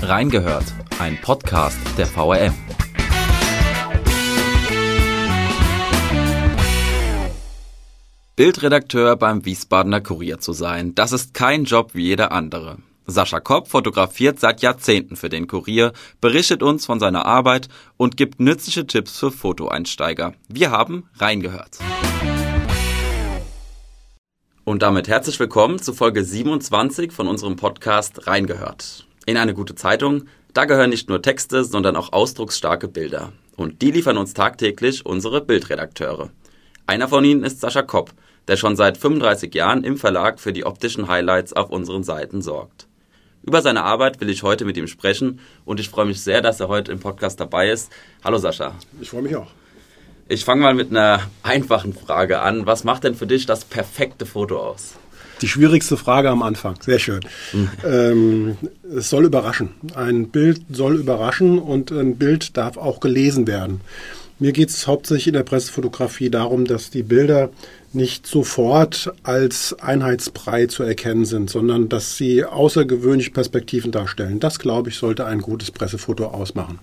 Reingehört, 0.00 0.64
ein 1.00 1.20
Podcast 1.20 1.76
der 1.98 2.06
VRM. 2.06 2.54
Bildredakteur 8.36 9.16
beim 9.16 9.44
Wiesbadener 9.44 10.00
Kurier 10.00 10.38
zu 10.38 10.52
sein, 10.52 10.94
das 10.94 11.10
ist 11.10 11.34
kein 11.34 11.64
Job 11.64 11.90
wie 11.94 12.04
jeder 12.04 12.30
andere. 12.30 12.78
Sascha 13.06 13.40
Kopp 13.40 13.66
fotografiert 13.66 14.38
seit 14.38 14.62
Jahrzehnten 14.62 15.16
für 15.16 15.28
den 15.28 15.48
Kurier, 15.48 15.92
berichtet 16.20 16.62
uns 16.62 16.86
von 16.86 17.00
seiner 17.00 17.26
Arbeit 17.26 17.68
und 17.96 18.16
gibt 18.16 18.38
nützliche 18.38 18.86
Tipps 18.86 19.18
für 19.18 19.32
Fotoeinsteiger. 19.32 20.32
Wir 20.48 20.70
haben 20.70 21.08
reingehört. 21.16 21.78
Und 24.64 24.82
damit 24.82 25.08
herzlich 25.08 25.40
willkommen 25.40 25.80
zu 25.80 25.92
Folge 25.92 26.24
27 26.24 27.10
von 27.10 27.26
unserem 27.26 27.56
Podcast 27.56 28.28
Reingehört 28.28 29.07
in 29.28 29.36
eine 29.36 29.52
gute 29.52 29.74
Zeitung, 29.74 30.24
da 30.54 30.64
gehören 30.64 30.88
nicht 30.88 31.10
nur 31.10 31.20
Texte, 31.20 31.62
sondern 31.62 31.96
auch 31.96 32.14
ausdrucksstarke 32.14 32.88
Bilder. 32.88 33.34
Und 33.56 33.82
die 33.82 33.90
liefern 33.90 34.16
uns 34.16 34.32
tagtäglich 34.32 35.04
unsere 35.04 35.42
Bildredakteure. 35.42 36.30
Einer 36.86 37.08
von 37.08 37.22
ihnen 37.26 37.44
ist 37.44 37.60
Sascha 37.60 37.82
Kopp, 37.82 38.12
der 38.48 38.56
schon 38.56 38.74
seit 38.74 38.96
35 38.96 39.54
Jahren 39.54 39.84
im 39.84 39.98
Verlag 39.98 40.40
für 40.40 40.54
die 40.54 40.64
optischen 40.64 41.08
Highlights 41.08 41.52
auf 41.52 41.68
unseren 41.68 42.04
Seiten 42.04 42.40
sorgt. 42.40 42.86
Über 43.42 43.60
seine 43.60 43.84
Arbeit 43.84 44.18
will 44.22 44.30
ich 44.30 44.44
heute 44.44 44.64
mit 44.64 44.78
ihm 44.78 44.86
sprechen 44.86 45.40
und 45.66 45.78
ich 45.78 45.90
freue 45.90 46.06
mich 46.06 46.22
sehr, 46.22 46.40
dass 46.40 46.60
er 46.60 46.68
heute 46.68 46.90
im 46.90 47.00
Podcast 47.00 47.38
dabei 47.38 47.68
ist. 47.68 47.92
Hallo 48.24 48.38
Sascha. 48.38 48.76
Ich 48.98 49.10
freue 49.10 49.22
mich 49.22 49.36
auch. 49.36 49.50
Ich 50.28 50.46
fange 50.46 50.62
mal 50.62 50.74
mit 50.74 50.90
einer 50.90 51.20
einfachen 51.42 51.92
Frage 51.92 52.40
an. 52.40 52.64
Was 52.64 52.82
macht 52.82 53.04
denn 53.04 53.14
für 53.14 53.26
dich 53.26 53.44
das 53.44 53.66
perfekte 53.66 54.24
Foto 54.24 54.58
aus? 54.58 54.94
Die 55.40 55.48
schwierigste 55.48 55.96
Frage 55.96 56.30
am 56.30 56.42
Anfang. 56.42 56.76
Sehr 56.80 56.98
schön. 56.98 57.20
Ähm, 57.84 58.56
es 58.96 59.10
soll 59.10 59.24
überraschen. 59.24 59.70
Ein 59.94 60.28
Bild 60.28 60.62
soll 60.70 60.96
überraschen 60.96 61.58
und 61.58 61.92
ein 61.92 62.16
Bild 62.16 62.56
darf 62.56 62.76
auch 62.76 63.00
gelesen 63.00 63.46
werden. 63.46 63.80
Mir 64.40 64.52
geht 64.52 64.68
es 64.70 64.86
hauptsächlich 64.86 65.28
in 65.28 65.32
der 65.34 65.42
Pressefotografie 65.42 66.30
darum, 66.30 66.64
dass 66.64 66.90
die 66.90 67.02
Bilder 67.02 67.50
nicht 67.92 68.26
sofort 68.26 69.12
als 69.24 69.74
Einheitsbrei 69.80 70.66
zu 70.66 70.84
erkennen 70.84 71.24
sind, 71.24 71.50
sondern 71.50 71.88
dass 71.88 72.16
sie 72.16 72.44
außergewöhnliche 72.44 73.32
Perspektiven 73.32 73.90
darstellen. 73.90 74.38
Das, 74.38 74.58
glaube 74.60 74.90
ich, 74.90 74.96
sollte 74.96 75.26
ein 75.26 75.40
gutes 75.40 75.70
Pressefoto 75.70 76.26
ausmachen. 76.26 76.78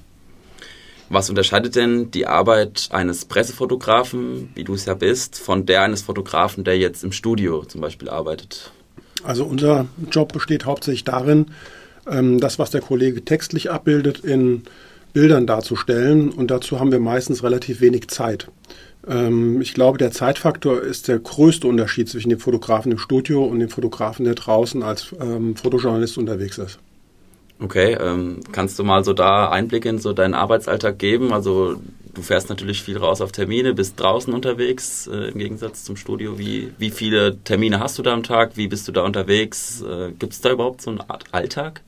Was 1.10 1.30
unterscheidet 1.30 1.76
denn 1.76 2.10
die 2.12 2.26
Arbeit 2.26 2.90
eines 2.92 3.26
Pressefotografen, 3.26 4.50
wie 4.56 4.64
du 4.64 4.74
es 4.74 4.86
ja 4.86 4.96
bist, 4.96 5.40
von 5.40 5.66
der 5.66 5.84
eines 5.84 6.02
Fotografen, 6.02 6.64
der 6.64 6.78
jetzt 6.78 7.04
im 7.04 7.12
Studio 7.12 7.64
zum 7.64 7.82
Beispiel 7.82 8.10
arbeitet? 8.10 8.72
Also 9.24 9.46
unser 9.46 9.88
Job 10.12 10.34
besteht 10.34 10.66
hauptsächlich 10.66 11.04
darin, 11.04 11.48
ähm, 12.08 12.40
das, 12.40 12.60
was 12.60 12.72
der 12.72 12.82
Kollege 12.82 13.24
textlich 13.24 13.72
abbildet, 13.72 14.20
in 14.20 14.64
Bildern 15.14 15.48
darzustellen. 15.48 16.30
Und 16.30 16.52
dazu 16.52 16.80
haben 16.80 16.92
wir 16.92 17.00
meistens 17.00 17.44
relativ 17.44 17.82
wenig 17.82 18.08
Zeit. 18.08 18.50
Ähm, 19.08 19.62
ich 19.62 19.74
glaube, 19.74 19.98
der 19.98 20.12
Zeitfaktor 20.12 20.82
ist 20.82 21.08
der 21.08 21.20
größte 21.20 21.68
Unterschied 21.68 22.10
zwischen 22.10 22.30
dem 22.30 22.40
Fotografen 22.40 22.92
im 22.92 22.98
Studio 22.98 23.46
und 23.46 23.60
dem 23.60 23.70
Fotografen, 23.70 24.26
der 24.26 24.36
draußen 24.36 24.84
als 24.84 25.16
ähm, 25.20 25.56
Fotojournalist 25.56 26.18
unterwegs 26.18 26.58
ist. 26.58 26.80
Okay, 27.58 27.94
ähm, 27.94 28.42
kannst 28.52 28.78
du 28.80 28.84
mal 28.84 29.04
so 29.06 29.14
da 29.14 29.50
Einblicke 29.50 29.88
in 29.88 30.00
so 30.00 30.12
deinen 30.12 30.34
Arbeitsalltag 30.34 31.00
geben? 31.00 31.32
Also 31.32 31.82
du 32.14 32.22
fährst 32.22 32.50
natürlich 32.50 32.82
viel 32.82 32.98
raus 32.98 33.22
auf 33.22 33.32
Termine, 33.32 33.74
bist 33.74 33.98
draußen 34.00 34.34
unterwegs 34.34 35.08
äh, 35.08 35.30
im 35.30 35.38
Gegensatz 35.40 35.86
zum 35.86 35.96
Studio. 35.96 36.38
Wie, 36.38 36.74
wie 36.78 36.90
viele 36.90 37.38
Termine 37.44 37.80
hast 37.80 37.98
du 37.98 38.04
da 38.04 38.14
am 38.14 38.24
Tag? 38.24 38.58
Wie 38.58 38.68
bist 38.68 38.88
du 38.88 38.92
da 38.92 39.04
unterwegs? 39.04 39.82
Äh, 39.82 40.12
Gibt 40.20 40.34
es 40.34 40.42
da 40.42 40.52
überhaupt 40.52 40.82
so 40.82 40.92
eine 40.92 41.10
Art 41.10 41.24
Alltag? 41.32 41.82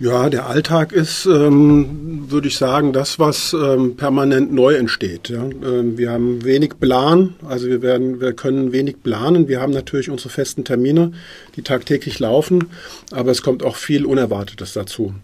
Ja, 0.00 0.30
der 0.30 0.46
Alltag 0.46 0.92
ist, 0.92 1.26
ähm, 1.26 2.30
würde 2.30 2.46
ich 2.46 2.56
sagen, 2.56 2.92
das, 2.92 3.18
was 3.18 3.52
ähm, 3.52 3.96
permanent 3.96 4.52
neu 4.52 4.76
entsteht. 4.76 5.28
Ja? 5.28 5.42
Ähm, 5.42 5.98
wir 5.98 6.12
haben 6.12 6.44
wenig 6.44 6.78
Plan, 6.78 7.34
also 7.48 7.66
wir 7.66 7.82
werden, 7.82 8.20
wir 8.20 8.32
können 8.32 8.70
wenig 8.70 9.02
planen. 9.02 9.48
Wir 9.48 9.60
haben 9.60 9.72
natürlich 9.72 10.08
unsere 10.08 10.28
festen 10.28 10.64
Termine, 10.64 11.10
die 11.56 11.62
tagtäglich 11.62 12.20
laufen, 12.20 12.68
aber 13.10 13.32
es 13.32 13.42
kommt 13.42 13.64
auch 13.64 13.74
viel 13.74 14.06
Unerwartetes 14.06 14.72
dazu. 14.72 15.14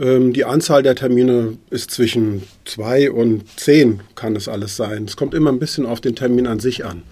Ähm, 0.00 0.32
die 0.32 0.44
Anzahl 0.44 0.82
der 0.82 0.96
Termine 0.96 1.56
ist 1.70 1.92
zwischen 1.92 2.42
zwei 2.64 3.12
und 3.12 3.44
zehn, 3.56 4.00
kann 4.16 4.34
es 4.34 4.48
alles 4.48 4.76
sein. 4.76 5.04
Es 5.04 5.16
kommt 5.16 5.32
immer 5.32 5.52
ein 5.52 5.60
bisschen 5.60 5.86
auf 5.86 6.00
den 6.00 6.16
Termin 6.16 6.48
an 6.48 6.58
sich 6.58 6.84
an. 6.84 7.04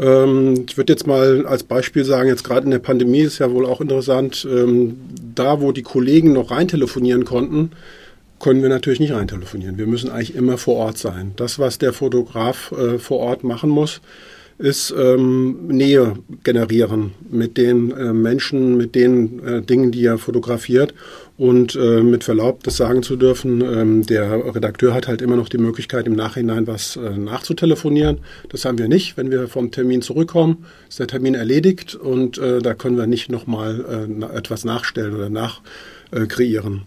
Ähm, 0.00 0.64
ich 0.68 0.76
würde 0.76 0.92
jetzt 0.92 1.06
mal 1.06 1.46
als 1.46 1.62
Beispiel 1.62 2.04
sagen, 2.04 2.28
jetzt 2.28 2.44
gerade 2.44 2.64
in 2.64 2.70
der 2.70 2.78
Pandemie 2.78 3.20
ist 3.20 3.38
ja 3.38 3.52
wohl 3.52 3.66
auch 3.66 3.80
interessant, 3.80 4.46
ähm, 4.50 4.96
da 5.34 5.60
wo 5.60 5.72
die 5.72 5.82
Kollegen 5.82 6.32
noch 6.32 6.50
rein 6.50 6.68
telefonieren 6.68 7.24
konnten, 7.24 7.72
können 8.38 8.62
wir 8.62 8.70
natürlich 8.70 9.00
nicht 9.00 9.12
rein 9.12 9.28
telefonieren. 9.28 9.76
Wir 9.76 9.86
müssen 9.86 10.10
eigentlich 10.10 10.34
immer 10.34 10.56
vor 10.56 10.76
Ort 10.76 10.96
sein. 10.96 11.32
Das, 11.36 11.58
was 11.58 11.76
der 11.76 11.92
Fotograf 11.92 12.72
äh, 12.72 12.98
vor 12.98 13.18
Ort 13.18 13.44
machen 13.44 13.68
muss, 13.68 14.00
ist 14.60 14.94
ähm, 14.96 15.68
Nähe 15.68 16.16
generieren 16.44 17.12
mit 17.30 17.56
den 17.56 17.90
äh, 17.92 18.12
Menschen, 18.12 18.76
mit 18.76 18.94
den 18.94 19.42
äh, 19.42 19.62
Dingen, 19.62 19.90
die 19.90 20.04
er 20.04 20.18
fotografiert. 20.18 20.94
Und 21.38 21.74
äh, 21.74 22.02
mit 22.02 22.22
Verlaub, 22.22 22.62
das 22.64 22.76
sagen 22.76 23.02
zu 23.02 23.16
dürfen, 23.16 23.62
ähm, 23.62 24.04
der 24.04 24.54
Redakteur 24.54 24.92
hat 24.92 25.08
halt 25.08 25.22
immer 25.22 25.36
noch 25.36 25.48
die 25.48 25.56
Möglichkeit, 25.56 26.06
im 26.06 26.12
Nachhinein 26.12 26.66
was 26.66 26.96
äh, 26.96 27.16
nachzutelefonieren. 27.16 28.18
Das 28.50 28.66
haben 28.66 28.76
wir 28.76 28.88
nicht. 28.88 29.16
Wenn 29.16 29.30
wir 29.30 29.48
vom 29.48 29.70
Termin 29.70 30.02
zurückkommen, 30.02 30.66
ist 30.90 30.98
der 30.98 31.06
Termin 31.06 31.34
erledigt 31.34 31.94
und 31.94 32.36
äh, 32.36 32.58
da 32.58 32.74
können 32.74 32.98
wir 32.98 33.06
nicht 33.06 33.30
nochmal 33.30 34.06
äh, 34.30 34.36
etwas 34.36 34.66
nachstellen 34.66 35.14
oder 35.14 35.30
nachkreieren. 35.30 36.82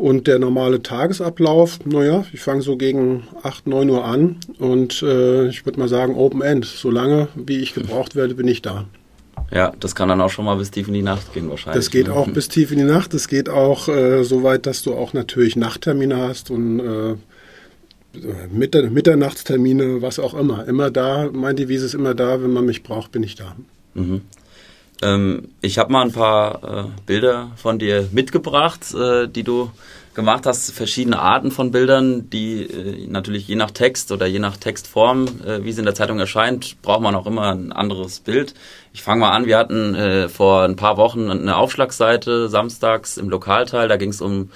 Und 0.00 0.28
der 0.28 0.38
normale 0.38 0.82
Tagesablauf, 0.82 1.80
naja, 1.84 2.24
ich 2.32 2.40
fange 2.40 2.62
so 2.62 2.78
gegen 2.78 3.24
8, 3.42 3.66
9 3.66 3.90
Uhr 3.90 4.02
an 4.02 4.36
und 4.58 5.02
äh, 5.02 5.48
ich 5.48 5.66
würde 5.66 5.78
mal 5.78 5.88
sagen 5.88 6.14
Open 6.14 6.40
End. 6.40 6.64
Solange 6.64 7.28
wie 7.34 7.58
ich 7.58 7.74
gebraucht 7.74 8.16
werde, 8.16 8.34
bin 8.34 8.48
ich 8.48 8.62
da. 8.62 8.86
Ja, 9.52 9.74
das 9.78 9.94
kann 9.94 10.08
dann 10.08 10.22
auch 10.22 10.30
schon 10.30 10.46
mal 10.46 10.54
bis 10.54 10.70
tief 10.70 10.88
in 10.88 10.94
die 10.94 11.02
Nacht 11.02 11.34
gehen 11.34 11.50
wahrscheinlich. 11.50 11.84
Das 11.84 11.90
geht 11.90 12.06
ne? 12.06 12.14
auch 12.14 12.26
bis 12.30 12.48
tief 12.48 12.72
in 12.72 12.78
die 12.78 12.84
Nacht. 12.84 13.12
Das 13.12 13.28
geht 13.28 13.50
auch 13.50 13.88
äh, 13.88 14.24
so 14.24 14.42
weit, 14.42 14.64
dass 14.64 14.80
du 14.80 14.94
auch 14.94 15.12
natürlich 15.12 15.54
Nachttermine 15.54 16.16
hast 16.16 16.50
und 16.50 16.80
äh, 16.80 17.16
Mitter 18.50 18.88
Mitternachtstermine, 18.88 20.00
was 20.00 20.18
auch 20.18 20.32
immer. 20.32 20.66
Immer 20.66 20.90
da, 20.90 21.28
mein 21.30 21.56
Devise 21.56 21.84
ist 21.84 21.94
immer 21.94 22.14
da, 22.14 22.42
wenn 22.42 22.54
man 22.54 22.64
mich 22.64 22.82
braucht, 22.82 23.12
bin 23.12 23.22
ich 23.22 23.34
da. 23.34 23.54
Mhm. 23.92 24.22
Ähm, 25.02 25.48
ich 25.60 25.78
habe 25.78 25.92
mal 25.92 26.02
ein 26.02 26.12
paar 26.12 26.62
äh, 26.62 26.84
Bilder 27.06 27.52
von 27.56 27.78
dir 27.78 28.08
mitgebracht, 28.12 28.94
äh, 28.94 29.28
die 29.28 29.42
du 29.42 29.70
gemacht 30.14 30.44
hast. 30.46 30.72
Verschiedene 30.72 31.18
Arten 31.18 31.50
von 31.50 31.70
Bildern, 31.70 32.28
die 32.30 32.62
äh, 32.62 33.06
natürlich 33.06 33.48
je 33.48 33.56
nach 33.56 33.70
Text 33.70 34.12
oder 34.12 34.26
je 34.26 34.38
nach 34.38 34.56
Textform, 34.56 35.26
äh, 35.46 35.64
wie 35.64 35.72
sie 35.72 35.80
in 35.80 35.86
der 35.86 35.94
Zeitung 35.94 36.18
erscheint, 36.18 36.80
braucht 36.82 37.00
man 37.00 37.14
auch 37.14 37.26
immer 37.26 37.52
ein 37.52 37.72
anderes 37.72 38.20
Bild. 38.20 38.54
Ich 38.92 39.02
fange 39.02 39.20
mal 39.20 39.30
an. 39.30 39.46
Wir 39.46 39.56
hatten 39.56 39.94
äh, 39.94 40.28
vor 40.28 40.62
ein 40.62 40.76
paar 40.76 40.96
Wochen 40.96 41.30
eine 41.30 41.56
Aufschlagseite 41.56 42.48
samstags 42.48 43.16
im 43.16 43.30
Lokalteil. 43.30 43.88
Da 43.88 43.96
ging 43.96 44.10
es 44.10 44.20
um 44.20 44.50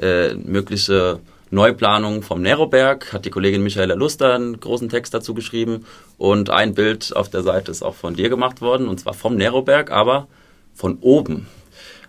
äh, 0.00 0.34
mögliche 0.34 1.18
Neuplanung 1.50 2.22
vom 2.22 2.42
Neroberg, 2.42 3.12
hat 3.12 3.24
die 3.24 3.30
Kollegin 3.30 3.62
Michaela 3.62 3.94
Luster 3.94 4.34
einen 4.34 4.60
großen 4.60 4.88
Text 4.88 5.14
dazu 5.14 5.34
geschrieben 5.34 5.86
und 6.18 6.50
ein 6.50 6.74
Bild 6.74 7.14
auf 7.16 7.28
der 7.30 7.42
Seite 7.42 7.70
ist 7.70 7.82
auch 7.82 7.94
von 7.94 8.14
dir 8.14 8.28
gemacht 8.28 8.60
worden 8.60 8.88
und 8.88 9.00
zwar 9.00 9.14
vom 9.14 9.36
Neroberg, 9.36 9.90
aber 9.90 10.28
von 10.74 10.98
oben. 11.00 11.46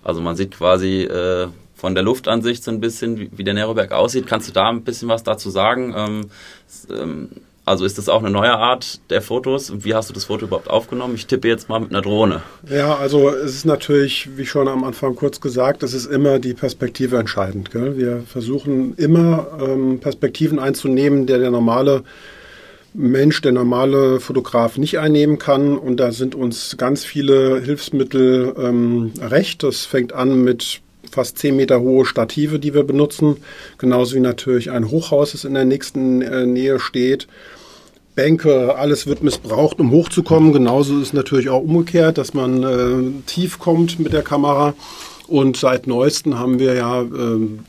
Also 0.03 0.21
man 0.21 0.35
sieht 0.35 0.51
quasi 0.51 1.03
äh, 1.03 1.47
von 1.75 1.95
der 1.95 2.03
Luftansicht 2.03 2.63
so 2.63 2.71
ein 2.71 2.79
bisschen, 2.79 3.17
wie, 3.17 3.29
wie, 3.31 3.43
der 3.43 3.53
Neroberg 3.53 3.91
aussieht. 3.91 4.27
Kannst 4.27 4.49
du 4.49 4.53
da 4.53 4.69
ein 4.69 4.83
bisschen 4.83 5.09
was 5.09 5.23
dazu 5.23 5.49
sagen? 5.49 5.93
Ähm, 5.95 6.29
ähm, 6.89 7.29
also 7.69 7.85
ist 7.85 7.99
das 7.99 8.09
auch 8.09 8.19
eine 8.19 8.31
neue 8.31 8.51
Art 8.51 8.99
der 9.11 9.21
Fotos? 9.21 9.71
Wie 9.83 9.93
hast 9.93 10.09
du 10.09 10.13
das 10.15 10.25
Foto 10.25 10.45
überhaupt 10.45 10.71
aufgenommen? 10.71 11.13
Ich 11.13 11.27
tippe 11.27 11.47
jetzt 11.47 11.69
mal 11.69 11.79
mit 11.79 11.91
einer 11.91 12.01
Drohne. 12.01 12.41
Ja, 12.67 12.95
also 12.95 13.29
es 13.29 13.53
ist 13.53 13.65
natürlich, 13.65 14.27
wie 14.35 14.47
schon 14.47 14.67
am 14.67 14.83
Anfang 14.83 15.15
kurz 15.15 15.39
gesagt, 15.39 15.83
es 15.83 15.93
ist 15.93 16.07
immer 16.07 16.39
die 16.39 16.55
Perspektive 16.55 17.17
entscheidend. 17.17 17.69
Gell? 17.69 17.95
Wir 17.95 18.23
versuchen 18.25 18.95
immer 18.97 19.49
ähm, 19.61 19.99
Perspektiven 19.99 20.57
einzunehmen, 20.57 21.27
der 21.27 21.37
der 21.37 21.51
normale 21.51 22.03
Mensch, 22.95 23.39
der 23.41 23.51
normale 23.51 24.19
Fotograf 24.19 24.79
nicht 24.79 24.97
einnehmen 24.97 25.37
kann. 25.37 25.77
Und 25.77 25.97
da 25.97 26.11
sind 26.11 26.33
uns 26.33 26.75
ganz 26.77 27.05
viele 27.05 27.61
Hilfsmittel 27.61 28.55
ähm, 28.57 29.11
recht. 29.21 29.61
Das 29.61 29.85
fängt 29.85 30.11
an 30.11 30.43
mit 30.43 30.81
fast 31.11 31.37
10 31.37 31.55
Meter 31.55 31.81
hohe 31.81 32.05
Stative, 32.05 32.57
die 32.57 32.73
wir 32.73 32.83
benutzen. 32.83 33.37
Genauso 33.77 34.15
wie 34.15 34.21
natürlich 34.21 34.71
ein 34.71 34.89
Hochhaus, 34.89 35.33
das 35.33 35.45
in 35.45 35.53
der 35.53 35.65
nächsten 35.65 36.23
äh, 36.23 36.47
Nähe 36.47 36.79
steht. 36.79 37.27
Bänke, 38.19 38.75
alles 38.75 39.07
wird 39.07 39.23
missbraucht, 39.23 39.79
um 39.79 39.91
hochzukommen. 39.91 40.51
Genauso 40.51 40.97
ist 40.97 41.03
es 41.03 41.13
natürlich 41.13 41.47
auch 41.47 41.61
umgekehrt, 41.61 42.17
dass 42.17 42.33
man 42.33 42.63
äh, 42.63 43.21
tief 43.27 43.59
kommt 43.59 43.97
mit 43.97 44.11
der 44.11 44.23
Kamera. 44.23 44.73
Und 45.29 45.55
seit 45.55 45.87
neuestem 45.87 46.37
haben 46.37 46.59
wir 46.59 46.73
ja, 46.73 47.03
äh, 47.03 47.07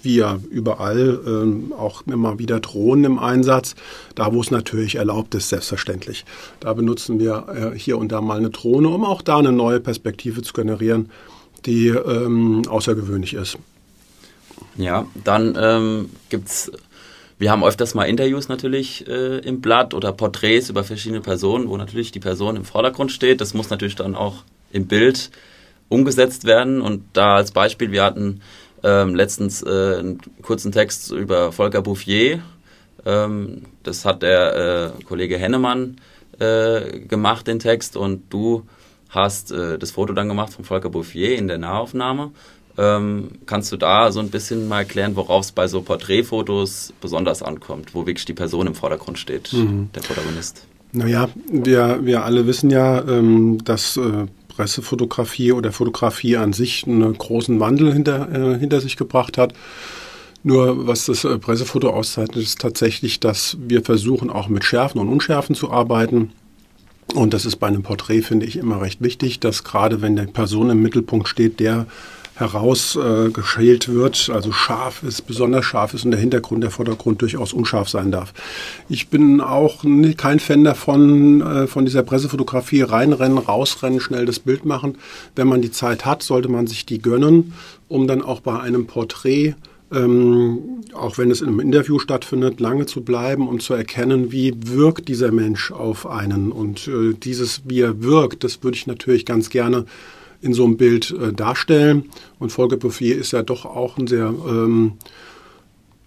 wie 0.02 0.16
ja 0.16 0.40
überall, 0.50 1.20
äh, 1.24 1.72
auch 1.74 2.02
immer 2.08 2.40
wieder 2.40 2.58
Drohnen 2.58 3.04
im 3.04 3.18
Einsatz. 3.20 3.76
Da, 4.16 4.32
wo 4.32 4.40
es 4.40 4.50
natürlich 4.50 4.96
erlaubt 4.96 5.36
ist, 5.36 5.50
selbstverständlich. 5.50 6.24
Da 6.58 6.74
benutzen 6.74 7.20
wir 7.20 7.72
äh, 7.72 7.78
hier 7.78 7.96
und 7.96 8.10
da 8.10 8.20
mal 8.20 8.38
eine 8.38 8.50
Drohne, 8.50 8.88
um 8.88 9.04
auch 9.04 9.22
da 9.22 9.38
eine 9.38 9.52
neue 9.52 9.78
Perspektive 9.78 10.42
zu 10.42 10.52
generieren, 10.52 11.10
die 11.64 11.90
ähm, 11.90 12.62
außergewöhnlich 12.68 13.34
ist. 13.34 13.56
Ja, 14.76 15.06
dann 15.22 15.56
ähm, 15.56 16.08
es, 16.30 16.72
wir 17.40 17.50
haben 17.50 17.64
öfters 17.64 17.94
mal 17.94 18.04
Interviews 18.04 18.48
natürlich 18.48 19.08
äh, 19.08 19.38
im 19.38 19.62
Blatt 19.62 19.94
oder 19.94 20.12
Porträts 20.12 20.68
über 20.68 20.84
verschiedene 20.84 21.22
Personen, 21.22 21.70
wo 21.70 21.76
natürlich 21.78 22.12
die 22.12 22.20
Person 22.20 22.54
im 22.54 22.66
Vordergrund 22.66 23.12
steht. 23.12 23.40
Das 23.40 23.54
muss 23.54 23.70
natürlich 23.70 23.94
dann 23.94 24.14
auch 24.14 24.44
im 24.70 24.86
Bild 24.86 25.30
umgesetzt 25.88 26.44
werden. 26.44 26.82
Und 26.82 27.02
da 27.14 27.36
als 27.36 27.52
Beispiel, 27.52 27.92
wir 27.92 28.04
hatten 28.04 28.42
ähm, 28.82 29.14
letztens 29.14 29.62
äh, 29.62 29.96
einen 29.98 30.20
kurzen 30.42 30.70
Text 30.70 31.12
über 31.12 31.50
Volker 31.50 31.80
Bouffier. 31.80 32.42
Ähm, 33.06 33.62
das 33.84 34.04
hat 34.04 34.20
der 34.20 34.92
äh, 34.98 35.02
Kollege 35.04 35.38
Hennemann 35.38 35.96
äh, 36.40 37.00
gemacht, 37.00 37.46
den 37.46 37.58
Text, 37.58 37.96
und 37.96 38.24
du 38.28 38.66
hast 39.08 39.50
äh, 39.50 39.78
das 39.78 39.92
Foto 39.92 40.12
dann 40.12 40.28
gemacht 40.28 40.52
von 40.52 40.66
Volker 40.66 40.90
Bouffier 40.90 41.38
in 41.38 41.48
der 41.48 41.56
Nahaufnahme. 41.56 42.32
Ähm, 42.78 43.32
kannst 43.46 43.72
du 43.72 43.76
da 43.76 44.12
so 44.12 44.20
ein 44.20 44.30
bisschen 44.30 44.68
mal 44.68 44.80
erklären, 44.80 45.16
worauf 45.16 45.44
es 45.44 45.52
bei 45.52 45.68
so 45.68 45.82
Porträtfotos 45.82 46.92
besonders 47.00 47.42
ankommt, 47.42 47.94
wo 47.94 48.06
wirklich 48.06 48.24
die 48.24 48.32
Person 48.32 48.66
im 48.66 48.74
Vordergrund 48.74 49.18
steht, 49.18 49.52
mhm. 49.52 49.90
der 49.94 50.00
Protagonist? 50.00 50.66
Naja, 50.92 51.28
wir, 51.50 52.00
wir 52.02 52.24
alle 52.24 52.46
wissen 52.46 52.70
ja, 52.70 53.00
ähm, 53.06 53.62
dass 53.64 53.96
äh, 53.96 54.26
Pressefotografie 54.48 55.52
oder 55.52 55.72
Fotografie 55.72 56.36
an 56.36 56.52
sich 56.52 56.86
einen 56.86 57.16
großen 57.16 57.60
Wandel 57.60 57.92
hinter, 57.92 58.28
äh, 58.32 58.58
hinter 58.58 58.80
sich 58.80 58.96
gebracht 58.96 59.38
hat. 59.38 59.54
Nur 60.42 60.86
was 60.86 61.06
das 61.06 61.24
äh, 61.24 61.38
Pressefoto 61.38 61.90
auszeichnet, 61.90 62.36
ist 62.36 62.60
tatsächlich, 62.60 63.20
dass 63.20 63.56
wir 63.60 63.82
versuchen, 63.82 64.30
auch 64.30 64.48
mit 64.48 64.64
Schärfen 64.64 65.00
und 65.00 65.08
Unschärfen 65.08 65.54
zu 65.54 65.70
arbeiten. 65.70 66.32
Und 67.14 67.34
das 67.34 67.44
ist 67.44 67.56
bei 67.56 67.66
einem 67.66 67.82
Porträt, 67.82 68.22
finde 68.22 68.46
ich, 68.46 68.56
immer 68.56 68.80
recht 68.80 69.00
wichtig, 69.00 69.40
dass 69.40 69.64
gerade 69.64 70.00
wenn 70.00 70.16
der 70.16 70.24
Person 70.24 70.70
im 70.70 70.82
Mittelpunkt 70.82 71.28
steht, 71.28 71.60
der 71.60 71.86
herausgeschält 72.40 73.88
äh, 73.88 73.92
wird, 73.92 74.30
also 74.32 74.50
scharf 74.50 75.02
ist, 75.02 75.26
besonders 75.26 75.64
scharf 75.64 75.94
ist 75.94 76.04
und 76.04 76.10
der 76.10 76.20
Hintergrund, 76.20 76.64
der 76.64 76.70
Vordergrund 76.70 77.22
durchaus 77.22 77.52
unscharf 77.52 77.88
sein 77.88 78.10
darf. 78.10 78.32
Ich 78.88 79.08
bin 79.08 79.40
auch 79.40 79.84
nicht, 79.84 80.18
kein 80.18 80.40
Fan 80.40 80.64
davon, 80.64 81.42
äh, 81.42 81.66
von 81.66 81.84
dieser 81.84 82.02
Pressefotografie 82.02 82.82
reinrennen, 82.82 83.38
rausrennen, 83.38 84.00
schnell 84.00 84.26
das 84.26 84.40
Bild 84.40 84.64
machen. 84.64 84.96
Wenn 85.36 85.46
man 85.46 85.62
die 85.62 85.70
Zeit 85.70 86.04
hat, 86.04 86.22
sollte 86.22 86.48
man 86.48 86.66
sich 86.66 86.86
die 86.86 87.00
gönnen, 87.00 87.52
um 87.88 88.08
dann 88.08 88.22
auch 88.22 88.40
bei 88.40 88.58
einem 88.58 88.86
Porträt 88.86 89.54
ähm, 89.92 90.84
auch 90.94 91.18
wenn 91.18 91.30
es 91.32 91.40
in 91.40 91.48
einem 91.48 91.60
Interview 91.60 91.98
stattfindet, 91.98 92.60
lange 92.60 92.86
zu 92.86 93.02
bleiben 93.02 93.48
und 93.48 93.60
zu 93.60 93.74
erkennen, 93.74 94.30
wie 94.30 94.54
wirkt 94.56 95.08
dieser 95.08 95.32
Mensch 95.32 95.72
auf 95.72 96.06
einen. 96.06 96.52
Und 96.52 96.86
äh, 96.86 97.14
dieses, 97.14 97.62
wie 97.64 97.80
er 97.80 98.00
wirkt, 98.02 98.44
das 98.44 98.62
würde 98.62 98.76
ich 98.76 98.86
natürlich 98.86 99.26
ganz 99.26 99.50
gerne 99.50 99.86
in 100.42 100.54
so 100.54 100.64
einem 100.64 100.76
Bild 100.76 101.10
äh, 101.10 101.32
darstellen. 101.32 102.10
Und 102.38 102.50
Volker 102.50 102.76
Bouffier 102.76 103.16
ist 103.16 103.32
ja 103.32 103.42
doch 103.42 103.64
auch 103.64 103.98
ein 103.98 104.06
sehr 104.06 104.32
ähm, 104.48 104.92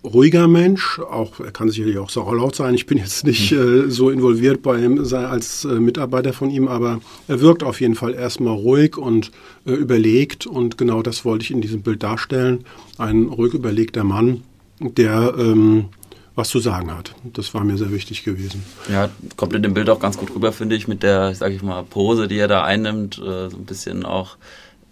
ruhiger 0.03 0.47
Mensch. 0.47 0.99
Auch 0.99 1.39
er 1.39 1.51
kann 1.51 1.69
sicherlich 1.69 1.97
auch 1.97 2.09
sauer 2.09 2.35
laut 2.35 2.55
sein. 2.55 2.73
Ich 2.73 2.85
bin 2.85 2.97
jetzt 2.97 3.25
nicht 3.25 3.51
äh, 3.51 3.89
so 3.89 4.09
involviert 4.09 4.61
bei 4.61 4.79
ihm 4.79 4.99
als 4.99 5.65
äh, 5.65 5.79
Mitarbeiter 5.79 6.33
von 6.33 6.49
ihm, 6.49 6.67
aber 6.67 6.99
er 7.27 7.41
wirkt 7.41 7.63
auf 7.63 7.81
jeden 7.81 7.95
Fall 7.95 8.13
erstmal 8.13 8.55
ruhig 8.55 8.97
und 8.97 9.31
äh, 9.65 9.71
überlegt. 9.71 10.45
Und 10.45 10.77
genau 10.77 11.01
das 11.01 11.25
wollte 11.25 11.43
ich 11.43 11.51
in 11.51 11.61
diesem 11.61 11.81
Bild 11.81 12.03
darstellen. 12.03 12.65
Ein 12.97 13.23
ruhig 13.23 13.53
überlegter 13.53 14.03
Mann, 14.03 14.43
der 14.79 15.35
ähm, 15.37 15.85
was 16.35 16.49
zu 16.49 16.59
sagen 16.59 16.95
hat. 16.95 17.13
Das 17.23 17.53
war 17.53 17.63
mir 17.63 17.77
sehr 17.77 17.91
wichtig 17.91 18.23
gewesen. 18.23 18.63
Ja, 18.89 19.09
kommt 19.35 19.53
in 19.53 19.63
dem 19.63 19.73
Bild 19.73 19.89
auch 19.89 19.99
ganz 19.99 20.17
gut 20.17 20.33
rüber, 20.33 20.51
finde 20.51 20.75
ich, 20.75 20.87
mit 20.87 21.03
der, 21.03 21.35
sage 21.35 21.53
ich 21.53 21.61
mal, 21.61 21.83
Pose, 21.83 22.27
die 22.27 22.37
er 22.37 22.47
da 22.47 22.63
einnimmt, 22.63 23.17
äh, 23.19 23.49
so 23.49 23.57
ein 23.57 23.65
bisschen 23.65 24.05
auch 24.05 24.37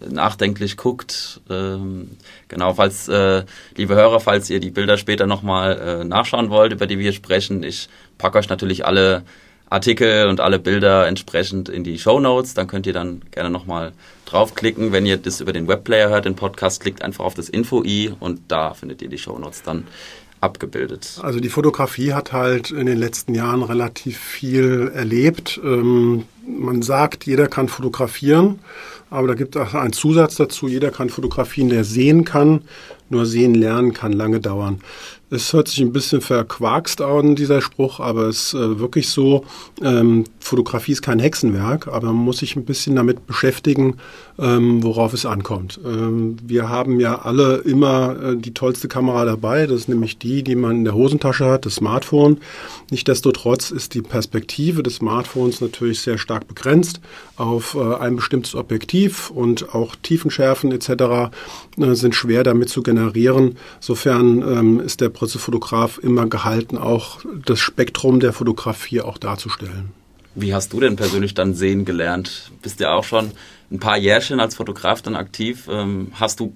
nachdenklich 0.08 0.76
guckt. 0.76 1.40
Ähm, 1.50 2.10
genau, 2.48 2.74
falls, 2.74 3.08
äh, 3.08 3.44
liebe 3.76 3.94
Hörer, 3.94 4.20
falls 4.20 4.50
ihr 4.50 4.60
die 4.60 4.70
Bilder 4.70 4.96
später 4.96 5.26
nochmal 5.26 5.78
äh, 5.78 6.04
nachschauen 6.04 6.50
wollt, 6.50 6.72
über 6.72 6.86
die 6.86 6.98
wir 6.98 7.12
sprechen, 7.12 7.62
ich 7.62 7.88
packe 8.18 8.38
euch 8.38 8.48
natürlich 8.48 8.84
alle 8.84 9.24
Artikel 9.70 10.26
und 10.28 10.40
alle 10.40 10.58
Bilder 10.58 11.06
entsprechend 11.06 11.68
in 11.68 11.82
die 11.82 11.98
Show 11.98 12.20
Notes. 12.20 12.52
Dann 12.54 12.66
könnt 12.66 12.86
ihr 12.86 12.92
dann 12.92 13.22
gerne 13.30 13.48
nochmal 13.48 13.92
draufklicken. 14.26 14.92
Wenn 14.92 15.06
ihr 15.06 15.16
das 15.16 15.40
über 15.40 15.52
den 15.52 15.66
Webplayer 15.66 16.10
hört, 16.10 16.26
den 16.26 16.36
Podcast, 16.36 16.80
klickt 16.80 17.02
einfach 17.02 17.24
auf 17.24 17.34
das 17.34 17.48
Info-i 17.48 18.12
und 18.20 18.40
da 18.48 18.74
findet 18.74 19.00
ihr 19.00 19.08
die 19.08 19.18
Show 19.18 19.38
Notes 19.38 19.62
dann 19.62 19.86
abgebildet? 20.42 21.20
Also 21.22 21.40
die 21.40 21.48
Fotografie 21.48 22.12
hat 22.12 22.32
halt 22.32 22.70
in 22.70 22.86
den 22.86 22.98
letzten 22.98 23.34
Jahren 23.34 23.62
relativ 23.62 24.18
viel 24.18 24.90
erlebt. 24.94 25.60
Ähm, 25.64 26.24
man 26.46 26.82
sagt, 26.82 27.24
jeder 27.24 27.46
kann 27.46 27.68
fotografieren, 27.68 28.58
aber 29.10 29.28
da 29.28 29.34
gibt 29.34 29.56
es 29.56 29.62
auch 29.62 29.74
einen 29.74 29.92
Zusatz 29.92 30.36
dazu, 30.36 30.68
jeder 30.68 30.90
kann 30.90 31.08
fotografieren, 31.08 31.68
der 31.68 31.84
sehen 31.84 32.24
kann. 32.24 32.62
Nur 33.08 33.26
sehen 33.26 33.54
lernen 33.54 33.92
kann 33.92 34.12
lange 34.12 34.40
dauern. 34.40 34.80
Es 35.32 35.50
hört 35.54 35.68
sich 35.68 35.80
ein 35.80 35.94
bisschen 35.94 36.20
verquarkst 36.20 37.00
an, 37.00 37.36
dieser 37.36 37.62
Spruch, 37.62 38.00
aber 38.00 38.24
es 38.24 38.52
ist 38.52 38.54
äh, 38.54 38.78
wirklich 38.78 39.08
so, 39.08 39.46
ähm, 39.82 40.24
Fotografie 40.40 40.92
ist 40.92 41.00
kein 41.00 41.18
Hexenwerk, 41.18 41.88
aber 41.88 42.08
man 42.08 42.16
muss 42.16 42.38
sich 42.38 42.54
ein 42.54 42.66
bisschen 42.66 42.96
damit 42.96 43.26
beschäftigen, 43.26 43.96
ähm, 44.38 44.82
worauf 44.82 45.14
es 45.14 45.24
ankommt. 45.24 45.80
Ähm, 45.86 46.36
wir 46.44 46.68
haben 46.68 47.00
ja 47.00 47.22
alle 47.22 47.56
immer 47.58 48.16
äh, 48.22 48.36
die 48.36 48.52
tollste 48.52 48.88
Kamera 48.88 49.24
dabei, 49.24 49.66
das 49.66 49.80
ist 49.80 49.88
nämlich 49.88 50.18
die, 50.18 50.42
die 50.42 50.54
man 50.54 50.76
in 50.76 50.84
der 50.84 50.94
Hosentasche 50.94 51.46
hat, 51.46 51.64
das 51.64 51.76
Smartphone. 51.76 52.36
Nichtsdestotrotz 52.90 53.70
ist 53.70 53.94
die 53.94 54.02
Perspektive 54.02 54.82
des 54.82 54.96
Smartphones 54.96 55.62
natürlich 55.62 56.00
sehr 56.00 56.18
stark 56.18 56.46
begrenzt 56.46 57.00
auf 57.36 57.74
äh, 57.74 57.94
ein 57.94 58.16
bestimmtes 58.16 58.54
Objektiv 58.54 59.30
und 59.30 59.74
auch 59.74 59.96
Tiefenschärfen 59.96 60.72
etc. 60.72 61.30
Äh, 61.78 61.94
sind 61.94 62.14
schwer 62.14 62.42
damit 62.42 62.68
zu 62.68 62.82
generieren. 62.82 63.56
Insofern 63.76 64.42
ähm, 64.42 64.80
ist 64.80 65.00
der 65.00 65.08
Pressefotograf 65.22 65.98
immer 65.98 66.26
gehalten, 66.26 66.76
auch 66.76 67.20
das 67.46 67.60
Spektrum 67.60 68.18
der 68.18 68.32
Fotografie 68.32 69.02
auch 69.02 69.18
darzustellen. 69.18 69.92
Wie 70.34 70.52
hast 70.52 70.72
du 70.72 70.80
denn 70.80 70.96
persönlich 70.96 71.32
dann 71.32 71.54
sehen 71.54 71.84
gelernt? 71.84 72.50
Bist 72.60 72.80
ja 72.80 72.92
auch 72.92 73.04
schon 73.04 73.30
ein 73.70 73.78
paar 73.78 73.96
Jährchen 73.96 74.40
als 74.40 74.56
Fotograf 74.56 75.00
dann 75.00 75.14
aktiv. 75.14 75.68
Ähm, 75.70 76.08
hast 76.14 76.40
du 76.40 76.54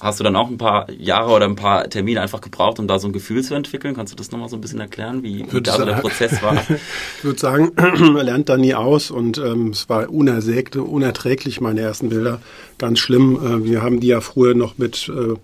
Hast 0.00 0.18
du 0.18 0.24
dann 0.24 0.34
auch 0.34 0.48
ein 0.48 0.56
paar 0.56 0.90
Jahre 0.90 1.30
oder 1.30 1.44
ein 1.44 1.56
paar 1.56 1.86
Termine 1.90 2.22
einfach 2.22 2.40
gebraucht, 2.40 2.78
um 2.78 2.88
da 2.88 2.98
so 2.98 3.06
ein 3.06 3.12
Gefühl 3.12 3.44
zu 3.44 3.54
entwickeln? 3.54 3.94
Kannst 3.94 4.14
du 4.14 4.16
das 4.16 4.30
nochmal 4.30 4.48
so 4.48 4.56
ein 4.56 4.62
bisschen 4.62 4.80
erklären, 4.80 5.22
wie, 5.22 5.44
wie 5.52 5.60
da 5.60 5.76
so 5.76 5.84
der 5.84 5.96
Prozess 5.96 6.42
war? 6.42 6.54
ich 7.18 7.24
würde 7.24 7.38
sagen, 7.38 7.72
man 7.76 8.24
lernt 8.24 8.48
da 8.48 8.56
nie 8.56 8.74
aus 8.74 9.10
und 9.10 9.36
ähm, 9.36 9.68
es 9.68 9.90
war 9.90 10.08
unersägt, 10.08 10.74
unerträglich, 10.76 11.60
meine 11.60 11.82
ersten 11.82 12.08
Bilder. 12.08 12.40
Ganz 12.78 12.98
schlimm. 12.98 13.36
Äh, 13.36 13.64
wir 13.66 13.82
haben 13.82 14.00
die 14.00 14.06
ja 14.06 14.22
früher 14.22 14.54
noch 14.54 14.78
mit 14.78 15.10
äh, 15.10 15.34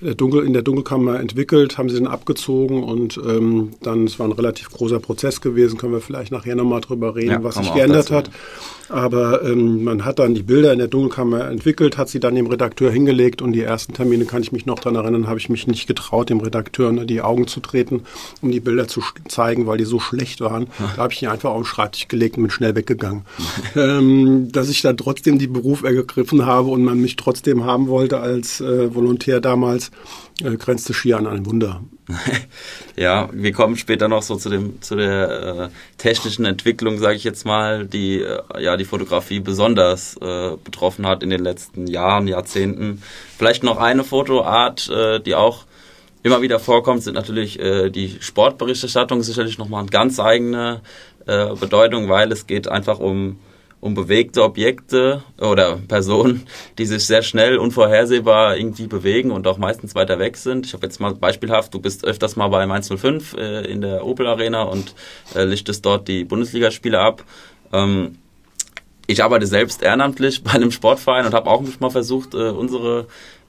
Dunkel, 0.00 0.44
in 0.44 0.52
der 0.52 0.60
Dunkelkammer 0.62 1.20
entwickelt, 1.20 1.78
haben 1.78 1.88
sie 1.88 1.96
dann 1.96 2.06
abgezogen 2.06 2.82
und 2.82 3.18
ähm, 3.26 3.70
dann, 3.82 4.04
es 4.04 4.18
war 4.18 4.26
ein 4.26 4.32
relativ 4.32 4.70
großer 4.70 5.00
Prozess 5.00 5.40
gewesen, 5.40 5.78
können 5.78 5.94
wir 5.94 6.00
vielleicht 6.00 6.32
nachher 6.32 6.54
nochmal 6.54 6.82
drüber 6.82 7.16
reden, 7.16 7.30
ja, 7.30 7.42
was 7.42 7.54
sich 7.54 7.72
geändert 7.72 8.10
hat. 8.10 8.30
Aber 8.88 9.42
ähm, 9.42 9.84
man 9.84 10.04
hat 10.04 10.18
dann 10.18 10.34
die 10.34 10.42
Bilder 10.42 10.72
in 10.72 10.78
der 10.78 10.88
Dunkelkammer 10.88 11.48
entwickelt, 11.48 11.96
hat 11.96 12.08
sie 12.08 12.20
dann 12.20 12.34
dem 12.34 12.46
Redakteur 12.46 12.90
hingelegt 12.90 13.42
und 13.42 13.52
die 13.52 13.62
ersten 13.62 13.94
Termine, 13.94 14.24
kann 14.24 14.42
ich 14.42 14.52
mich 14.52 14.66
noch 14.66 14.78
daran 14.78 14.96
erinnern, 14.96 15.26
habe 15.26 15.38
ich 15.38 15.48
mich 15.48 15.66
nicht 15.66 15.86
getraut, 15.86 16.30
dem 16.30 16.40
Redakteur 16.40 16.90
in 16.90 17.06
die 17.06 17.22
Augen 17.22 17.46
zu 17.46 17.60
treten, 17.60 18.02
um 18.42 18.50
die 18.50 18.60
Bilder 18.60 18.88
zu 18.88 19.02
zeigen, 19.28 19.66
weil 19.66 19.78
die 19.78 19.84
so 19.84 20.00
schlecht 20.00 20.40
waren. 20.40 20.68
Da 20.78 21.02
habe 21.02 21.12
ich 21.12 21.22
ihn 21.22 21.28
einfach 21.28 21.50
auf 21.50 21.62
den 21.62 21.66
Schreibtisch 21.66 22.08
gelegt 22.08 22.36
und 22.36 22.44
bin 22.44 22.50
schnell 22.50 22.74
weggegangen. 22.74 23.22
ähm, 23.76 24.50
dass 24.52 24.68
ich 24.68 24.82
dann 24.82 24.96
trotzdem 24.96 25.38
die 25.38 25.46
Beruf 25.46 25.82
ergriffen 25.82 26.46
habe 26.46 26.68
und 26.68 26.84
man 26.84 27.00
mich 27.00 27.16
trotzdem 27.16 27.64
haben 27.64 27.88
wollte 27.88 28.20
als 28.20 28.60
äh, 28.60 28.94
Volontär 28.94 29.40
damals, 29.40 29.90
äh, 30.42 30.56
grenzte 30.56 30.94
schier 30.94 31.18
an 31.18 31.26
ein 31.26 31.46
Wunder. 31.46 31.82
ja, 32.96 33.28
wir 33.32 33.52
kommen 33.52 33.76
später 33.76 34.08
noch 34.08 34.22
so 34.22 34.36
zu 34.36 34.48
dem 34.48 34.80
zu 34.80 34.94
der 34.94 35.30
äh, 35.30 35.68
technischen 35.98 36.44
Entwicklung, 36.44 36.98
sage 36.98 37.16
ich 37.16 37.24
jetzt 37.24 37.44
mal, 37.44 37.86
die 37.86 38.20
äh, 38.20 38.40
ja 38.58 38.76
die 38.76 38.84
Fotografie 38.84 39.40
besonders 39.40 40.16
äh, 40.18 40.56
betroffen 40.62 41.06
hat 41.06 41.22
in 41.22 41.30
den 41.30 41.42
letzten 41.42 41.86
Jahren, 41.86 42.28
Jahrzehnten. 42.28 43.02
Vielleicht 43.36 43.64
noch 43.64 43.78
eine 43.78 44.04
Fotoart, 44.04 44.88
äh, 44.88 45.20
die 45.20 45.34
auch 45.34 45.64
immer 46.22 46.42
wieder 46.42 46.60
vorkommt, 46.60 47.02
sind 47.02 47.14
natürlich 47.14 47.58
äh, 47.58 47.90
die 47.90 48.16
Sportberichterstattung 48.20 49.22
sicherlich 49.22 49.58
nochmal 49.58 49.80
eine 49.80 49.90
ganz 49.90 50.20
eigene 50.20 50.82
äh, 51.26 51.54
Bedeutung, 51.54 52.08
weil 52.08 52.30
es 52.30 52.46
geht 52.46 52.68
einfach 52.68 52.98
um 52.98 53.38
um 53.80 53.94
bewegte 53.94 54.42
Objekte 54.42 55.22
oder 55.40 55.76
Personen, 55.76 56.46
die 56.78 56.86
sich 56.86 57.06
sehr 57.06 57.22
schnell 57.22 57.58
unvorhersehbar 57.58 58.56
irgendwie 58.56 58.86
bewegen 58.86 59.30
und 59.30 59.46
auch 59.46 59.58
meistens 59.58 59.94
weiter 59.94 60.18
weg 60.18 60.36
sind. 60.36 60.66
Ich 60.66 60.72
habe 60.72 60.86
jetzt 60.86 60.98
mal 61.00 61.14
beispielhaft, 61.14 61.74
du 61.74 61.80
bist 61.80 62.04
öfters 62.04 62.36
mal 62.36 62.48
bei 62.48 62.66
Mainz 62.66 62.88
05 62.88 63.34
äh, 63.34 63.70
in 63.70 63.82
der 63.82 64.04
Opel 64.04 64.26
Arena 64.26 64.62
und 64.62 64.94
äh, 65.34 65.44
lichtest 65.44 65.84
dort 65.84 66.08
die 66.08 66.24
Bundesligaspiele 66.24 66.98
ab. 66.98 67.24
Ähm, 67.72 68.18
ich 69.06 69.22
arbeite 69.22 69.46
selbst 69.46 69.82
ehrenamtlich 69.82 70.42
bei 70.44 70.52
einem 70.52 70.70
Sportverein 70.70 71.26
und 71.26 71.34
habe 71.34 71.50
auch 71.50 71.62
mal 71.80 71.90
versucht, 71.90 72.34
äh, 72.34 72.48
unsere 72.48 73.06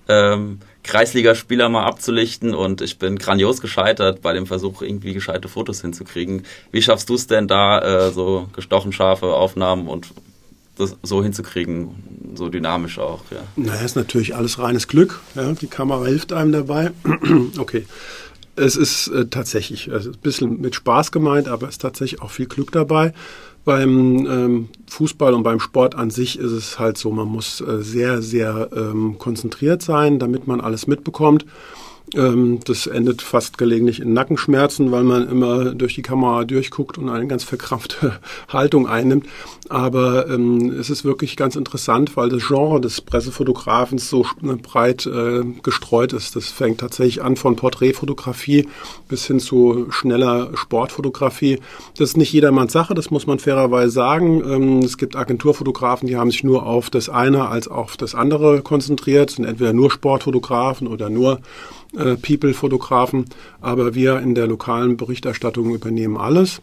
ähm, 0.10 0.60
Kreisligaspieler 0.88 1.70
mal 1.70 1.86
abzulichten 1.86 2.56
und 2.56 2.82
ich 2.82 2.98
bin 2.98 3.20
grandios 3.20 3.62
gescheitert 3.62 4.22
bei 4.22 4.34
dem 4.34 4.48
Versuch, 4.48 4.82
irgendwie 4.82 5.13
gescheite 5.13 5.48
Fotos 5.48 5.82
hinzukriegen. 5.82 6.44
Wie 6.72 6.82
schaffst 6.82 7.10
du 7.10 7.15
es 7.15 7.27
denn 7.27 7.48
da, 7.48 8.08
äh, 8.08 8.12
so 8.12 8.48
gestochen 8.53 8.91
scharfe 8.91 9.27
Aufnahmen 9.27 9.88
und 9.88 10.08
das 10.77 10.96
so 11.03 11.24
hinzukriegen, 11.24 12.36
so 12.36 12.50
dynamisch 12.50 13.00
auch. 13.00 13.22
Ja. 13.32 13.39
Naja, 13.56 13.82
ist 13.82 13.96
natürlich 13.96 14.36
alles 14.36 14.60
reines 14.60 14.88
Glück. 14.88 15.20
Ja? 15.36 15.51
Die 15.53 15.67
Kamera 15.67 16.06
hilft 16.06 16.34
einem 16.34 16.51
dabei. 16.51 16.91
okay. 17.58 17.86
Es 18.56 18.75
ist 18.75 19.08
äh, 19.10 19.27
tatsächlich 19.27 19.91
also 19.91 20.12
ein 20.12 20.17
bisschen 20.17 20.60
mit 20.62 20.74
Spaß 20.74 21.12
gemeint, 21.12 21.48
aber 21.48 21.67
es 21.67 21.75
ist 21.75 21.82
tatsächlich 21.82 22.22
auch 22.22 22.32
viel 22.32 22.48
Glück 22.48 22.72
dabei. 22.72 23.13
Beim 23.68 24.26
ähm, 24.28 24.70
Fußball 24.90 25.34
und 25.34 25.44
beim 25.44 25.60
Sport 25.60 25.94
an 25.94 26.10
sich 26.10 26.40
ist 26.40 26.54
es 26.54 26.80
halt 26.80 26.98
so, 26.98 27.12
man 27.12 27.28
muss 27.28 27.60
äh, 27.60 27.82
sehr, 27.82 28.22
sehr 28.22 28.70
ähm, 28.74 29.18
konzentriert 29.20 29.82
sein, 29.82 30.20
damit 30.20 30.48
man 30.48 30.62
alles 30.62 30.88
mitbekommt. 30.88 31.46
Ähm, 32.16 32.60
das 32.64 32.88
endet 32.88 33.22
fast 33.22 33.58
gelegentlich 33.58 34.00
in 34.00 34.14
Nackenschmerzen, 34.14 34.92
weil 34.92 35.04
man 35.04 35.28
immer 35.28 35.74
durch 35.74 35.96
die 35.96 36.02
Kamera 36.02 36.46
durchguckt 36.46 36.98
und 36.98 37.10
eine 37.10 37.28
ganz 37.28 37.44
verkrampfte 37.44 38.20
Haltung 38.48 38.88
einnimmt. 38.88 39.26
Aber 39.70 40.30
ähm, 40.30 40.72
es 40.80 40.90
ist 40.90 41.04
wirklich 41.04 41.36
ganz 41.36 41.58
interessant, 41.58 42.16
weil 42.16 42.30
das 42.30 42.48
Genre 42.48 42.80
des 42.80 43.02
Pressefotografens 43.02 44.10
so 44.10 44.26
breit 44.64 45.06
äh, 45.06 45.44
gestreut 45.64 46.14
ist. 46.14 46.38
Das 46.38 46.48
fängt 46.48 46.80
tatsächlich 46.80 47.22
an 47.22 47.36
von 47.36 47.58
Porträtfotografie 47.58 48.68
bis 49.10 49.26
hin 49.26 49.40
zu 49.40 49.88
schneller 49.90 50.52
Sportfotografie. 50.56 51.60
Das 51.98 52.10
ist 52.10 52.18
nicht 52.18 52.32
jedermanns 52.32 52.72
Sache, 52.72 52.94
das 52.94 53.12
muss 53.12 53.28
man 53.28 53.40
fairerweise 53.40 53.92
sagen. 53.92 54.42
Ähm, 54.50 54.80
es 54.80 54.98
gibt 54.98 55.18
Agenturfotografen, 55.18 56.08
die 56.08 56.16
haben 56.16 56.32
sich 56.32 56.46
nur 56.46 56.66
auf 56.66 56.90
das 56.90 57.10
eine 57.10 57.50
als 57.50 57.68
auf 57.68 57.98
das 57.98 58.16
andere 58.16 58.62
konzentriert, 58.62 59.32
sind 59.32 59.44
entweder 59.44 59.74
nur 59.74 59.92
Sportfotografen 59.92 60.88
oder 60.88 61.10
nur 61.10 61.42
äh, 61.96 62.15
People-Fotografen, 62.15 63.25
aber 63.62 63.96
wir 63.96 64.20
in 64.20 64.36
der 64.36 64.48
lokalen 64.48 64.98
Berichterstattung 64.98 65.74
übernehmen 65.74 66.17
alles 66.17 66.62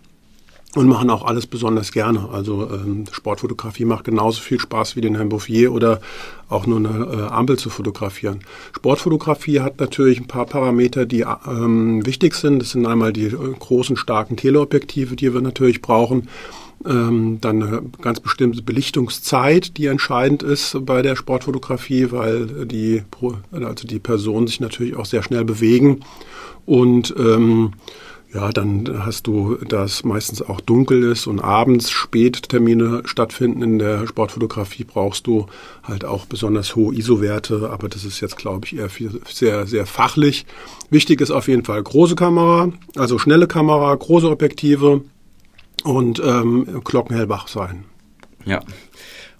und 0.74 0.88
machen 0.88 1.10
auch 1.10 1.24
alles 1.24 1.46
besonders 1.46 1.92
gerne. 1.92 2.28
Also 2.32 2.68
ähm, 2.70 3.04
Sportfotografie 3.10 3.84
macht 3.84 4.04
genauso 4.04 4.40
viel 4.40 4.58
Spaß 4.58 4.96
wie 4.96 5.00
den 5.00 5.14
Herrn 5.14 5.28
Bouffier 5.28 5.72
oder 5.72 6.00
auch 6.48 6.66
nur 6.66 6.78
eine 6.78 6.88
äh, 6.88 7.22
Ampel 7.32 7.58
zu 7.58 7.70
fotografieren. 7.70 8.40
Sportfotografie 8.72 9.60
hat 9.60 9.80
natürlich 9.80 10.20
ein 10.20 10.26
paar 10.26 10.46
Parameter, 10.46 11.06
die 11.06 11.24
ähm, 11.46 12.04
wichtig 12.04 12.34
sind. 12.34 12.60
Das 12.60 12.70
sind 12.70 12.86
einmal 12.86 13.12
die 13.12 13.26
äh, 13.26 13.54
großen, 13.58 13.96
starken 13.96 14.36
Teleobjektive, 14.36 15.16
die 15.16 15.32
wir 15.32 15.40
natürlich 15.40 15.80
brauchen. 15.80 16.28
Ähm, 16.86 17.38
dann 17.40 17.62
eine 17.62 17.82
ganz 18.02 18.20
bestimmte 18.20 18.62
Belichtungszeit, 18.62 19.78
die 19.78 19.86
entscheidend 19.86 20.42
ist 20.42 20.76
bei 20.84 21.00
der 21.00 21.16
Sportfotografie, 21.16 22.12
weil 22.12 22.66
die, 22.66 23.02
also 23.52 23.86
die 23.86 23.98
Personen 23.98 24.46
sich 24.46 24.60
natürlich 24.60 24.96
auch 24.96 25.06
sehr 25.06 25.22
schnell 25.22 25.44
bewegen. 25.44 26.00
Und 26.66 27.14
ähm, 27.18 27.72
ja, 28.34 28.50
dann 28.50 29.06
hast 29.06 29.28
du, 29.28 29.56
dass 29.68 30.02
meistens 30.02 30.42
auch 30.42 30.60
dunkel 30.60 31.04
ist 31.04 31.28
und 31.28 31.38
abends 31.38 31.90
Spättermine 31.90 33.02
stattfinden 33.04 33.62
in 33.62 33.78
der 33.78 34.08
Sportfotografie, 34.08 34.82
brauchst 34.82 35.28
du 35.28 35.46
halt 35.84 36.04
auch 36.04 36.26
besonders 36.26 36.74
hohe 36.74 36.94
ISO-Werte, 36.96 37.70
aber 37.70 37.88
das 37.88 38.04
ist 38.04 38.20
jetzt, 38.20 38.36
glaube 38.36 38.66
ich, 38.66 38.76
eher 38.76 38.90
viel, 38.90 39.20
sehr, 39.30 39.68
sehr 39.68 39.86
fachlich. 39.86 40.46
Wichtig 40.90 41.20
ist 41.20 41.30
auf 41.30 41.46
jeden 41.46 41.64
Fall 41.64 41.80
große 41.80 42.16
Kamera, 42.16 42.72
also 42.96 43.18
schnelle 43.18 43.46
Kamera, 43.46 43.94
große 43.94 44.28
Objektive, 44.28 45.02
und 45.84 46.20
ähm, 46.24 46.80
glockenhellwach 46.82 47.48
sein. 47.48 47.84
Ja. 48.44 48.60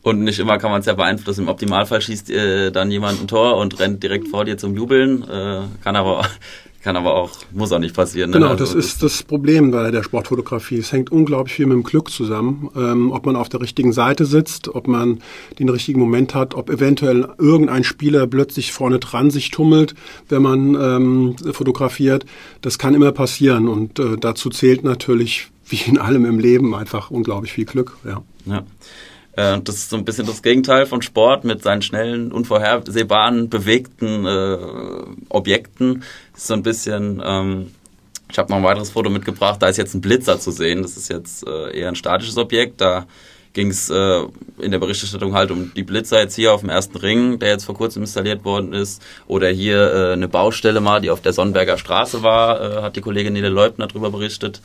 Und 0.03 0.23
nicht 0.23 0.39
immer 0.39 0.59
kann 0.59 0.71
man 0.71 0.81
es 0.81 0.87
ja 0.87 0.93
beeinflussen. 0.93 1.45
Im 1.45 1.49
Optimalfall 1.49 2.03
schießt 2.03 2.31
äh, 2.31 2.71
dann 2.71 2.91
jemand 2.91 3.23
ein 3.23 3.27
Tor 3.27 3.57
und 3.57 3.81
rennt 3.81 4.03
direkt 4.03 4.29
vor 4.29 4.45
dir 4.45 4.59
zum 4.59 4.77
Jubeln. 4.77 5.23
Äh, 5.23 5.63
kann 5.83 5.97
aber 5.97 6.27
kann 6.83 6.97
aber 6.97 7.15
auch, 7.15 7.31
muss 7.53 7.73
auch 7.73 7.79
nicht 7.79 7.97
passieren. 7.97 8.31
Ne? 8.31 8.37
Genau, 8.37 8.51
also, 8.51 8.63
das 8.63 8.75
ist 8.75 9.03
das 9.03 9.23
Problem 9.23 9.71
bei 9.71 9.91
der 9.91 10.03
Sportfotografie. 10.03 10.77
Es 10.77 10.93
hängt 10.93 11.11
unglaublich 11.11 11.55
viel 11.55 11.65
mit 11.65 11.77
dem 11.77 11.83
Glück 11.83 12.11
zusammen. 12.11 12.69
Ähm, 12.77 13.11
ob 13.11 13.25
man 13.25 13.35
auf 13.37 13.49
der 13.49 13.63
richtigen 13.63 13.95
Seite 13.95 14.27
sitzt, 14.27 14.69
ob 14.69 14.87
man 14.87 15.21
den 15.59 15.71
richtigen 15.71 15.99
Moment 15.99 16.35
hat, 16.35 16.55
ob 16.55 16.69
eventuell 16.69 17.27
irgendein 17.39 17.85
Spieler 17.85 18.27
plötzlich 18.27 18.73
vorne 18.73 18.99
dran 18.99 19.31
sich 19.31 19.51
tummelt, 19.51 19.95
wenn 20.29 20.43
man 20.43 20.75
ähm, 20.75 21.37
fotografiert. 21.53 22.27
Das 22.61 22.79
kann 22.79 22.93
immer 22.93 23.13
passieren 23.13 23.69
und 23.69 23.99
äh, 23.99 24.19
dazu 24.21 24.51
zählt 24.51 24.85
natürlich 24.85 25.49
wie 25.75 25.91
in 25.91 25.99
allem 25.99 26.25
im 26.25 26.39
Leben 26.39 26.75
einfach 26.75 27.11
unglaublich 27.11 27.53
viel 27.53 27.65
Glück. 27.65 27.97
Ja. 28.05 28.23
ja. 28.47 28.65
Äh, 29.37 29.61
das 29.63 29.77
ist 29.77 29.91
so 29.91 29.97
ein 29.97 30.05
bisschen 30.05 30.27
das 30.27 30.43
Gegenteil 30.43 30.87
von 30.87 31.03
Sport 31.03 31.45
mit 31.45 31.63
seinen 31.63 31.83
schnellen, 31.83 32.33
unvorhersehbaren, 32.33 33.49
bewegten 33.49 34.27
äh, 34.27 34.59
Objekten. 35.29 36.05
Ist 36.37 36.47
so 36.47 36.55
ein 36.55 36.63
bisschen, 36.63 37.23
ähm, 37.25 37.73
ich 38.31 38.39
habe 38.39 38.51
noch 38.51 38.59
ein 38.59 38.65
weiteres 38.65 38.91
Foto 38.91 39.11
mitgebracht, 39.11 39.61
da 39.61 39.69
ist 39.69 39.77
jetzt 39.77 39.95
ein 39.95 40.01
Blitzer 40.01 40.39
zu 40.39 40.51
sehen. 40.51 40.83
Das 40.83 40.97
ist 40.97 41.09
jetzt 41.09 41.47
äh, 41.47 41.77
eher 41.77 41.89
ein 41.89 41.97
statisches 41.97 42.39
Objekt. 42.39 42.81
Da 42.81 43.07
ging 43.55 43.69
es 43.69 43.89
äh, 43.89 44.23
in 44.59 44.71
der 44.71 44.79
Berichterstattung 44.79 45.33
halt 45.35 45.51
um 45.51 45.73
die 45.75 45.83
Blitzer 45.83 46.21
jetzt 46.21 46.35
hier 46.35 46.53
auf 46.53 46.61
dem 46.61 46.71
ersten 46.71 46.99
Ring, 46.99 47.39
der 47.39 47.51
jetzt 47.51 47.65
vor 47.65 47.75
kurzem 47.75 48.03
installiert 48.03 48.45
worden 48.45 48.73
ist. 48.73 49.01
Oder 49.27 49.49
hier 49.49 49.93
äh, 49.93 50.13
eine 50.13 50.29
Baustelle 50.29 50.81
mal, 50.81 51.01
die 51.01 51.11
auf 51.11 51.23
der 51.23 51.33
Sonnenberger 51.33 51.79
Straße 51.79 52.23
war, 52.23 52.61
äh, 52.61 52.83
hat 52.83 52.97
die 52.97 53.01
Kollegin 53.01 53.33
Nele 53.33 53.49
Leubner 53.49 53.87
darüber 53.87 54.11
berichtet. 54.11 54.61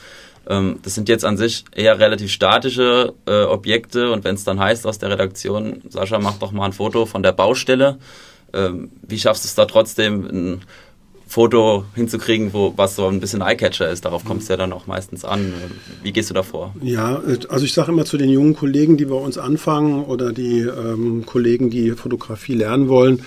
Ähm, 0.47 0.79
das 0.83 0.95
sind 0.95 1.07
jetzt 1.07 1.23
an 1.23 1.37
sich 1.37 1.63
eher 1.73 1.99
relativ 1.99 2.31
statische 2.31 3.13
äh, 3.25 3.43
Objekte 3.43 4.11
und 4.11 4.23
wenn 4.23 4.35
es 4.35 4.43
dann 4.43 4.59
heißt 4.59 4.85
aus 4.87 4.97
der 4.97 5.11
Redaktion, 5.11 5.81
Sascha, 5.89 6.19
mach 6.19 6.37
doch 6.39 6.51
mal 6.51 6.65
ein 6.65 6.73
Foto 6.73 7.05
von 7.05 7.23
der 7.23 7.31
Baustelle. 7.31 7.99
Ähm, 8.51 8.89
wie 9.03 9.19
schaffst 9.19 9.43
du 9.43 9.47
es 9.47 9.55
da 9.55 9.65
trotzdem, 9.65 10.25
ein 10.25 10.61
Foto 11.29 11.85
hinzukriegen, 11.93 12.53
wo 12.53 12.73
was 12.75 12.95
so 12.95 13.05
ein 13.05 13.19
bisschen 13.19 13.41
Eyecatcher 13.41 13.87
ist. 13.87 14.03
Darauf 14.03 14.25
kommt 14.25 14.41
es 14.41 14.47
ja 14.47 14.57
dann 14.57 14.73
auch 14.73 14.87
meistens 14.87 15.23
an. 15.23 15.53
Wie 16.01 16.11
gehst 16.11 16.31
du 16.31 16.33
da 16.33 16.41
vor? 16.41 16.73
Ja, 16.81 17.21
also 17.49 17.65
ich 17.65 17.73
sage 17.73 17.91
immer 17.91 18.03
zu 18.03 18.17
den 18.17 18.31
jungen 18.31 18.55
Kollegen, 18.55 18.97
die 18.97 19.05
bei 19.05 19.15
uns 19.15 19.37
anfangen 19.37 20.03
oder 20.05 20.33
die 20.33 20.61
ähm, 20.61 21.27
Kollegen, 21.27 21.69
die 21.69 21.91
Fotografie 21.91 22.55
lernen 22.55 22.89
wollen, 22.89 23.21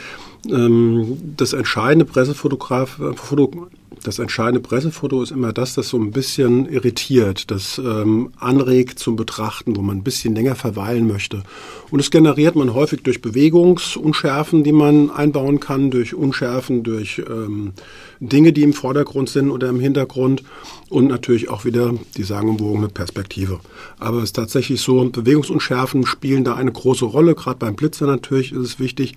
ähm, 0.50 1.16
das 1.36 1.52
entscheidende 1.52 2.04
Pressefotograf, 2.04 2.98
Foto, 3.14 3.68
das 4.02 4.18
entscheidende 4.18 4.60
Pressefoto 4.60 5.22
ist 5.22 5.30
immer 5.30 5.52
das, 5.52 5.74
das 5.74 5.88
so 5.88 5.98
ein 5.98 6.10
bisschen 6.10 6.68
irritiert, 6.68 7.50
das 7.50 7.78
ähm, 7.78 8.32
anregt 8.38 8.98
zum 8.98 9.16
Betrachten, 9.16 9.76
wo 9.76 9.82
man 9.82 9.98
ein 9.98 10.02
bisschen 10.02 10.34
länger 10.34 10.54
verweilen 10.54 11.06
möchte. 11.06 11.42
Und 11.90 11.98
das 11.98 12.10
generiert 12.10 12.56
man 12.56 12.74
häufig 12.74 13.02
durch 13.02 13.22
Bewegungsunschärfen, 13.22 14.64
die 14.64 14.72
man 14.72 15.10
einbauen 15.10 15.60
kann, 15.60 15.90
durch 15.90 16.14
Unschärfen, 16.14 16.82
durch 16.82 17.22
ähm, 17.28 17.72
Dinge, 18.20 18.52
die 18.52 18.62
im 18.62 18.72
Vordergrund 18.72 19.28
sind 19.28 19.50
oder 19.50 19.68
im 19.68 19.80
Hintergrund 19.80 20.42
und 20.88 21.08
natürlich 21.08 21.48
auch 21.48 21.64
wieder 21.64 21.94
die 22.16 22.22
sagenumwogene 22.22 22.88
Perspektive. 22.88 23.60
Aber 23.98 24.18
es 24.18 24.24
ist 24.24 24.36
tatsächlich 24.36 24.80
so, 24.80 25.04
Bewegungsunschärfen 25.08 26.06
spielen 26.06 26.44
da 26.44 26.54
eine 26.54 26.72
große 26.72 27.04
Rolle, 27.04 27.34
gerade 27.34 27.58
beim 27.58 27.76
Blitzer 27.76 28.06
natürlich 28.06 28.52
ist 28.52 28.58
es 28.58 28.78
wichtig, 28.78 29.14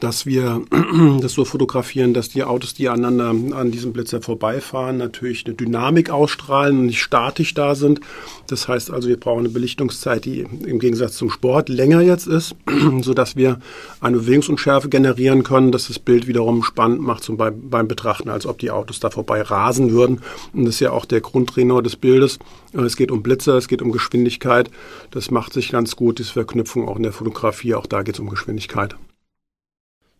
dass 0.00 0.26
wir 0.26 0.62
das 1.20 1.32
so 1.32 1.44
fotografieren, 1.44 2.14
dass 2.14 2.28
die 2.28 2.44
Autos, 2.44 2.74
die 2.74 2.88
aneinander 2.88 3.56
an 3.56 3.70
diesem 3.70 3.92
Blitzer 3.92 4.20
vorbeifahren, 4.20 4.98
natürlich 4.98 5.46
eine 5.46 5.54
Dynamik 5.54 6.10
ausstrahlen 6.10 6.78
und 6.78 6.86
nicht 6.86 7.02
statisch 7.02 7.54
da 7.54 7.74
sind. 7.74 8.00
Das 8.48 8.68
heißt 8.68 8.90
also, 8.90 9.08
wir 9.08 9.18
brauchen 9.18 9.40
eine 9.40 9.48
Belichtungszeit, 9.48 10.24
die 10.24 10.40
im 10.66 10.78
Gegensatz 10.78 11.16
zum 11.16 11.30
Sport 11.30 11.68
länger 11.68 12.00
jetzt 12.02 12.26
ist, 12.26 12.54
so 13.02 13.14
dass 13.14 13.36
wir 13.36 13.60
eine 14.00 14.18
Bewegungsunschärfe 14.18 14.88
generieren 14.88 15.42
können, 15.42 15.72
dass 15.72 15.88
das 15.88 15.98
Bild 15.98 16.26
wiederum 16.26 16.62
spannend 16.62 17.00
macht 17.00 17.22
zum 17.22 17.36
beim, 17.36 17.68
beim 17.70 17.88
Betrachten, 17.88 18.28
als 18.28 18.46
ob 18.46 18.58
die 18.58 18.70
Autos 18.70 19.00
da 19.00 19.10
vorbei 19.10 19.42
rasen 19.42 19.92
würden. 19.92 20.20
Und 20.52 20.66
das 20.66 20.74
ist 20.74 20.80
ja 20.80 20.92
auch 20.92 21.04
der 21.04 21.20
Grundtrainer 21.20 21.82
des 21.82 21.96
Bildes. 21.96 22.38
Es 22.72 22.96
geht 22.96 23.10
um 23.10 23.22
Blitzer, 23.22 23.56
es 23.56 23.68
geht 23.68 23.82
um 23.82 23.92
Geschwindigkeit. 23.92 24.70
Das 25.10 25.30
macht 25.30 25.52
sich 25.52 25.70
ganz 25.70 25.96
gut, 25.96 26.18
diese 26.18 26.32
Verknüpfung 26.32 26.88
auch 26.88 26.96
in 26.96 27.02
der 27.02 27.12
Fotografie. 27.12 27.74
Auch 27.74 27.86
da 27.86 28.02
geht 28.02 28.14
es 28.14 28.20
um 28.20 28.28
Geschwindigkeit. 28.28 28.96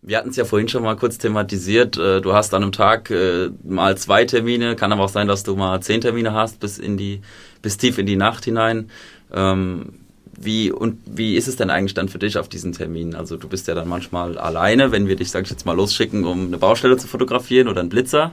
Wir 0.07 0.19
hatten 0.19 0.29
es 0.29 0.37
ja 0.37 0.45
vorhin 0.45 0.69
schon 0.69 0.85
mal 0.85 0.95
kurz 0.95 1.19
thematisiert. 1.19 1.99
Äh, 1.99 2.21
du 2.21 2.33
hast 2.33 2.55
an 2.55 2.63
einem 2.63 2.71
Tag 2.71 3.11
äh, 3.11 3.51
mal 3.65 3.99
zwei 3.99 4.25
Termine. 4.25 4.77
Kann 4.77 4.93
aber 4.93 5.03
auch 5.03 5.09
sein, 5.09 5.27
dass 5.27 5.43
du 5.43 5.57
mal 5.57 5.81
zehn 5.81 6.01
Termine 6.01 6.33
hast 6.33 6.61
bis 6.61 6.79
in 6.79 6.97
die, 6.97 7.23
bis 7.61 7.77
tief 7.77 7.99
in 7.99 8.07
die 8.07 8.15
Nacht 8.15 8.45
hinein. 8.45 8.89
Ähm, 9.35 9.95
wie 10.39 10.71
und 10.71 11.01
wie 11.07 11.35
ist 11.35 11.49
es 11.49 11.57
denn 11.57 11.71
eigentlich 11.71 11.95
dann 11.95 12.09
für 12.09 12.21
dich 12.21 12.39
auf 12.39 12.49
diesen 12.49 12.71
Terminen? 12.71 13.17
Also 13.17 13.37
du 13.37 13.49
bist 13.49 13.67
ja 13.67 13.75
dann 13.75 13.89
manchmal 13.89 14.39
alleine, 14.39 14.93
wenn 14.93 15.09
wir 15.09 15.17
dich, 15.17 15.33
sag 15.33 15.43
ich 15.43 15.51
jetzt 15.51 15.67
mal, 15.67 15.73
losschicken, 15.73 16.25
um 16.25 16.47
eine 16.47 16.59
Baustelle 16.59 16.97
zu 16.99 17.09
fotografieren 17.09 17.67
oder 17.67 17.81
einen 17.81 17.89
Blitzer. 17.89 18.31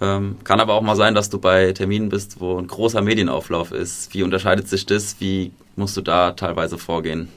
Ähm, 0.00 0.38
kann 0.42 0.58
aber 0.58 0.74
auch 0.74 0.82
mal 0.82 0.96
sein, 0.96 1.14
dass 1.14 1.30
du 1.30 1.38
bei 1.38 1.70
Terminen 1.70 2.08
bist, 2.08 2.40
wo 2.40 2.58
ein 2.58 2.66
großer 2.66 3.00
Medienauflauf 3.00 3.70
ist. 3.70 4.12
Wie 4.12 4.24
unterscheidet 4.24 4.68
sich 4.68 4.86
das? 4.86 5.20
Wie 5.20 5.52
musst 5.76 5.96
du 5.96 6.00
da 6.00 6.32
teilweise 6.32 6.78
vorgehen? 6.78 7.28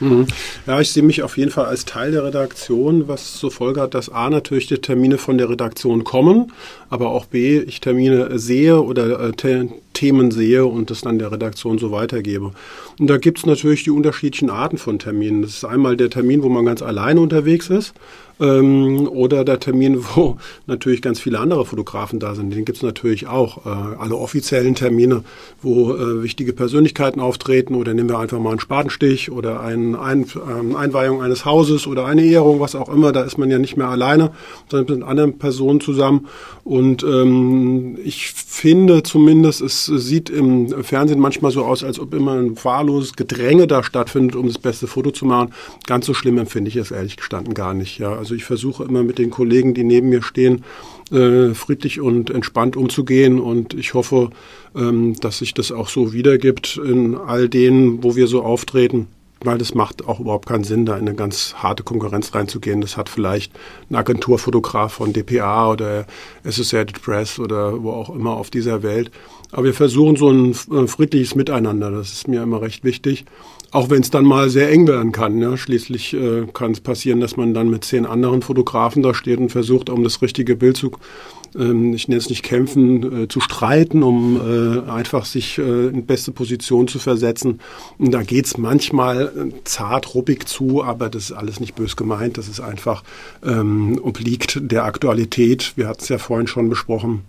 Mhm. 0.00 0.26
Ja, 0.66 0.80
ich 0.80 0.90
sehe 0.90 1.02
mich 1.02 1.22
auf 1.22 1.36
jeden 1.36 1.50
Fall 1.50 1.66
als 1.66 1.84
Teil 1.84 2.12
der 2.12 2.24
Redaktion, 2.24 3.08
was 3.08 3.34
zur 3.34 3.50
Folge 3.50 3.80
hat, 3.80 3.94
dass 3.94 4.08
A 4.08 4.30
natürlich 4.30 4.66
die 4.66 4.78
Termine 4.78 5.18
von 5.18 5.38
der 5.38 5.48
Redaktion 5.48 6.04
kommen, 6.04 6.52
aber 6.88 7.10
auch 7.10 7.26
B, 7.26 7.58
ich 7.58 7.80
Termine 7.80 8.38
sehe 8.38 8.80
oder 8.80 9.20
äh, 9.20 9.66
Themen 9.92 10.30
sehe 10.30 10.64
und 10.64 10.90
das 10.90 11.00
dann 11.00 11.18
der 11.18 11.32
Redaktion 11.32 11.78
so 11.78 11.90
weitergebe. 11.90 12.52
Und 12.98 13.06
da 13.08 13.16
gibt 13.16 13.38
es 13.38 13.46
natürlich 13.46 13.84
die 13.84 13.90
unterschiedlichen 13.90 14.50
Arten 14.50 14.78
von 14.78 14.98
Terminen. 14.98 15.42
Das 15.42 15.52
ist 15.52 15.64
einmal 15.64 15.96
der 15.96 16.10
Termin, 16.10 16.42
wo 16.42 16.48
man 16.48 16.64
ganz 16.64 16.82
alleine 16.82 17.20
unterwegs 17.20 17.68
ist. 17.68 17.94
Ähm, 18.40 19.08
oder 19.08 19.44
der 19.44 19.60
Termin, 19.60 20.04
wo 20.14 20.36
natürlich 20.66 21.02
ganz 21.02 21.20
viele 21.20 21.38
andere 21.38 21.64
Fotografen 21.64 22.18
da 22.20 22.34
sind. 22.34 22.54
Den 22.54 22.64
gibt 22.64 22.78
es 22.78 22.82
natürlich 22.82 23.26
auch. 23.26 23.66
Äh, 23.66 23.96
alle 23.98 24.16
offiziellen 24.16 24.74
Termine, 24.74 25.24
wo 25.62 25.94
äh, 25.94 26.22
wichtige 26.22 26.52
Persönlichkeiten 26.52 27.20
auftreten 27.20 27.74
oder 27.74 27.94
nehmen 27.94 28.08
wir 28.08 28.18
einfach 28.18 28.38
mal 28.38 28.50
einen 28.50 28.60
Spatenstich 28.60 29.30
oder 29.30 29.60
ein, 29.60 29.94
ein, 29.94 30.26
ähm, 30.48 30.76
Einweihung 30.76 31.22
eines 31.22 31.44
Hauses 31.44 31.86
oder 31.86 32.06
eine 32.06 32.24
Ehrung, 32.24 32.60
was 32.60 32.74
auch 32.74 32.88
immer. 32.88 33.12
Da 33.12 33.22
ist 33.22 33.38
man 33.38 33.50
ja 33.50 33.58
nicht 33.58 33.76
mehr 33.76 33.88
alleine, 33.88 34.32
sondern 34.68 34.98
mit 34.98 35.08
anderen 35.08 35.38
Personen 35.38 35.80
zusammen. 35.80 36.26
Und 36.64 37.02
ähm, 37.02 37.98
ich 38.04 38.32
finde 38.32 39.02
zumindest, 39.02 39.60
es 39.60 39.86
sieht 39.86 40.30
im 40.30 40.82
Fernsehen 40.84 41.20
manchmal 41.20 41.50
so 41.50 41.64
aus, 41.64 41.82
als 41.82 41.98
ob 41.98 42.12
immer 42.14 42.34
ein 42.34 42.56
wahlloses 42.62 43.14
Gedränge 43.14 43.66
da 43.66 43.82
stattfindet, 43.82 44.36
um 44.36 44.46
das 44.46 44.58
beste 44.58 44.86
Foto 44.86 45.10
zu 45.10 45.24
machen. 45.24 45.52
Ganz 45.86 46.06
so 46.06 46.14
schlimm 46.14 46.38
empfinde 46.38 46.68
ich 46.68 46.76
es 46.76 46.90
ehrlich 46.90 47.16
gestanden 47.16 47.54
gar 47.54 47.74
nicht. 47.74 47.98
Ja. 47.98 48.12
Also 48.12 48.27
ich 48.34 48.44
versuche 48.44 48.84
immer 48.84 49.02
mit 49.02 49.18
den 49.18 49.30
Kollegen, 49.30 49.74
die 49.74 49.84
neben 49.84 50.08
mir 50.08 50.22
stehen, 50.22 50.64
äh, 51.10 51.54
friedlich 51.54 52.00
und 52.00 52.30
entspannt 52.30 52.76
umzugehen. 52.76 53.40
Und 53.40 53.74
ich 53.74 53.94
hoffe, 53.94 54.30
ähm, 54.76 55.14
dass 55.20 55.38
sich 55.38 55.54
das 55.54 55.72
auch 55.72 55.88
so 55.88 56.12
wiedergibt 56.12 56.80
in 56.84 57.14
all 57.14 57.48
denen, 57.48 58.02
wo 58.02 58.16
wir 58.16 58.26
so 58.26 58.42
auftreten 58.42 59.08
weil 59.40 59.58
das 59.58 59.74
macht 59.74 60.06
auch 60.06 60.20
überhaupt 60.20 60.48
keinen 60.48 60.64
Sinn, 60.64 60.84
da 60.84 60.96
in 60.96 61.06
eine 61.06 61.14
ganz 61.14 61.54
harte 61.56 61.82
Konkurrenz 61.82 62.34
reinzugehen. 62.34 62.80
Das 62.80 62.96
hat 62.96 63.08
vielleicht 63.08 63.52
ein 63.90 63.96
Agenturfotograf 63.96 64.94
von 64.94 65.12
DPA 65.12 65.70
oder 65.70 66.06
Associated 66.44 67.00
Press 67.00 67.38
oder 67.38 67.82
wo 67.82 67.92
auch 67.92 68.10
immer 68.10 68.32
auf 68.32 68.50
dieser 68.50 68.82
Welt. 68.82 69.10
Aber 69.52 69.64
wir 69.64 69.74
versuchen 69.74 70.16
so 70.16 70.30
ein 70.30 70.50
äh, 70.72 70.86
friedliches 70.86 71.34
Miteinander. 71.34 71.90
Das 71.90 72.12
ist 72.12 72.28
mir 72.28 72.42
immer 72.42 72.60
recht 72.60 72.84
wichtig. 72.84 73.24
Auch 73.70 73.90
wenn 73.90 74.00
es 74.00 74.10
dann 74.10 74.24
mal 74.24 74.48
sehr 74.48 74.70
eng 74.70 74.86
werden 74.86 75.12
kann. 75.12 75.40
Ja. 75.42 75.56
Schließlich 75.58 76.14
äh, 76.14 76.46
kann 76.54 76.72
es 76.72 76.80
passieren, 76.80 77.20
dass 77.20 77.36
man 77.36 77.52
dann 77.52 77.68
mit 77.68 77.84
zehn 77.84 78.06
anderen 78.06 78.40
Fotografen 78.40 79.02
da 79.02 79.12
steht 79.12 79.38
und 79.38 79.50
versucht, 79.50 79.90
um 79.90 80.02
das 80.04 80.22
richtige 80.22 80.56
Bild 80.56 80.78
zu, 80.78 80.92
ähm, 81.54 81.92
ich 81.92 82.08
nenne 82.08 82.18
es 82.18 82.30
nicht 82.30 82.42
kämpfen, 82.42 83.24
äh, 83.24 83.28
zu 83.28 83.40
streiten, 83.40 84.02
um 84.02 84.40
äh, 84.40 84.90
einfach 84.90 85.26
sich 85.26 85.58
äh, 85.58 85.88
in 85.88 86.06
beste 86.06 86.32
Position 86.32 86.88
zu 86.88 86.98
versetzen. 86.98 87.60
Und 87.98 88.12
da 88.12 88.22
geht's 88.22 88.56
manchmal 88.56 89.26
äh, 89.36 89.64
zart, 89.64 90.14
ruppig 90.14 90.48
zu, 90.48 90.82
aber 90.82 91.10
das 91.10 91.24
ist 91.24 91.32
alles 91.32 91.60
nicht 91.60 91.74
bös 91.74 91.94
gemeint. 91.94 92.38
Das 92.38 92.48
ist 92.48 92.60
einfach 92.60 93.02
ähm, 93.44 94.00
obliegt 94.02 94.60
der 94.62 94.84
Aktualität. 94.84 95.74
Wir 95.76 95.88
hatten 95.88 96.00
es 96.00 96.08
ja 96.08 96.16
vorhin 96.16 96.46
schon 96.46 96.70
besprochen. 96.70 97.24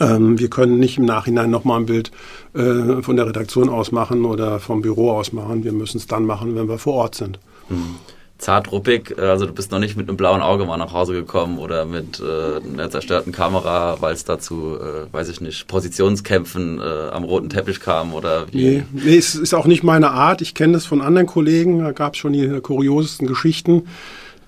Ähm, 0.00 0.38
wir 0.38 0.50
können 0.50 0.78
nicht 0.78 0.98
im 0.98 1.04
Nachhinein 1.04 1.50
nochmal 1.50 1.80
ein 1.80 1.86
Bild 1.86 2.10
äh, 2.54 3.02
von 3.02 3.16
der 3.16 3.26
Redaktion 3.26 3.68
aus 3.68 3.92
machen 3.92 4.24
oder 4.24 4.60
vom 4.60 4.82
Büro 4.82 5.12
aus 5.12 5.32
machen. 5.32 5.64
Wir 5.64 5.72
müssen 5.72 5.98
es 5.98 6.06
dann 6.06 6.24
machen, 6.24 6.54
wenn 6.56 6.68
wir 6.68 6.78
vor 6.78 6.94
Ort 6.94 7.14
sind. 7.14 7.38
Mhm. 7.68 7.96
Zart 8.36 8.72
ruppig, 8.72 9.14
äh, 9.16 9.22
also 9.22 9.46
du 9.46 9.52
bist 9.52 9.70
noch 9.70 9.78
nicht 9.78 9.96
mit 9.96 10.08
einem 10.08 10.16
blauen 10.16 10.42
Auge 10.42 10.64
mal 10.64 10.76
nach 10.76 10.92
Hause 10.92 11.12
gekommen 11.12 11.58
oder 11.58 11.86
mit 11.86 12.20
äh, 12.20 12.60
einer 12.72 12.90
zerstörten 12.90 13.32
Kamera, 13.32 13.98
weil 14.00 14.12
es 14.12 14.24
dazu, 14.24 14.76
äh, 14.76 15.12
weiß 15.12 15.28
ich 15.28 15.40
nicht, 15.40 15.68
Positionskämpfen 15.68 16.80
äh, 16.80 17.10
am 17.10 17.24
roten 17.24 17.48
Teppich 17.48 17.80
kam 17.80 18.12
oder 18.12 18.46
wie? 18.52 18.64
Nee, 18.64 18.84
nee, 18.92 19.16
es 19.16 19.36
ist 19.36 19.54
auch 19.54 19.66
nicht 19.66 19.84
meine 19.84 20.10
Art. 20.10 20.42
Ich 20.42 20.54
kenne 20.54 20.72
das 20.72 20.84
von 20.84 21.00
anderen 21.00 21.28
Kollegen, 21.28 21.78
da 21.78 21.92
gab 21.92 22.14
es 22.14 22.18
schon 22.18 22.32
die 22.32 22.60
kuriosesten 22.60 23.28
Geschichten 23.28 23.84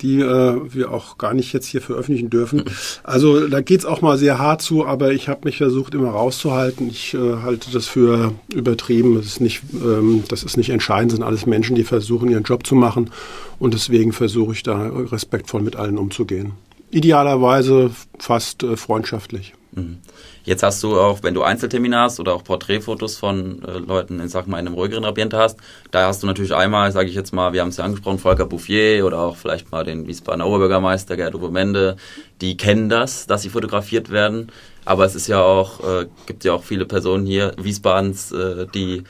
die 0.03 0.21
äh, 0.21 0.61
wir 0.73 0.91
auch 0.91 1.19
gar 1.19 1.35
nicht 1.35 1.53
jetzt 1.53 1.67
hier 1.67 1.83
veröffentlichen 1.83 2.31
dürfen. 2.31 2.65
Also 3.03 3.49
da 3.49 3.61
geht's 3.61 3.85
auch 3.85 4.03
mal 4.03 4.19
sehr 4.19 4.39
hart 4.39 4.63
zu, 4.63 4.87
aber 4.87 5.13
ich 5.13 5.29
habe 5.29 5.41
mich 5.45 5.59
versucht, 5.59 5.95
immer 5.95 6.11
rauszuhalten. 6.11 6.89
Ich 6.89 7.15
äh, 7.15 7.37
halte 7.43 7.71
das 7.73 7.87
für 7.87 8.33
übertrieben. 8.53 9.15
Das 9.15 9.27
ist, 9.27 9.41
nicht, 9.41 9.63
ähm, 9.75 10.25
das 10.29 10.43
ist 10.43 10.57
nicht 10.57 10.71
entscheidend, 10.71 11.13
das 11.13 11.17
sind 11.17 11.27
alles 11.27 11.47
Menschen, 11.47 11.77
die 11.77 11.85
versuchen, 11.85 12.31
ihren 12.31 12.43
Job 12.43 12.67
zu 12.67 12.75
machen. 12.75 13.11
Und 13.59 13.75
deswegen 13.75 14.13
versuche 14.13 14.53
ich 14.53 14.63
da 14.63 14.89
respektvoll 14.89 15.63
mit 15.63 15.77
allen 15.77 15.99
umzugehen. 15.99 16.53
Idealerweise 16.91 17.91
fast 18.19 18.63
äh, 18.63 18.77
freundschaftlich. 18.77 19.55
Mhm. 19.73 19.99
Jetzt 20.47 20.63
hast 20.63 20.81
du 20.85 21.01
auch, 21.01 21.25
wenn 21.25 21.35
du 21.35 21.43
Einzeltermine 21.43 21.99
hast 21.99 22.21
oder 22.21 22.33
auch 22.33 22.45
Porträtfotos 22.45 23.17
von 23.17 23.65
äh, 23.65 23.79
Leuten, 23.79 24.21
in, 24.21 24.29
sag 24.29 24.47
mal, 24.47 24.61
in 24.61 24.69
einem 24.69 24.77
ruhigeren 24.77 25.05
Ambiente 25.05 25.37
hast, 25.37 25.59
da 25.91 26.07
hast 26.07 26.23
du 26.23 26.27
natürlich 26.29 26.55
einmal, 26.55 26.93
sage 26.93 27.09
ich 27.09 27.17
jetzt 27.17 27.35
mal, 27.35 27.53
wir 27.53 27.63
haben 27.63 27.71
es 27.71 27.79
ja 27.79 27.85
angesprochen, 27.85 28.21
Volker 28.21 28.47
Bouffier 28.47 29.05
oder 29.05 29.19
auch 29.19 29.37
vielleicht 29.37 29.73
mal 29.73 29.83
den 29.83 30.07
Wiesbadener 30.07 30.47
Oberbürgermeister 30.47 31.17
Gerd 31.17 31.35
Uwe 31.35 31.51
Mende, 31.51 31.97
die 32.41 32.57
kennen 32.57 32.89
das, 32.89 33.27
dass 33.27 33.43
sie 33.43 33.49
fotografiert 33.49 34.11
werden. 34.11 34.53
Aber 34.85 35.05
es 35.05 35.17
ist 35.17 35.27
ja 35.27 35.43
auch, 35.43 35.81
äh, 35.81 36.07
gibt 36.27 36.45
ja 36.45 36.53
auch 36.53 36.63
viele 36.63 36.85
Personen 36.85 37.27
hier 37.27 37.53
Wiesbadens, 37.61 38.31
äh, 38.31 38.69
die 38.73 39.03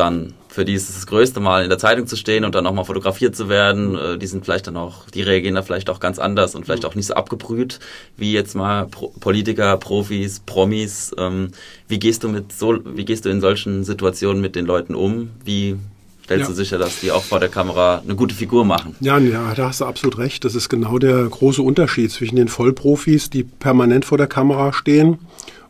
dann 0.00 0.34
für 0.48 0.64
die 0.64 0.74
ist 0.74 0.88
es 0.88 0.96
das 0.96 1.06
größte 1.06 1.38
Mal 1.38 1.62
in 1.62 1.68
der 1.68 1.78
Zeitung 1.78 2.06
zu 2.08 2.16
stehen 2.16 2.44
und 2.44 2.54
dann 2.54 2.66
auch 2.66 2.72
mal 2.72 2.84
fotografiert 2.84 3.36
zu 3.36 3.48
werden. 3.48 3.96
Äh, 3.96 4.18
die 4.18 4.26
sind 4.26 4.44
vielleicht 4.44 4.66
dann 4.66 4.76
auch, 4.76 5.08
die 5.10 5.22
reagieren 5.22 5.54
da 5.54 5.62
vielleicht 5.62 5.88
auch 5.90 6.00
ganz 6.00 6.18
anders 6.18 6.54
und 6.54 6.64
vielleicht 6.64 6.84
auch 6.84 6.96
nicht 6.96 7.06
so 7.06 7.14
abgebrüht 7.14 7.78
wie 8.16 8.32
jetzt 8.32 8.54
mal 8.54 8.88
Politiker, 9.20 9.76
Profis, 9.76 10.40
Promis. 10.40 11.14
Ähm, 11.16 11.52
wie 11.86 11.98
gehst 11.98 12.24
du 12.24 12.28
mit 12.28 12.52
so, 12.52 12.78
wie 12.84 13.04
gehst 13.04 13.24
du 13.24 13.28
in 13.28 13.40
solchen 13.40 13.84
Situationen 13.84 14.40
mit 14.40 14.56
den 14.56 14.66
Leuten 14.66 14.94
um? 14.94 15.30
Wie 15.44 15.76
stellst 16.24 16.42
ja. 16.42 16.48
du 16.48 16.54
sicher, 16.54 16.78
dass 16.78 17.00
die 17.00 17.12
auch 17.12 17.22
vor 17.22 17.38
der 17.38 17.48
Kamera 17.48 18.02
eine 18.04 18.16
gute 18.16 18.34
Figur 18.34 18.64
machen? 18.64 18.96
Ja, 19.00 19.18
ja, 19.18 19.54
da 19.54 19.68
hast 19.68 19.80
du 19.80 19.84
absolut 19.84 20.18
recht. 20.18 20.44
Das 20.44 20.54
ist 20.54 20.68
genau 20.68 20.98
der 20.98 21.24
große 21.24 21.62
Unterschied 21.62 22.10
zwischen 22.10 22.36
den 22.36 22.48
Vollprofis, 22.48 23.30
die 23.30 23.44
permanent 23.44 24.04
vor 24.04 24.18
der 24.18 24.26
Kamera 24.26 24.72
stehen 24.72 25.18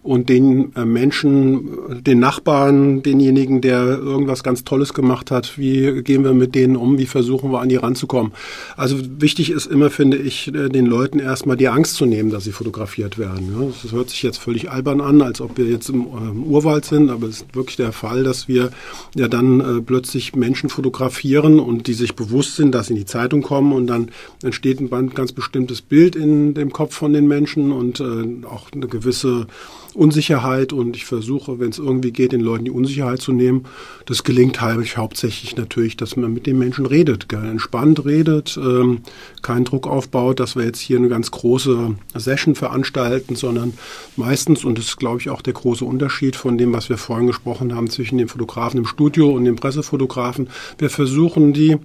und 0.02 0.30
den 0.30 0.74
äh, 0.76 0.84
Menschen, 0.86 2.02
den 2.02 2.20
Nachbarn, 2.20 3.02
denjenigen, 3.02 3.60
der 3.60 3.82
irgendwas 3.98 4.42
ganz 4.42 4.64
Tolles 4.64 4.94
gemacht 4.94 5.30
hat, 5.30 5.58
wie 5.58 6.02
gehen 6.02 6.24
wir 6.24 6.32
mit 6.32 6.54
denen 6.54 6.76
um, 6.76 6.96
wie 6.96 7.06
versuchen 7.06 7.52
wir 7.52 7.60
an 7.60 7.68
die 7.68 7.76
ranzukommen. 7.76 8.32
Also 8.76 8.96
wichtig 9.18 9.50
ist 9.50 9.66
immer, 9.66 9.90
finde 9.90 10.16
ich, 10.16 10.48
äh, 10.48 10.70
den 10.70 10.86
Leuten 10.86 11.18
erstmal 11.18 11.58
die 11.58 11.68
Angst 11.68 11.96
zu 11.96 12.06
nehmen, 12.06 12.30
dass 12.30 12.44
sie 12.44 12.52
fotografiert 12.52 13.18
werden. 13.18 13.74
Das 13.82 13.92
hört 13.92 14.08
sich 14.08 14.22
jetzt 14.22 14.38
völlig 14.38 14.70
albern 14.70 15.02
an, 15.02 15.20
als 15.20 15.42
ob 15.42 15.58
wir 15.58 15.66
jetzt 15.66 15.90
im, 15.90 16.06
im 16.16 16.44
Urwald 16.44 16.86
sind, 16.86 17.10
aber 17.10 17.26
es 17.26 17.42
ist 17.42 17.54
wirklich 17.54 17.76
der 17.76 17.92
Fall, 17.92 18.24
dass 18.24 18.48
wir 18.48 18.70
ja 19.14 19.28
dann 19.28 19.60
äh, 19.60 19.82
plötzlich 19.82 20.34
Menschen 20.34 20.70
fotografieren 20.70 21.60
und 21.60 21.86
die 21.88 21.94
sich 21.94 22.14
bewusst 22.14 22.56
sind, 22.56 22.74
dass 22.74 22.86
sie 22.86 22.94
in 22.94 23.00
die 23.00 23.04
Zeitung 23.04 23.42
kommen 23.42 23.74
und 23.74 23.86
dann 23.86 24.10
entsteht 24.42 24.80
ein 24.80 25.10
ganz 25.10 25.32
bestimmtes 25.32 25.82
Bild 25.82 26.16
in 26.16 26.54
dem 26.54 26.72
Kopf 26.72 26.94
von 26.94 27.12
den 27.12 27.28
Menschen 27.28 27.70
und 27.70 28.00
äh, 28.00 28.46
auch 28.46 28.72
eine 28.72 28.88
gewisse 28.88 29.46
Unsicherheit 29.94 30.72
und 30.72 30.96
ich 30.96 31.04
versuche, 31.04 31.58
wenn 31.58 31.70
es 31.70 31.78
irgendwie 31.78 32.12
geht, 32.12 32.32
den 32.32 32.40
Leuten 32.40 32.64
die 32.64 32.70
Unsicherheit 32.70 33.20
zu 33.20 33.32
nehmen. 33.32 33.64
Das 34.06 34.24
gelingt 34.24 34.60
halt 34.60 34.96
hauptsächlich 34.96 35.56
natürlich, 35.56 35.96
dass 35.96 36.16
man 36.16 36.32
mit 36.32 36.46
den 36.46 36.58
Menschen 36.58 36.86
redet, 36.86 37.28
gell? 37.28 37.44
entspannt 37.44 38.04
redet, 38.04 38.58
ähm, 38.62 39.00
keinen 39.42 39.64
Druck 39.64 39.86
aufbaut, 39.86 40.40
dass 40.40 40.56
wir 40.56 40.64
jetzt 40.64 40.80
hier 40.80 40.98
eine 40.98 41.08
ganz 41.08 41.30
große 41.30 41.96
Session 42.14 42.54
veranstalten, 42.54 43.36
sondern 43.36 43.74
meistens, 44.16 44.64
und 44.64 44.78
das 44.78 44.86
ist 44.86 44.96
glaube 44.96 45.20
ich 45.20 45.30
auch 45.30 45.42
der 45.42 45.54
große 45.54 45.84
Unterschied 45.84 46.36
von 46.36 46.58
dem, 46.58 46.72
was 46.72 46.88
wir 46.88 46.98
vorhin 46.98 47.26
gesprochen 47.26 47.74
haben 47.74 47.90
zwischen 47.90 48.18
dem 48.18 48.28
Fotografen 48.28 48.78
im 48.78 48.86
Studio 48.86 49.30
und 49.30 49.44
dem 49.44 49.56
Pressefotografen, 49.56 50.48
wir 50.78 50.90
versuchen 50.90 51.52
die 51.52 51.78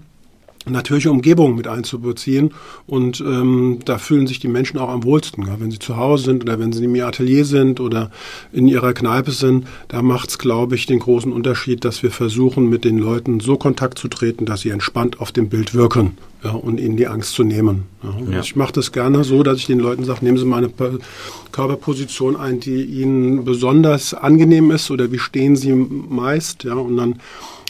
natürliche 0.67 1.11
Umgebung 1.11 1.55
mit 1.55 1.67
einzubeziehen. 1.67 2.53
Und 2.87 3.21
ähm, 3.21 3.79
da 3.85 3.97
fühlen 3.97 4.27
sich 4.27 4.39
die 4.39 4.47
Menschen 4.47 4.77
auch 4.79 4.89
am 4.89 5.03
wohlsten. 5.03 5.45
Ja? 5.45 5.55
Wenn 5.59 5.71
sie 5.71 5.79
zu 5.79 5.97
Hause 5.97 6.25
sind 6.25 6.43
oder 6.43 6.59
wenn 6.59 6.71
sie 6.71 6.83
in 6.83 6.95
ihrem 6.95 7.07
Atelier 7.07 7.45
sind 7.45 7.79
oder 7.79 8.11
in 8.51 8.67
ihrer 8.67 8.93
Kneipe 8.93 9.31
sind, 9.31 9.67
da 9.87 10.01
macht 10.01 10.29
es, 10.29 10.37
glaube 10.37 10.75
ich, 10.75 10.85
den 10.85 10.99
großen 10.99 11.31
Unterschied, 11.31 11.85
dass 11.85 12.03
wir 12.03 12.11
versuchen, 12.11 12.69
mit 12.69 12.83
den 12.85 12.97
Leuten 12.97 13.39
so 13.39 13.57
Kontakt 13.57 13.97
zu 13.99 14.07
treten, 14.07 14.45
dass 14.45 14.61
sie 14.61 14.69
entspannt 14.69 15.19
auf 15.19 15.31
dem 15.31 15.49
Bild 15.49 15.73
wirken 15.73 16.17
ja, 16.43 16.51
und 16.51 16.79
ihnen 16.79 16.97
die 16.97 17.07
Angst 17.07 17.33
zu 17.33 17.43
nehmen. 17.43 17.85
Ja? 18.03 18.33
Ja. 18.33 18.39
Ich 18.41 18.55
mache 18.55 18.73
das 18.73 18.91
gerne 18.91 19.23
so, 19.23 19.43
dass 19.43 19.57
ich 19.57 19.65
den 19.65 19.79
Leuten 19.79 20.03
sage, 20.03 20.23
nehmen 20.23 20.37
Sie 20.37 20.45
mal 20.45 20.57
eine 20.57 20.71
Körperposition 21.51 22.35
ein, 22.35 22.59
die 22.59 22.83
Ihnen 22.83 23.45
besonders 23.45 24.13
angenehm 24.13 24.71
ist 24.71 24.91
oder 24.91 25.11
wie 25.11 25.19
stehen 25.19 25.55
Sie 25.55 25.73
meist. 25.73 26.63
Ja? 26.63 26.75
Und 26.75 26.97
dann 26.97 27.19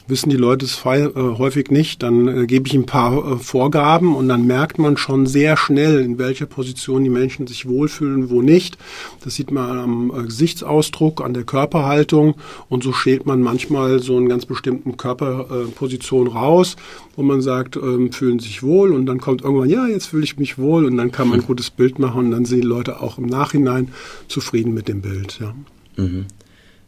wissen 0.08 0.30
die 0.30 0.38
Leute 0.38 0.66
es 0.66 0.86
äh, 0.86 1.10
häufig 1.16 1.72
nicht. 1.72 2.04
Dann 2.04 2.28
äh, 2.28 2.46
gebe 2.46 2.68
ich 2.68 2.74
ein 2.74 2.86
paar 2.86 3.34
äh, 3.34 3.38
Vorgaben 3.38 4.16
und 4.16 4.28
dann 4.28 4.46
merkt 4.46 4.78
man 4.78 4.98
schon 4.98 5.26
sehr 5.26 5.58
schnell, 5.58 6.02
in 6.02 6.18
welcher 6.18 6.46
Position 6.46 7.04
die 7.04 7.10
Menschen 7.10 7.48
sich 7.48 7.68
wohlfühlen, 7.68 8.30
wo 8.30 8.42
nicht. 8.42 8.78
Das 9.24 9.36
sieht 9.36 9.52
man 9.52 9.78
am 9.78 10.26
Gesichtsausdruck, 10.26 11.22
an 11.22 11.34
der 11.34 11.44
Körperhaltung 11.44 12.36
und 12.70 12.84
so 12.84 12.94
schält 12.94 13.26
man 13.26 13.42
manchmal 13.42 14.00
so 14.00 14.18
einen 14.18 14.30
ganz 14.30 14.46
bestimmten 14.46 14.98
Körperposition 14.98 16.28
raus, 16.28 16.76
wo 17.16 17.24
man 17.24 17.42
sagt, 17.42 17.76
ähm, 17.76 18.12
fühlen 18.12 18.40
sich 18.40 18.64
wohl 18.64 18.94
und 18.94 19.06
dann 19.06 19.20
kommt 19.20 19.42
irgendwann, 19.42 19.70
ja, 19.70 19.88
jetzt 19.88 20.08
fühle 20.08 20.24
ich 20.24 20.38
mich 20.38 20.58
wohl 20.58 20.86
und 20.86 20.98
dann 20.98 21.12
kann 21.12 21.30
man 21.30 21.40
ein 21.40 21.46
gutes 21.46 21.70
Bild 21.70 22.00
machen 22.00 22.26
und 22.26 22.32
dann 22.32 22.46
sind 22.46 22.62
die 22.62 22.68
Leute 22.68 23.02
auch 23.02 23.18
im 23.18 23.26
Nachhinein 23.26 23.90
zufrieden 24.28 24.74
mit 24.74 24.88
dem 24.88 25.02
Bild. 25.02 25.40
Ja. 25.40 25.56
Mhm. 25.98 26.26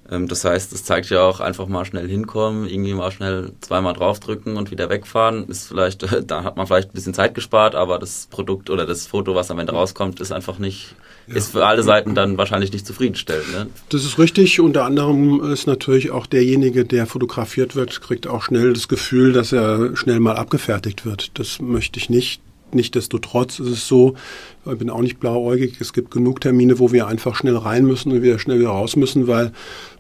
Ähm, 0.10 0.28
das 0.28 0.46
heißt, 0.46 0.74
es 0.74 0.84
zeigt 0.84 1.10
ja 1.10 1.22
auch 1.22 1.40
einfach 1.40 1.68
mal 1.68 1.86
schnell 1.86 2.08
hinkommen, 2.08 2.68
irgendwie 2.68 2.94
mal 2.94 3.12
schnell 3.12 3.52
zweimal 3.62 3.94
draufdrücken 3.94 4.58
und 4.58 4.72
wieder 4.72 4.90
wegfahren. 4.90 5.48
Ist 5.48 5.68
vielleicht, 5.68 6.06
da 6.28 6.44
hat 6.44 6.58
man 6.58 6.68
vielleicht 6.68 6.90
ein 6.90 6.94
bisschen 6.94 7.14
Zeit 7.14 7.36
gespart, 7.36 7.76
aber 7.76 8.00
das 8.00 8.28
Produkt 8.30 8.70
oder 8.70 8.86
das 8.86 9.08
Foto, 9.08 9.36
was 9.36 9.52
am 9.52 9.60
Ende 9.60 9.74
rauskommt, 9.74 10.20
ist 10.20 10.32
einfach 10.32 10.60
nicht, 10.60 10.96
ja. 11.28 11.36
ist 11.36 11.52
für 11.52 11.66
alle 11.66 11.84
Seiten 11.84 12.16
dann 12.16 12.38
wahrscheinlich 12.38 12.72
nicht 12.72 12.88
zufriedenstellend. 12.88 13.52
Ne? 13.52 13.68
Das 13.90 14.04
ist 14.04 14.18
richtig. 14.18 14.60
Unter 14.60 14.86
anderem 14.86 15.52
ist 15.52 15.68
natürlich 15.68 16.12
auch 16.12 16.26
derjenige, 16.26 16.86
der 16.86 17.06
fotografiert 17.06 17.76
wird, 17.76 18.02
kriegt 18.02 18.28
auch 18.28 18.44
schnell 18.44 18.74
das 18.74 18.88
Gefühl, 18.88 19.34
dass 19.34 19.52
er 19.52 19.96
schnell 19.96 20.20
mal 20.20 20.36
abgefertigt 20.36 21.06
wird. 21.06 21.38
Das 21.40 21.60
möchte 21.60 22.00
ich 22.00 22.10
nicht 22.10 22.42
Nichtsdestotrotz 22.74 23.60
ist 23.60 23.70
es 23.70 23.88
so, 23.88 24.16
ich 24.70 24.78
bin 24.78 24.90
auch 24.90 25.00
nicht 25.00 25.22
blauäugig, 25.22 25.80
es 25.80 25.94
gibt 25.94 26.12
genug 26.12 26.42
Termine, 26.42 26.80
wo 26.80 26.92
wir 26.92 27.08
einfach 27.08 27.34
schnell 27.34 27.56
rein 27.56 27.86
müssen 27.86 28.12
und 28.12 28.22
wieder 28.22 28.40
schnell 28.40 28.60
wieder 28.60 28.70
raus 28.70 28.98
müssen, 28.98 29.28
weil 29.28 29.54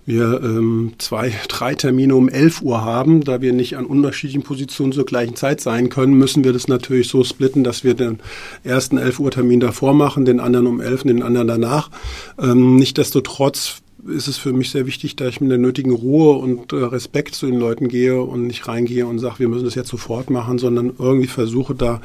wir 0.07 0.41
ähm, 0.41 0.93
zwei, 0.99 1.33
drei 1.49 1.75
Termine 1.75 2.15
um 2.15 2.29
11 2.29 2.61
Uhr 2.61 2.83
haben. 2.83 3.23
Da 3.23 3.41
wir 3.41 3.51
nicht 3.51 3.75
an 3.77 3.85
unterschiedlichen 3.85 4.41
Positionen 4.41 4.93
zur 4.93 5.05
gleichen 5.05 5.35
Zeit 5.35 5.59
sein 5.59 5.89
können, 5.89 6.13
müssen 6.13 6.45
wir 6.45 6.53
das 6.53 6.69
natürlich 6.69 7.09
so 7.09 7.23
splitten, 7.25 7.65
dass 7.65 7.83
wir 7.83 7.93
den 7.93 8.19
ersten 8.63 8.97
11 8.97 9.19
Uhr 9.19 9.31
Termin 9.31 9.59
davor 9.59 9.93
machen, 9.93 10.23
den 10.23 10.39
anderen 10.39 10.65
um 10.65 10.79
11 10.79 11.01
und 11.03 11.07
den 11.09 11.23
anderen 11.23 11.47
danach. 11.47 11.91
Ähm, 12.39 12.77
Nichtsdestotrotz 12.77 13.81
ist 14.05 14.27
es 14.27 14.37
für 14.37 14.53
mich 14.53 14.69
sehr 14.69 14.85
wichtig, 14.85 15.15
dass 15.15 15.29
ich 15.29 15.41
mit 15.41 15.49
der 15.49 15.57
nötigen 15.57 15.91
Ruhe 15.91 16.37
und 16.37 16.71
äh, 16.71 16.77
Respekt 16.77 17.35
zu 17.35 17.47
den 17.47 17.59
Leuten 17.59 17.87
gehe 17.87 18.21
und 18.21 18.47
nicht 18.47 18.67
reingehe 18.67 19.07
und 19.07 19.19
sage, 19.19 19.39
wir 19.39 19.47
müssen 19.47 19.65
das 19.65 19.75
jetzt 19.75 19.89
sofort 19.89 20.29
machen, 20.29 20.59
sondern 20.59 20.93
irgendwie 20.99 21.27
versuche 21.27 21.73
da, 21.73 22.01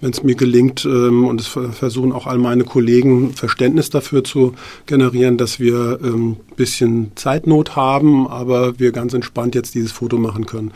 wenn 0.00 0.10
es 0.10 0.22
mir 0.22 0.34
gelingt, 0.34 0.84
ähm, 0.84 1.24
und 1.24 1.40
es 1.40 1.46
versuchen 1.46 2.12
auch 2.12 2.26
all 2.26 2.38
meine 2.38 2.64
Kollegen 2.64 3.32
Verständnis 3.32 3.90
dafür 3.90 4.24
zu 4.24 4.54
generieren, 4.86 5.38
dass 5.38 5.60
wir 5.60 6.00
ähm, 6.02 6.36
bisschen 6.56 7.12
Zeitnot 7.14 7.76
haben, 7.76 8.26
aber 8.26 8.78
wir 8.78 8.90
ganz 8.92 9.14
entspannt 9.14 9.54
jetzt 9.54 9.74
dieses 9.74 9.92
Foto 9.92 10.18
machen 10.18 10.46
können. 10.46 10.72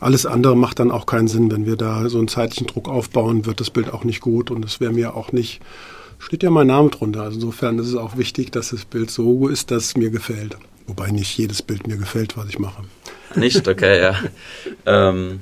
Alles 0.00 0.26
andere 0.26 0.56
macht 0.56 0.78
dann 0.78 0.90
auch 0.90 1.06
keinen 1.06 1.28
Sinn, 1.28 1.50
wenn 1.50 1.66
wir 1.66 1.76
da 1.76 2.08
so 2.08 2.18
einen 2.18 2.28
zeitlichen 2.28 2.66
Druck 2.66 2.88
aufbauen, 2.88 3.46
wird 3.46 3.60
das 3.60 3.70
Bild 3.70 3.92
auch 3.92 4.04
nicht 4.04 4.20
gut 4.20 4.50
und 4.50 4.64
es 4.64 4.80
wäre 4.80 4.92
mir 4.92 5.14
auch 5.14 5.32
nicht 5.32 5.60
steht 6.24 6.42
ja 6.42 6.50
mein 6.50 6.66
Name 6.66 6.90
drunter. 6.90 7.22
Also 7.22 7.36
insofern 7.36 7.78
ist 7.78 7.88
es 7.88 7.96
auch 7.96 8.16
wichtig, 8.16 8.50
dass 8.50 8.70
das 8.70 8.84
Bild 8.84 9.10
so 9.10 9.48
ist, 9.48 9.70
dass 9.70 9.84
es 9.84 9.96
mir 9.96 10.10
gefällt. 10.10 10.56
Wobei 10.86 11.10
nicht 11.10 11.36
jedes 11.36 11.62
Bild 11.62 11.86
mir 11.86 11.96
gefällt, 11.96 12.36
was 12.36 12.48
ich 12.48 12.58
mache. 12.58 12.82
Nicht, 13.34 13.66
okay, 13.68 14.00
ja. 14.00 14.16
ähm, 14.86 15.40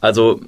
also 0.00 0.40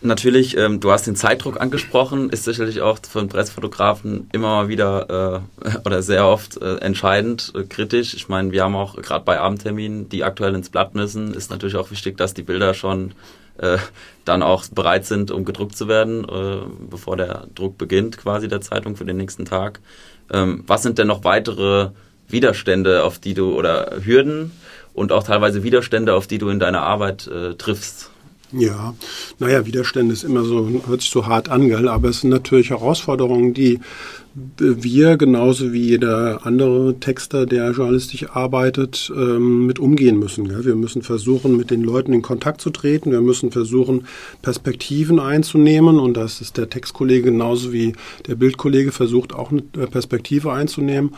natürlich, 0.00 0.56
ähm, 0.56 0.80
du 0.80 0.90
hast 0.90 1.06
den 1.06 1.16
Zeitdruck 1.16 1.60
angesprochen, 1.60 2.30
ist 2.30 2.44
sicherlich 2.44 2.80
auch 2.80 2.98
für 3.08 3.20
einen 3.20 3.28
Pressfotografen 3.28 4.28
immer 4.32 4.48
mal 4.48 4.68
wieder 4.68 5.42
äh, 5.62 5.78
oder 5.84 6.02
sehr 6.02 6.26
oft 6.26 6.60
äh, 6.60 6.76
entscheidend, 6.76 7.52
äh, 7.54 7.64
kritisch. 7.64 8.14
Ich 8.14 8.28
meine, 8.28 8.52
wir 8.52 8.64
haben 8.64 8.76
auch 8.76 8.96
gerade 8.96 9.24
bei 9.24 9.40
Abendterminen, 9.40 10.08
die 10.08 10.24
aktuell 10.24 10.54
ins 10.54 10.70
Blatt 10.70 10.94
müssen, 10.94 11.34
ist 11.34 11.50
natürlich 11.50 11.76
auch 11.76 11.90
wichtig, 11.90 12.16
dass 12.16 12.34
die 12.34 12.42
Bilder 12.42 12.74
schon 12.74 13.12
äh, 13.58 13.78
dann 14.24 14.42
auch 14.42 14.66
bereit 14.68 15.04
sind, 15.06 15.30
um 15.30 15.44
gedruckt 15.44 15.76
zu 15.76 15.88
werden, 15.88 16.24
äh, 16.24 16.66
bevor 16.90 17.16
der 17.16 17.46
Druck 17.54 17.78
beginnt, 17.78 18.18
quasi 18.18 18.48
der 18.48 18.60
Zeitung 18.60 18.96
für 18.96 19.04
den 19.04 19.16
nächsten 19.16 19.44
Tag. 19.44 19.80
Ähm, 20.32 20.64
was 20.66 20.82
sind 20.82 20.98
denn 20.98 21.06
noch 21.06 21.24
weitere 21.24 21.90
Widerstände, 22.28 23.04
auf 23.04 23.18
die 23.18 23.34
du 23.34 23.54
oder 23.54 23.98
Hürden 24.02 24.52
und 24.94 25.12
auch 25.12 25.22
teilweise 25.22 25.62
Widerstände, 25.62 26.14
auf 26.14 26.26
die 26.26 26.38
du 26.38 26.48
in 26.48 26.58
deiner 26.58 26.82
Arbeit 26.82 27.26
äh, 27.26 27.54
triffst? 27.54 28.10
Ja, 28.52 28.94
naja, 29.38 29.66
Widerstände 29.66 30.12
ist 30.12 30.22
immer 30.22 30.44
so, 30.44 30.68
hört 30.86 31.00
sich 31.00 31.10
so 31.10 31.26
hart 31.26 31.48
an, 31.48 31.68
gell? 31.68 31.88
aber 31.88 32.08
es 32.08 32.20
sind 32.20 32.30
natürlich 32.30 32.70
Herausforderungen, 32.70 33.52
die 33.52 33.80
wir 34.34 35.16
genauso 35.16 35.72
wie 35.72 35.82
jeder 35.82 36.44
andere 36.44 36.98
Texter, 36.98 37.46
der 37.46 37.70
journalistisch 37.70 38.28
arbeitet, 38.30 39.12
ähm, 39.14 39.66
mit 39.66 39.78
umgehen 39.78 40.18
müssen. 40.18 40.64
Wir 40.64 40.74
müssen 40.74 41.02
versuchen, 41.02 41.56
mit 41.56 41.70
den 41.70 41.82
Leuten 41.82 42.12
in 42.12 42.22
Kontakt 42.22 42.60
zu 42.60 42.70
treten. 42.70 43.12
Wir 43.12 43.20
müssen 43.20 43.52
versuchen, 43.52 44.06
Perspektiven 44.42 45.20
einzunehmen. 45.20 46.00
Und 46.00 46.16
das 46.16 46.40
ist 46.40 46.56
der 46.56 46.68
Textkollege 46.68 47.30
genauso 47.30 47.72
wie 47.72 47.94
der 48.26 48.34
Bildkollege 48.34 48.90
versucht, 48.90 49.32
auch 49.32 49.52
eine 49.52 49.62
Perspektive 49.62 50.52
einzunehmen. 50.52 51.12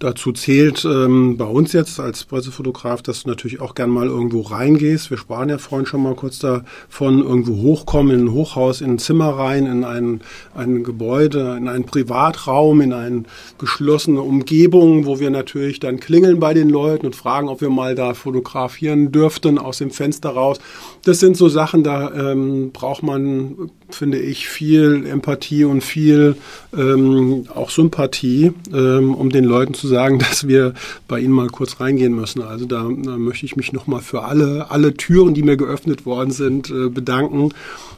Dazu 0.00 0.32
zählt 0.32 0.86
ähm, 0.86 1.36
bei 1.36 1.44
uns 1.44 1.74
jetzt 1.74 2.00
als 2.00 2.24
Pressefotograf, 2.24 3.02
dass 3.02 3.24
du 3.24 3.28
natürlich 3.28 3.60
auch 3.60 3.74
gern 3.74 3.90
mal 3.90 4.06
irgendwo 4.06 4.40
reingehst. 4.40 5.10
Wir 5.10 5.18
sprachen 5.18 5.50
ja 5.50 5.58
vorhin 5.58 5.84
schon 5.84 6.02
mal 6.02 6.14
kurz 6.14 6.38
davon, 6.38 7.22
irgendwo 7.22 7.60
hochkommen, 7.60 8.18
in 8.18 8.24
ein 8.24 8.32
Hochhaus, 8.32 8.80
in 8.80 8.92
ein 8.92 8.98
Zimmer 8.98 9.28
rein, 9.28 9.66
in 9.66 9.84
ein, 9.84 10.22
ein 10.54 10.84
Gebäude, 10.84 11.54
in 11.58 11.68
einen 11.68 11.84
Privatraum, 11.84 12.59
in 12.80 12.92
eine 12.92 13.22
geschlossene 13.58 14.20
Umgebung, 14.20 15.06
wo 15.06 15.18
wir 15.18 15.30
natürlich 15.30 15.80
dann 15.80 15.98
klingeln 15.98 16.38
bei 16.38 16.54
den 16.54 16.68
Leuten 16.68 17.06
und 17.06 17.16
fragen, 17.16 17.48
ob 17.48 17.60
wir 17.60 17.70
mal 17.70 17.94
da 17.94 18.14
fotografieren 18.14 19.12
dürften 19.12 19.58
aus 19.58 19.78
dem 19.78 19.90
Fenster 19.90 20.30
raus. 20.30 20.58
Das 21.04 21.20
sind 21.20 21.36
so 21.36 21.48
Sachen, 21.48 21.82
da 21.82 22.12
ähm, 22.12 22.70
braucht 22.72 23.02
man, 23.02 23.70
finde 23.94 24.18
ich, 24.18 24.48
viel 24.48 25.06
Empathie 25.06 25.64
und 25.64 25.82
viel 25.82 26.36
ähm, 26.76 27.44
auch 27.54 27.70
Sympathie, 27.70 28.52
ähm, 28.72 29.14
um 29.14 29.30
den 29.30 29.44
Leuten 29.44 29.74
zu 29.74 29.86
sagen, 29.88 30.18
dass 30.30 30.46
wir 30.46 30.74
bei 31.08 31.20
Ihnen 31.20 31.32
mal 31.32 31.48
kurz 31.48 31.80
reingehen 31.80 32.14
müssen. 32.14 32.42
Also 32.42 32.66
da, 32.66 32.88
da 32.88 33.18
möchte 33.18 33.46
ich 33.46 33.56
mich 33.56 33.72
nochmal 33.72 34.00
für 34.00 34.22
alle, 34.22 34.70
alle 34.70 34.94
Türen, 34.94 35.34
die 35.34 35.42
mir 35.42 35.56
geöffnet 35.56 36.06
worden 36.06 36.30
sind, 36.30 36.70
äh, 36.70 36.88
bedanken. 36.88 37.50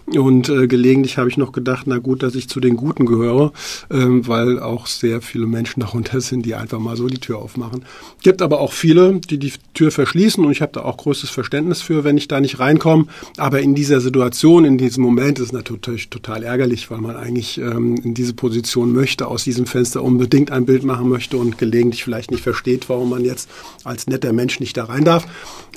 Und 0.07 0.49
äh, 0.49 0.67
gelegentlich 0.67 1.17
habe 1.17 1.29
ich 1.29 1.37
noch 1.37 1.53
gedacht, 1.53 1.87
na 1.87 1.99
gut, 1.99 2.23
dass 2.23 2.35
ich 2.35 2.49
zu 2.49 2.59
den 2.59 2.77
Guten 2.77 3.07
gehöre, 3.07 3.53
ähm, 3.91 4.27
weil 4.27 4.59
auch 4.59 4.87
sehr 4.87 5.23
viele 5.23 5.47
Menschen 5.47 5.81
darunter 5.83 6.21
sind, 6.21 6.45
die 6.45 6.55
einfach 6.55 6.81
mal 6.81 6.97
so 6.97 7.07
die 7.07 7.19
Tür 7.19 7.39
aufmachen. 7.39 7.85
Gibt 8.23 8.43
aber 8.43 8.61
auch 8.61 8.73
viele, 8.73 9.21
die 9.31 9.39
die 9.39 9.53
Tür 9.75 9.91
verschließen 9.91 10.45
und 10.45 10.51
ich 10.51 10.61
habe 10.61 10.73
da 10.73 10.83
auch 10.83 10.97
größtes 10.97 11.31
Verständnis 11.31 11.83
für, 11.83 12.05
wenn 12.05 12.17
ich 12.17 12.29
da 12.29 12.41
nicht 12.41 12.59
reinkomme. 12.59 13.07
Aber 13.37 13.61
in 13.61 13.75
dieser 13.75 14.01
Situation, 14.01 14.65
in 14.65 14.77
diesem 14.77 15.03
Moment 15.03 15.39
ist 15.39 15.47
es 15.47 15.53
natürlich 15.83 16.11
total 16.11 16.45
ärgerlich, 16.45 16.91
weil 16.93 17.01
man 17.01 17.17
eigentlich 17.17 17.59
ähm, 17.59 17.97
in 17.97 18.15
diese 18.15 18.35
Position 18.35 18.93
möchte, 18.93 19.27
aus 19.27 19.43
diesem 19.43 19.67
Fenster 19.67 20.03
unbedingt 20.03 20.53
ein 20.53 20.65
Bild 20.65 20.85
machen 20.85 21.09
möchte 21.09 21.37
und 21.37 21.59
gelegentlich 21.59 22.05
vielleicht 22.05 22.31
nicht 22.31 22.43
versteht, 22.43 22.89
warum 22.89 23.11
man 23.11 23.25
jetzt 23.25 23.51
als 23.83 24.07
netter 24.07 24.33
Mensch 24.33 24.61
nicht 24.61 24.77
da 24.77 24.85
rein 24.85 25.05
darf. 25.05 25.27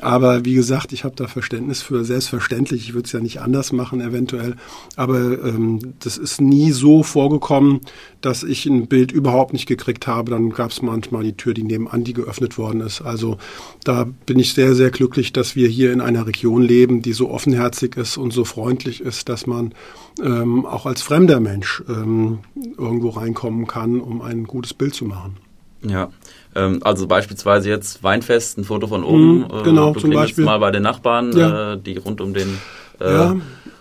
Aber 0.01 0.45
wie 0.45 0.53
gesagt, 0.53 0.93
ich 0.93 1.05
habe 1.05 1.15
da 1.15 1.27
Verständnis 1.27 1.81
für 1.81 2.05
selbstverständlich. 2.05 2.83
Ich 2.87 2.93
würde 2.93 3.07
es 3.07 3.13
ja 3.13 3.19
nicht 3.19 3.41
anders 3.41 3.71
machen, 3.71 3.99
eventuell. 3.99 4.57
Aber 4.95 5.19
ähm, 5.19 5.95
das 6.01 6.17
ist 6.17 6.39
nie 6.39 6.71
so 6.71 7.01
vorgekommen, 7.01 7.81
dass 8.21 8.43
ich 8.43 8.67
ein 8.67 8.87
Bild 8.87 9.11
überhaupt 9.11 9.53
nicht 9.53 9.65
gekriegt 9.65 10.05
habe. 10.05 10.29
Dann 10.29 10.51
gab 10.51 10.69
es 10.69 10.83
manchmal 10.83 11.23
die 11.23 11.33
Tür, 11.33 11.55
die 11.55 11.63
nebenan, 11.63 12.03
die 12.03 12.13
geöffnet 12.13 12.59
worden 12.59 12.81
ist. 12.81 13.01
Also 13.01 13.37
da 13.83 14.05
bin 14.27 14.37
ich 14.37 14.53
sehr, 14.53 14.75
sehr 14.75 14.91
glücklich, 14.91 15.33
dass 15.33 15.55
wir 15.55 15.67
hier 15.67 15.91
in 15.93 16.01
einer 16.01 16.27
Region 16.27 16.61
leben, 16.61 17.01
die 17.01 17.13
so 17.13 17.31
offenherzig 17.31 17.97
ist 17.97 18.17
und 18.17 18.31
so 18.31 18.45
freundlich 18.45 19.01
ist, 19.01 19.29
dass 19.29 19.47
man 19.47 19.73
ähm, 20.21 20.65
auch 20.65 20.85
als 20.85 21.01
fremder 21.01 21.39
Mensch 21.39 21.83
ähm, 21.89 22.39
irgendwo 22.77 23.09
reinkommen 23.09 23.67
kann, 23.67 23.99
um 23.99 24.21
ein 24.21 24.45
gutes 24.45 24.73
Bild 24.73 24.93
zu 24.93 25.05
machen. 25.05 25.37
Ja, 25.83 26.09
ähm, 26.55 26.79
also 26.83 27.07
beispielsweise 27.07 27.69
jetzt 27.69 28.03
Weinfest, 28.03 28.57
ein 28.57 28.63
Foto 28.63 28.87
von 28.87 29.03
oben. 29.03 29.39
Mhm, 29.39 29.63
genau, 29.63 29.93
du 29.93 29.99
zum 29.99 30.11
Beispiel. 30.11 30.45
mal 30.45 30.59
bei 30.59 30.71
den 30.71 30.83
Nachbarn, 30.83 31.35
ja. 31.35 31.73
äh, 31.73 31.77
die 31.79 31.97
rund 31.97 32.21
um 32.21 32.33
den 32.33 32.57
äh, 32.99 33.13
ja. 33.13 33.35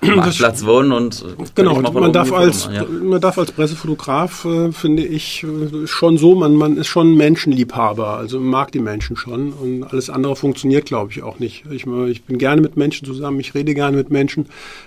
Marktplatz 0.05 0.65
wohnen 0.65 0.93
und 0.93 1.25
genau 1.55 1.81
man 1.81 2.13
darf 2.13 2.33
als 2.33 2.69
ja. 2.73 2.85
man 2.85 3.21
darf 3.21 3.39
als 3.39 3.53
Pressefotograf 3.53 4.45
äh, 4.45 4.73
finde 4.73 5.05
ich 5.05 5.45
äh, 5.45 5.87
schon 5.87 6.19
so 6.19 6.35
man 6.35 6.55
man 6.55 6.77
ist 6.77 6.89
schon 6.89 7.17
Menschenliebhaber 7.17 8.09
also 8.09 8.41
mag 8.41 8.73
die 8.73 8.81
Menschen 8.81 9.17
schon 9.17 9.53
und 9.53 9.85
alles 9.85 10.11
andere 10.11 10.37
funktioniert 10.37 10.87
glaube 10.87 11.13
ich 11.13 11.23
auch 11.23 11.39
nicht 11.39 11.65
ich, 11.71 11.87
ich 11.87 12.25
bin 12.25 12.39
gerne 12.39 12.61
mit 12.61 12.77
Menschen 12.77 13.07
zusammen 13.07 13.41
ich 13.41 13.55
rede 13.55 13.75
gerne 13.75 13.97
mit 13.97 14.11
Menschen 14.11 14.47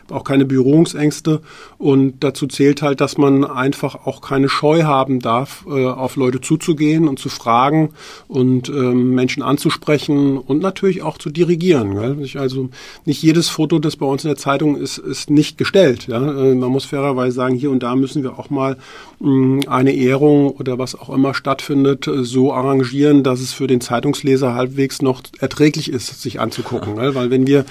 auch 0.09 0.23
keine 0.23 0.45
Berührungsängste 0.45 1.41
und 1.77 2.23
dazu 2.23 2.47
zählt 2.47 2.81
halt 2.81 3.01
dass 3.01 3.17
man 3.17 3.45
einfach 3.45 4.05
auch 4.05 4.21
keine 4.21 4.49
Scheu 4.49 4.83
haben 4.83 5.19
darf 5.19 5.65
äh, 5.67 5.85
auf 5.85 6.15
Leute 6.15 6.41
zuzugehen 6.41 7.07
und 7.07 7.19
zu 7.19 7.29
fragen 7.29 7.89
und 8.27 8.69
ähm, 8.69 9.15
Menschen 9.15 9.43
anzusprechen 9.43 10.37
und 10.37 10.61
natürlich 10.61 11.01
auch 11.01 11.17
zu 11.17 11.29
dirigieren 11.29 11.95
gell? 11.95 12.17
Also 12.39 12.69
nicht 13.05 13.21
jedes 13.21 13.49
Foto 13.49 13.79
das 13.79 13.95
bei 13.95 14.05
uns 14.05 14.23
in 14.23 14.29
der 14.29 14.37
Zeitung 14.37 14.75
ist 14.75 14.97
ist 15.07 15.29
nicht 15.29 15.57
gestellt. 15.57 16.07
Ja? 16.07 16.17
Äh, 16.17 16.55
man 16.55 16.69
muss 16.69 16.85
fairerweise 16.85 17.35
sagen, 17.35 17.55
hier 17.55 17.71
und 17.71 17.83
da 17.83 17.95
müssen 17.95 18.23
wir 18.23 18.37
auch 18.37 18.49
mal 18.49 18.77
eine 19.19 19.93
Ehrung 19.93 20.51
oder 20.51 20.77
was 20.77 20.93
auch 20.93 21.09
immer 21.09 21.33
stattfindet, 21.33 22.07
äh, 22.07 22.23
so 22.23 22.53
arrangieren, 22.53 23.23
dass 23.23 23.39
es 23.39 23.51
für 23.51 23.65
den 23.65 23.81
Zeitungsleser 23.81 24.53
halbwegs 24.53 25.01
noch 25.01 25.23
erträglich 25.39 25.91
ist, 25.91 26.21
sich 26.21 26.39
anzugucken. 26.39 26.97
Ja. 26.97 27.15
Weil 27.15 27.31
wenn 27.31 27.47
wir, 27.47 27.65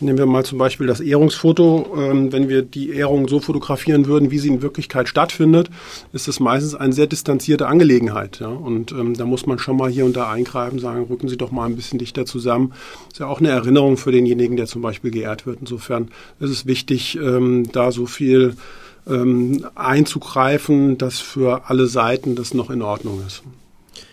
nehmen 0.00 0.18
wir 0.18 0.26
mal 0.26 0.44
zum 0.44 0.58
Beispiel 0.58 0.86
das 0.86 1.00
Ehrungsfoto, 1.00 1.86
ähm, 1.96 2.32
wenn 2.32 2.50
wir 2.50 2.60
die 2.60 2.90
Ehrung 2.90 3.28
so 3.28 3.40
fotografieren 3.40 4.04
würden, 4.04 4.30
wie 4.30 4.38
sie 4.38 4.48
in 4.48 4.60
Wirklichkeit 4.60 5.08
stattfindet, 5.08 5.70
ist 6.12 6.28
es 6.28 6.38
meistens 6.38 6.74
eine 6.74 6.92
sehr 6.92 7.06
distanzierte 7.06 7.66
Angelegenheit. 7.66 8.40
Ja. 8.40 8.48
Und 8.48 8.92
ähm, 8.92 9.14
da 9.16 9.24
muss 9.24 9.46
man 9.46 9.58
schon 9.58 9.78
mal 9.78 9.88
hier 9.88 10.04
und 10.04 10.16
da 10.16 10.30
eingreifen, 10.30 10.80
sagen, 10.80 11.06
rücken 11.08 11.28
Sie 11.28 11.38
doch 11.38 11.50
mal 11.50 11.64
ein 11.64 11.76
bisschen 11.76 11.98
dichter 11.98 12.26
zusammen. 12.26 12.74
Ist 13.10 13.20
ja 13.20 13.26
auch 13.26 13.40
eine 13.40 13.48
Erinnerung 13.48 13.96
für 13.96 14.12
denjenigen, 14.12 14.58
der 14.58 14.66
zum 14.66 14.82
Beispiel 14.82 15.10
geehrt 15.10 15.46
wird. 15.46 15.60
Insofern 15.60 16.08
ist 16.40 16.50
es 16.50 16.66
wichtig, 16.66 16.79
ähm, 17.16 17.70
da 17.72 17.92
so 17.92 18.06
viel 18.06 18.56
ähm, 19.08 19.66
einzugreifen, 19.74 20.98
dass 20.98 21.18
für 21.18 21.68
alle 21.68 21.86
Seiten 21.86 22.36
das 22.36 22.54
noch 22.54 22.70
in 22.70 22.82
Ordnung 22.82 23.22
ist. 23.26 23.42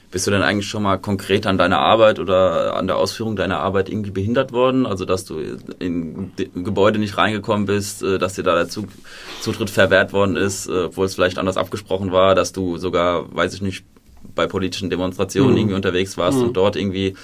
Bist 0.10 0.26
du 0.26 0.32
denn 0.32 0.42
eigentlich 0.42 0.68
schon 0.68 0.84
mal 0.84 0.98
konkret 0.98 1.46
an 1.46 1.58
deiner 1.58 1.80
Arbeit 1.80 2.20
oder 2.20 2.78
an 2.78 2.88
der 2.88 2.96
Ausführung 2.96 3.36
deiner 3.36 3.60
Arbeit 3.60 3.90
irgendwie 3.90 4.12
behindert 4.12 4.54
worden? 4.54 4.86
Also, 4.86 5.04
dass 5.04 5.26
du 5.26 5.38
in 5.80 6.32
Gebäude 6.56 6.98
nicht 6.98 7.18
reingekommen 7.18 7.66
bist, 7.66 8.04
äh, 8.04 8.18
dass 8.18 8.36
dir 8.36 8.44
da 8.44 8.56
der 8.56 8.70
Zutritt 8.70 9.70
verwehrt 9.70 10.14
worden 10.14 10.38
ist, 10.38 10.68
äh, 10.68 10.86
obwohl 10.86 11.06
es 11.06 11.16
vielleicht 11.16 11.38
anders 11.38 11.58
abgesprochen 11.58 12.14
war, 12.14 12.36
dass 12.36 12.54
du 12.54 12.78
sogar, 12.78 13.36
weiß 13.36 13.54
ich 13.54 13.62
nicht, 13.62 13.84
bei 14.36 14.48
politischen 14.48 14.90
Demonstrationen 14.90 15.52
mhm. 15.52 15.58
irgendwie 15.58 15.76
unterwegs 15.76 16.18
warst 16.18 16.38
mhm. 16.40 16.46
und 16.46 16.58
dort 16.58 16.76
irgendwie 16.76 17.16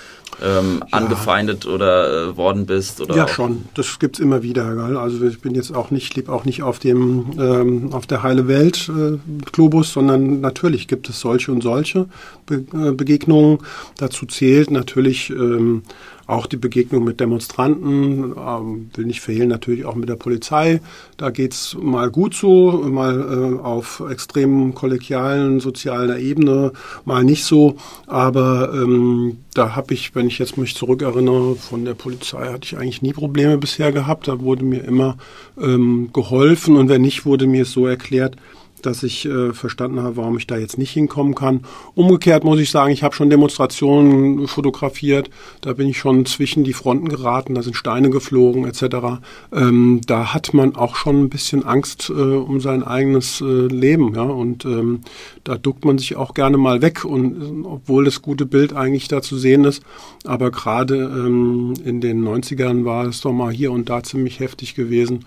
ähm, 0.42 0.82
ja. 0.82 0.88
angefeindet 0.92 1.66
oder 1.66 2.30
äh, 2.30 2.38
worden 2.38 2.66
bist? 2.66 3.02
Oder 3.02 3.16
ja, 3.16 3.28
schon. 3.28 3.66
Das 3.76 4.00
gibt 4.00 4.16
es 4.16 4.20
immer 4.20 4.44
wieder. 4.44 4.76
Gell? 4.76 4.98
Also 4.98 5.24
ich 5.26 5.40
bin 5.42 5.56
jetzt 5.56 5.76
auch 5.76 5.92
nicht, 5.92 6.16
lebe 6.16 6.32
auch 6.32 6.46
nicht 6.46 6.64
auf 6.64 6.80
dem 6.80 7.26
ähm, 7.40 7.94
auf 7.94 8.08
der 8.08 8.24
heile 8.24 8.48
Welt 8.48 8.90
äh, 8.90 9.18
Globus, 9.52 9.94
sondern 9.94 10.42
natürlich 10.42 10.88
gibt 10.88 11.10
es 11.10 11.20
solche 11.20 11.52
und 11.52 11.62
solche 11.62 12.08
Be 12.46 12.64
äh, 12.74 12.92
Begegnungen. 12.92 13.60
Dazu 13.98 14.26
zählt 14.26 14.72
natürlich 14.72 15.30
ähm, 15.30 15.84
auch 16.26 16.46
die 16.46 16.58
Begegnung 16.58 17.04
mit 17.04 17.20
Demonstranten, 17.20 18.34
ähm, 18.38 18.90
will 18.96 19.06
nicht 19.06 19.22
verhehlen, 19.22 19.50
natürlich 19.50 19.86
auch 19.86 19.96
mit 19.96 20.10
der 20.10 20.16
Polizei. 20.16 20.82
Da 21.18 21.30
geht's 21.30 21.76
mal 21.80 22.10
gut 22.10 22.34
so, 22.34 22.72
mal 22.72 23.20
äh, 23.20 23.64
auf 23.64 24.02
extrem 24.10 24.74
kollegialen, 24.74 25.60
sozialer 25.60 26.20
Ebene, 26.20 26.72
mal 27.06 27.24
nicht 27.24 27.44
so. 27.44 27.76
Aber 28.08 28.72
ähm, 28.74 29.38
da 29.54 29.76
habe 29.76 29.94
ich, 29.94 30.16
wenn 30.16 30.28
ich 30.28 30.40
jetzt 30.40 30.58
mich 30.58 30.76
zurückerinnere, 30.76 31.56
von 31.56 31.84
der 31.86 31.94
Polizei 31.94 32.46
hatte 32.52 32.66
ich 32.66 32.78
eigentlich 32.78 33.02
nie 33.02 33.14
Probleme 33.14 33.58
bisher 33.58 33.92
gehabt. 33.92 34.28
Da 34.28 34.40
wurde 34.40 34.64
mir 34.64 34.84
immer 34.84 35.18
ähm, 35.62 36.10
geholfen 36.14 36.78
und 36.78 36.90
wenn 36.90 37.02
nicht, 37.02 37.26
wurde 37.26 37.48
mir 37.48 37.64
es 37.64 37.72
so 37.72 37.86
erklärt, 37.86 38.38
dass 38.86 39.04
ich 39.04 39.26
äh, 39.26 39.54
verstanden 39.54 40.02
habe, 40.02 40.18
warum 40.18 40.38
ich 40.38 40.48
da 40.48 40.58
jetzt 40.58 40.78
nicht 40.78 40.92
hinkommen 40.92 41.36
kann. 41.36 41.62
Umgekehrt 41.96 42.44
muss 42.44 42.60
ich 42.60 42.70
sagen, 42.70 42.92
ich 42.92 43.04
habe 43.04 43.16
schon 43.16 43.30
Demonstrationen 43.30 44.48
fotografiert, 44.48 45.30
da 45.62 45.74
bin 45.74 45.90
ich 45.90 45.98
schon 45.98 46.26
zwischen 46.26 46.64
die 46.64 46.74
Fronten 46.74 47.10
geraten, 47.10 47.56
da 47.56 47.64
sind 47.64 47.76
Steine 47.76 48.10
geflogen 48.10 48.66
etc. 48.66 49.22
Ähm, 49.52 50.02
da 50.06 50.34
hat 50.34 50.54
man 50.54 50.76
auch 50.76 50.96
schon 50.96 51.24
ein 51.24 51.30
bisschen 51.30 51.64
Angst 51.66 52.10
äh, 52.10 52.14
um 52.14 52.60
sein 52.60 52.84
eigenes 52.84 53.42
äh, 53.42 53.68
Leben, 53.68 54.14
ja, 54.16 54.24
und 54.24 54.66
ähm, 54.66 55.02
da 55.44 55.58
duckt 55.58 55.86
man 55.86 55.98
sich 55.98 56.16
auch 56.16 56.34
gerne 56.34 56.58
mal 56.58 56.82
weg 56.82 57.06
und 57.06 57.42
äh, 57.42 57.68
obwohl 57.68 58.06
das 58.06 58.22
gute 58.22 58.46
Bild 58.46 58.74
eigentlich 58.74 59.08
da 59.08 59.22
zu 59.22 59.38
sehen 59.38 59.64
ist, 59.66 59.84
aber 60.26 60.52
gerade 60.52 60.96
ähm, 60.96 61.74
in 61.84 62.02
den 62.02 62.24
90ern 62.24 62.86
war 62.86 63.08
es 63.08 63.22
doch 63.22 63.34
mal 63.34 63.52
hier 63.52 63.72
und 63.72 63.90
da 63.90 64.04
ziemlich 64.04 64.40
heftig 64.40 64.76
gewesen. 64.76 65.26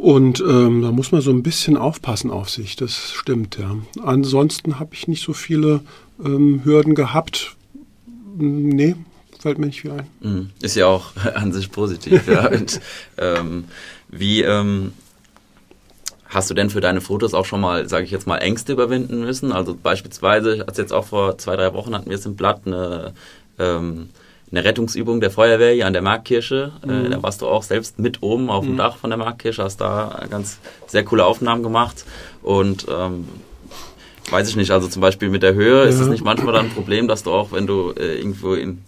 Und 0.00 0.40
ähm, 0.40 0.80
da 0.80 0.92
muss 0.92 1.12
man 1.12 1.20
so 1.20 1.30
ein 1.30 1.42
bisschen 1.42 1.76
aufpassen 1.76 2.30
auf 2.30 2.48
sich, 2.48 2.74
das 2.74 3.12
stimmt, 3.12 3.58
ja. 3.58 3.76
Ansonsten 4.02 4.80
habe 4.80 4.94
ich 4.94 5.08
nicht 5.08 5.22
so 5.22 5.34
viele 5.34 5.82
ähm, 6.24 6.62
Hürden 6.64 6.94
gehabt. 6.94 7.54
Nee, 8.38 8.96
fällt 9.38 9.58
mir 9.58 9.66
nicht 9.66 9.82
viel 9.82 9.90
ein. 9.90 10.06
Mhm. 10.20 10.50
Ist 10.62 10.74
ja 10.74 10.86
auch 10.86 11.12
an 11.34 11.52
sich 11.52 11.70
positiv, 11.70 12.26
ja. 12.26 12.48
Und, 12.50 12.80
ähm, 13.18 13.64
wie 14.08 14.40
ähm, 14.40 14.94
hast 16.30 16.48
du 16.48 16.54
denn 16.54 16.70
für 16.70 16.80
deine 16.80 17.02
Fotos 17.02 17.34
auch 17.34 17.44
schon 17.44 17.60
mal, 17.60 17.86
sage 17.86 18.06
ich 18.06 18.10
jetzt 18.10 18.26
mal, 18.26 18.38
Ängste 18.38 18.72
überwinden 18.72 19.20
müssen? 19.20 19.52
Also 19.52 19.76
beispielsweise, 19.80 20.64
als 20.66 20.78
jetzt 20.78 20.94
auch 20.94 21.04
vor 21.04 21.36
zwei, 21.36 21.56
drei 21.56 21.74
Wochen 21.74 21.94
hatten 21.94 22.08
wir 22.08 22.16
es 22.16 22.24
im 22.24 22.36
Blatt 22.36 22.62
eine 22.64 23.12
ähm, 23.58 24.08
eine 24.52 24.64
Rettungsübung 24.64 25.20
der 25.20 25.30
Feuerwehr 25.30 25.72
hier 25.72 25.86
an 25.86 25.92
der 25.92 26.02
Marktkirche. 26.02 26.72
Äh, 26.82 26.86
mhm. 26.86 27.06
Äh, 27.06 27.08
da 27.10 27.22
warst 27.22 27.42
du 27.42 27.46
auch 27.46 27.62
selbst 27.62 27.98
mit 27.98 28.22
oben 28.22 28.50
auf 28.50 28.64
dem 28.64 28.74
mhm. 28.74 28.78
Dach 28.78 28.96
von 28.96 29.10
der 29.10 29.18
Marktkirche, 29.18 29.62
hast 29.62 29.80
da 29.80 30.24
ganz 30.30 30.58
sehr 30.86 31.04
coole 31.04 31.24
Aufnahmen 31.24 31.62
gemacht. 31.62 32.04
Und 32.42 32.86
ähm, 32.88 33.28
weiß 34.30 34.48
ich 34.48 34.56
nicht, 34.56 34.70
also 34.70 34.88
zum 34.88 35.02
Beispiel 35.02 35.28
mit 35.28 35.42
der 35.42 35.54
Höhe, 35.54 35.82
ja. 35.82 35.88
ist 35.88 36.00
es 36.00 36.08
nicht 36.08 36.24
manchmal 36.24 36.54
dann 36.54 36.66
ein 36.66 36.72
Problem, 36.72 37.08
dass 37.08 37.22
du 37.22 37.32
auch, 37.32 37.52
wenn 37.52 37.66
du 37.66 37.92
äh, 37.92 38.18
irgendwo 38.18 38.54
in, 38.54 38.82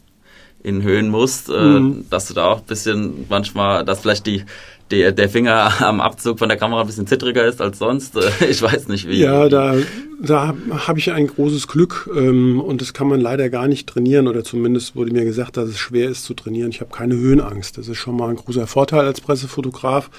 in 0.62 0.82
Höhen 0.82 1.08
musst, 1.08 1.48
äh, 1.48 1.52
mhm. 1.52 2.06
dass 2.10 2.28
du 2.28 2.34
da 2.34 2.46
auch 2.46 2.58
ein 2.58 2.66
bisschen 2.66 3.26
manchmal, 3.28 3.84
dass 3.84 4.00
vielleicht 4.00 4.26
die 4.26 4.44
der, 4.92 5.10
der 5.12 5.28
Finger 5.28 5.72
am 5.80 6.00
Abzug 6.00 6.38
von 6.38 6.48
der 6.48 6.58
Kamera 6.58 6.82
ein 6.82 6.86
bisschen 6.86 7.06
zittriger 7.06 7.44
ist 7.46 7.60
als 7.60 7.78
sonst. 7.78 8.18
Ich 8.48 8.60
weiß 8.60 8.88
nicht 8.88 9.08
wie. 9.08 9.20
Ja, 9.20 9.48
da, 9.48 9.76
da 10.20 10.54
habe 10.70 10.98
ich 10.98 11.12
ein 11.12 11.26
großes 11.26 11.68
Glück 11.68 12.10
ähm, 12.14 12.60
und 12.60 12.80
das 12.80 12.92
kann 12.92 13.08
man 13.08 13.20
leider 13.20 13.48
gar 13.48 13.68
nicht 13.68 13.88
trainieren 13.88 14.28
oder 14.28 14.44
zumindest 14.44 14.94
wurde 14.94 15.12
mir 15.12 15.24
gesagt, 15.24 15.56
dass 15.56 15.68
es 15.68 15.78
schwer 15.78 16.10
ist 16.10 16.24
zu 16.24 16.34
trainieren. 16.34 16.70
Ich 16.70 16.80
habe 16.80 16.90
keine 16.94 17.16
Höhenangst. 17.16 17.78
Das 17.78 17.88
ist 17.88 17.98
schon 17.98 18.16
mal 18.16 18.28
ein 18.28 18.36
großer 18.36 18.66
Vorteil 18.66 19.06
als 19.06 19.20
Pressefotograf. 19.20 20.10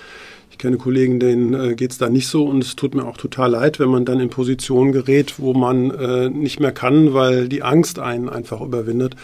Ich 0.51 0.59
kenne 0.59 0.77
Kollegen, 0.77 1.19
denen 1.19 1.53
äh, 1.53 1.75
geht 1.75 1.91
es 1.91 1.97
da 1.97 2.09
nicht 2.09 2.27
so 2.27 2.45
und 2.45 2.63
es 2.63 2.75
tut 2.75 2.93
mir 2.93 3.05
auch 3.05 3.17
total 3.17 3.51
leid, 3.51 3.79
wenn 3.79 3.89
man 3.89 4.05
dann 4.05 4.19
in 4.19 4.29
Positionen 4.29 4.91
gerät, 4.91 5.39
wo 5.39 5.53
man 5.53 5.89
äh, 5.91 6.29
nicht 6.29 6.59
mehr 6.59 6.71
kann, 6.71 7.13
weil 7.13 7.49
die 7.49 7.63
Angst 7.63 7.97
einen 7.99 8.29
einfach 8.29 8.61
überwindet. 8.61 9.15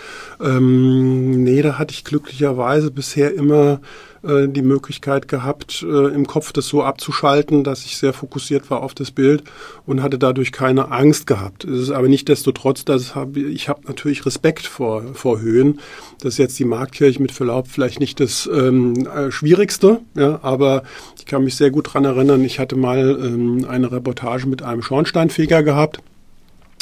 Ähm, 0.41 1.43
nee, 1.43 1.61
da 1.61 1.77
hatte 1.77 1.93
ich 1.93 2.03
glücklicherweise 2.03 2.89
bisher 2.89 3.33
immer 3.33 3.79
äh, 4.23 4.47
die 4.47 4.61
Möglichkeit 4.61 5.27
gehabt, 5.27 5.83
äh, 5.83 6.07
im 6.13 6.27
Kopf 6.27 6.51
das 6.51 6.67
so 6.67 6.83
abzuschalten, 6.83 7.63
dass 7.63 7.85
ich 7.85 7.97
sehr 7.97 8.13
fokussiert 8.13 8.69
war 8.69 8.83
auf 8.83 8.93
das 8.93 9.11
Bild 9.11 9.43
und 9.85 10.01
hatte 10.01 10.19
dadurch 10.19 10.51
keine 10.51 10.91
Angst 10.91 11.27
gehabt. 11.27 11.63
Es 11.63 11.79
ist 11.79 11.91
aber 11.91 12.07
nicht 12.07 12.27
desto 12.27 12.51
trotz, 12.51 12.85
dass 12.85 13.15
hab, 13.15 13.37
ich 13.37 13.69
habe 13.69 13.81
natürlich 13.87 14.25
Respekt 14.25 14.65
vor, 14.67 15.03
vor 15.13 15.39
Höhen. 15.39 15.79
Das 16.21 16.33
ist 16.33 16.37
jetzt 16.37 16.59
die 16.59 16.65
Marktkirche 16.65 17.21
mit 17.21 17.31
Verlaub 17.31 17.67
vielleicht 17.67 17.99
nicht 17.99 18.19
das 18.19 18.49
ähm, 18.51 19.07
äh, 19.07 19.31
Schwierigste, 19.31 20.01
ja, 20.15 20.39
aber 20.41 20.83
ich 21.17 21.25
kann 21.25 21.43
mich 21.43 21.55
sehr 21.55 21.71
gut 21.71 21.93
dran 21.93 22.05
erinnern, 22.05 22.43
ich 22.43 22.59
hatte 22.59 22.75
mal 22.75 23.19
ähm, 23.21 23.65
eine 23.69 23.91
Reportage 23.91 24.47
mit 24.47 24.63
einem 24.63 24.81
Schornsteinfeger 24.81 25.63
gehabt. 25.63 25.99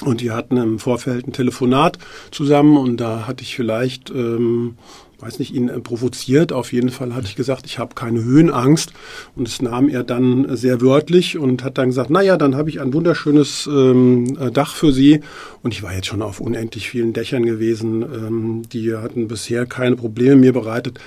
Und 0.04 0.21
die 0.21 0.30
hatten 0.30 0.58
im 0.58 0.78
Vorfeld 0.78 1.26
ein 1.28 1.34
Telefonat 1.34 1.97
zusammen 2.30 2.78
und 2.78 2.97
da 2.97 3.26
hatte 3.26 3.41
ich 3.41 3.56
vielleicht 3.56 4.12
ähm, 4.12 4.78
weiß 5.19 5.39
nicht, 5.39 5.53
ihn 5.53 5.69
äh, 5.69 5.80
provoziert. 5.80 6.53
Auf 6.53 6.71
jeden 6.73 6.89
Fall 6.89 7.15
hatte 7.15 7.27
ich 7.27 7.36
gesagt, 7.36 7.65
ich 7.65 7.80
habe 7.80 7.95
keine 7.95 8.23
Höhenangst. 8.23 8.91
Und 9.36 9.47
das 9.47 9.62
nahm 9.62 9.89
er 9.89 10.03
dann 10.03 10.56
sehr 10.56 10.82
wörtlich 10.82 11.38
und 11.38 11.63
hat 11.63 11.77
dann 11.77 11.89
gesagt, 11.89 12.10
naja, 12.10 12.38
dann 12.38 12.56
habe 12.56 12.69
ich 12.69 12.80
ein 12.80 12.93
wunderschönes 12.93 13.67
ähm, 13.67 14.38
äh, 14.39 14.51
Dach 14.51 14.75
für 14.75 14.91
Sie. 14.91 15.21
Und 15.63 15.73
ich 15.73 15.84
war 15.84 15.93
jetzt 15.93 16.08
schon 16.08 16.21
auf 16.21 16.39
unendlich 16.39 16.89
vielen 16.89 17.13
Dächern 17.13 17.45
gewesen. 17.45 18.03
Ähm, 18.03 18.62
die 18.71 18.95
hatten 18.95 19.27
bisher 19.27 19.65
keine 19.65 19.95
Probleme 19.95 20.36
mir 20.36 20.53
bereitet. 20.53 20.99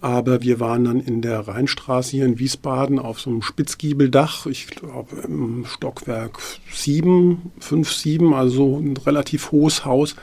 Aber 0.00 0.40
wir 0.40 0.60
waren 0.60 0.84
dann 0.84 1.00
in 1.00 1.20
der 1.20 1.40
Rheinstraße 1.40 2.12
hier 2.12 2.24
in 2.24 2.38
Wiesbaden 2.38 2.98
auf 2.98 3.20
so 3.20 3.28
einem 3.28 3.42
Spitzgiebeldach, 3.42 4.46
ich 4.46 4.68
glaube 4.68 5.14
im 5.24 5.66
Stockwerk 5.66 6.38
sieben, 6.72 7.52
fünf, 7.58 7.92
sieben, 7.92 8.32
also 8.32 8.78
ein 8.78 8.96
relativ 8.96 9.52
hohes 9.52 9.84
Haus. 9.84 10.16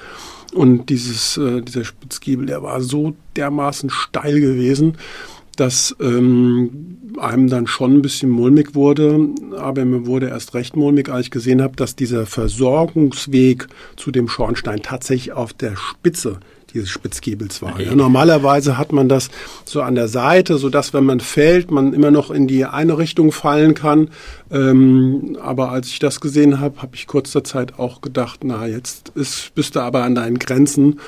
Und 0.57 0.89
dieses, 0.89 1.37
äh, 1.37 1.61
dieser 1.61 1.85
Spitzgiebel, 1.85 2.47
der 2.47 2.63
war 2.63 2.81
so 2.81 3.13
dermaßen 3.35 3.91
steil 3.91 4.39
gewesen, 4.41 4.97
dass 5.55 5.95
ähm, 6.01 6.97
einem 7.19 7.47
dann 7.47 7.67
schon 7.67 7.93
ein 7.93 8.01
bisschen 8.01 8.31
mulmig 8.31 8.73
wurde. 8.73 9.19
Aber 9.55 9.85
mir 9.85 10.07
wurde 10.07 10.29
erst 10.29 10.55
recht 10.55 10.75
mulmig, 10.75 11.09
als 11.09 11.27
ich 11.27 11.31
gesehen 11.31 11.61
habe, 11.61 11.75
dass 11.75 11.95
dieser 11.95 12.25
Versorgungsweg 12.25 13.67
zu 13.97 14.09
dem 14.09 14.27
Schornstein 14.27 14.81
tatsächlich 14.81 15.33
auf 15.33 15.53
der 15.53 15.75
Spitze 15.75 16.39
dieses 16.77 16.89
Spitzgiebels 16.89 17.61
war. 17.61 17.79
Ja, 17.81 17.95
normalerweise 17.95 18.77
hat 18.77 18.91
man 18.91 19.09
das 19.09 19.29
so 19.65 19.81
an 19.81 19.95
der 19.95 20.07
Seite, 20.07 20.57
so 20.57 20.69
dass 20.69 20.93
wenn 20.93 21.03
man 21.03 21.19
fällt, 21.19 21.71
man 21.71 21.93
immer 21.93 22.11
noch 22.11 22.31
in 22.31 22.47
die 22.47 22.65
eine 22.65 22.97
Richtung 22.97 23.31
fallen 23.31 23.73
kann. 23.73 24.09
Ähm, 24.51 25.37
aber 25.41 25.71
als 25.71 25.87
ich 25.87 25.99
das 25.99 26.21
gesehen 26.21 26.59
habe, 26.59 26.81
habe 26.81 26.95
ich 26.95 27.07
kurzer 27.07 27.43
Zeit 27.43 27.79
auch 27.79 28.01
gedacht, 28.01 28.41
na 28.43 28.67
jetzt 28.67 29.09
ist, 29.15 29.53
bist 29.55 29.75
du 29.75 29.79
aber 29.79 30.03
an 30.03 30.15
deinen 30.15 30.39
Grenzen 30.39 30.99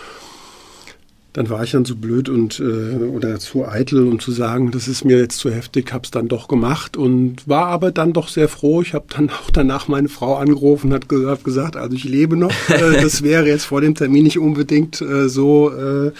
dann 1.33 1.49
war 1.49 1.63
ich 1.63 1.71
dann 1.71 1.85
so 1.85 1.95
blöd 1.95 2.27
und 2.27 2.59
äh, 2.59 2.95
oder 3.05 3.37
zu 3.37 3.67
eitel, 3.67 4.07
um 4.07 4.19
zu 4.19 4.31
sagen, 4.31 4.71
das 4.71 4.87
ist 4.87 5.05
mir 5.05 5.17
jetzt 5.17 5.37
zu 5.37 5.51
heftig, 5.51 5.93
habe 5.93 6.03
es 6.03 6.11
dann 6.11 6.27
doch 6.27 6.47
gemacht 6.47 6.97
und 6.97 7.47
war 7.47 7.67
aber 7.67 7.91
dann 7.91 8.13
doch 8.13 8.29
sehr 8.29 8.49
froh. 8.49 8.81
Ich 8.81 8.95
habe 8.95 9.05
dann 9.15 9.29
auch 9.29 9.51
danach 9.51 9.87
meine 9.87 10.09
Frau 10.09 10.35
angerufen, 10.35 10.91
hat 10.91 11.05
hab 11.11 11.43
gesagt, 11.43 11.77
also 11.77 11.95
ich 11.95 12.03
lebe 12.03 12.35
noch. 12.35 12.51
Äh, 12.69 13.01
das 13.01 13.23
wäre 13.23 13.47
jetzt 13.47 13.65
vor 13.65 13.81
dem 13.81 13.95
Termin 13.95 14.23
nicht 14.23 14.37
unbedingt 14.37 15.01
äh, 15.01 15.27
so 15.27 15.71
äh, 15.71 16.11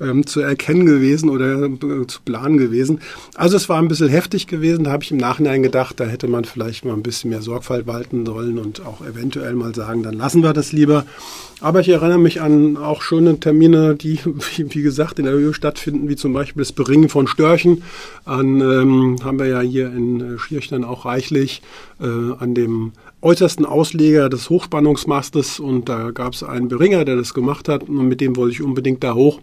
ähm, 0.00 0.26
zu 0.26 0.40
erkennen 0.40 0.86
gewesen 0.86 1.28
oder 1.28 1.64
äh, 1.64 2.06
zu 2.06 2.20
planen 2.24 2.56
gewesen. 2.56 3.00
Also 3.34 3.56
es 3.56 3.68
war 3.68 3.78
ein 3.78 3.88
bisschen 3.88 4.08
heftig 4.08 4.46
gewesen. 4.46 4.84
Da 4.84 4.92
habe 4.92 5.04
ich 5.04 5.10
im 5.10 5.18
Nachhinein 5.18 5.62
gedacht, 5.62 6.00
da 6.00 6.04
hätte 6.04 6.26
man 6.26 6.44
vielleicht 6.44 6.84
mal 6.84 6.94
ein 6.94 7.02
bisschen 7.02 7.30
mehr 7.30 7.42
Sorgfalt 7.42 7.86
walten 7.86 8.24
sollen 8.24 8.58
und 8.58 8.84
auch 8.84 9.04
eventuell 9.04 9.54
mal 9.54 9.74
sagen, 9.74 10.02
dann 10.02 10.14
lassen 10.14 10.42
wir 10.42 10.54
das 10.54 10.72
lieber. 10.72 11.04
Aber 11.60 11.80
ich 11.80 11.88
erinnere 11.88 12.18
mich 12.18 12.40
an 12.40 12.76
auch 12.76 13.02
schöne 13.02 13.40
Termine, 13.40 13.96
die, 13.96 14.20
wie, 14.58 14.82
gesagt, 14.82 15.18
in 15.18 15.24
der 15.24 15.34
Höhe 15.34 15.54
stattfinden, 15.54 16.08
wie 16.08 16.16
zum 16.16 16.32
Beispiel 16.32 16.60
das 16.60 16.72
Beringen 16.72 17.08
von 17.08 17.26
Störchen. 17.26 17.82
An, 18.24 18.60
ähm, 18.60 19.16
haben 19.22 19.38
wir 19.38 19.46
ja 19.46 19.60
hier 19.60 19.86
in 19.88 20.20
äh, 20.20 20.38
Schierchen 20.38 20.84
auch 20.84 21.04
reichlich 21.04 21.62
äh, 22.00 22.04
an 22.04 22.54
dem 22.54 22.92
äußersten 23.20 23.64
Ausleger 23.64 24.28
des 24.28 24.50
Hochspannungsmastes. 24.50 25.60
Und 25.60 25.88
da 25.88 26.10
gab 26.10 26.34
es 26.34 26.42
einen 26.42 26.68
Beringer, 26.68 27.04
der 27.04 27.16
das 27.16 27.34
gemacht 27.34 27.68
hat. 27.68 27.88
Und 27.88 28.08
mit 28.08 28.20
dem 28.20 28.36
wollte 28.36 28.54
ich 28.54 28.62
unbedingt 28.62 29.02
da 29.04 29.14
hoch 29.14 29.40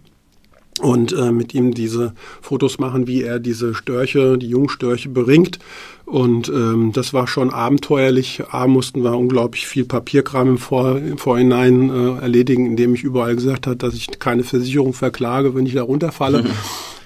und 0.80 1.12
äh, 1.12 1.32
mit 1.32 1.54
ihm 1.54 1.72
diese 1.72 2.14
Fotos 2.42 2.78
machen, 2.78 3.06
wie 3.06 3.22
er 3.22 3.38
diese 3.38 3.74
Störche, 3.74 4.36
die 4.36 4.48
Jungstörche 4.48 5.08
beringt. 5.08 5.58
Und 6.06 6.48
ähm, 6.48 6.92
das 6.92 7.12
war 7.12 7.26
schon 7.26 7.50
abenteuerlich. 7.50 8.44
A, 8.50 8.68
mussten 8.68 9.02
wir 9.02 9.16
unglaublich 9.18 9.66
viel 9.66 9.84
Papierkram 9.84 10.50
im, 10.50 10.58
Vor 10.58 10.96
im 10.98 11.18
Vorhinein 11.18 11.90
äh, 11.90 12.20
erledigen, 12.22 12.64
indem 12.64 12.94
ich 12.94 13.02
überall 13.02 13.34
gesagt 13.34 13.66
habe, 13.66 13.76
dass 13.76 13.94
ich 13.94 14.06
keine 14.20 14.44
Versicherung 14.44 14.92
verklage, 14.92 15.56
wenn 15.56 15.66
ich 15.66 15.74
da 15.74 15.82
runterfalle. 15.82 16.44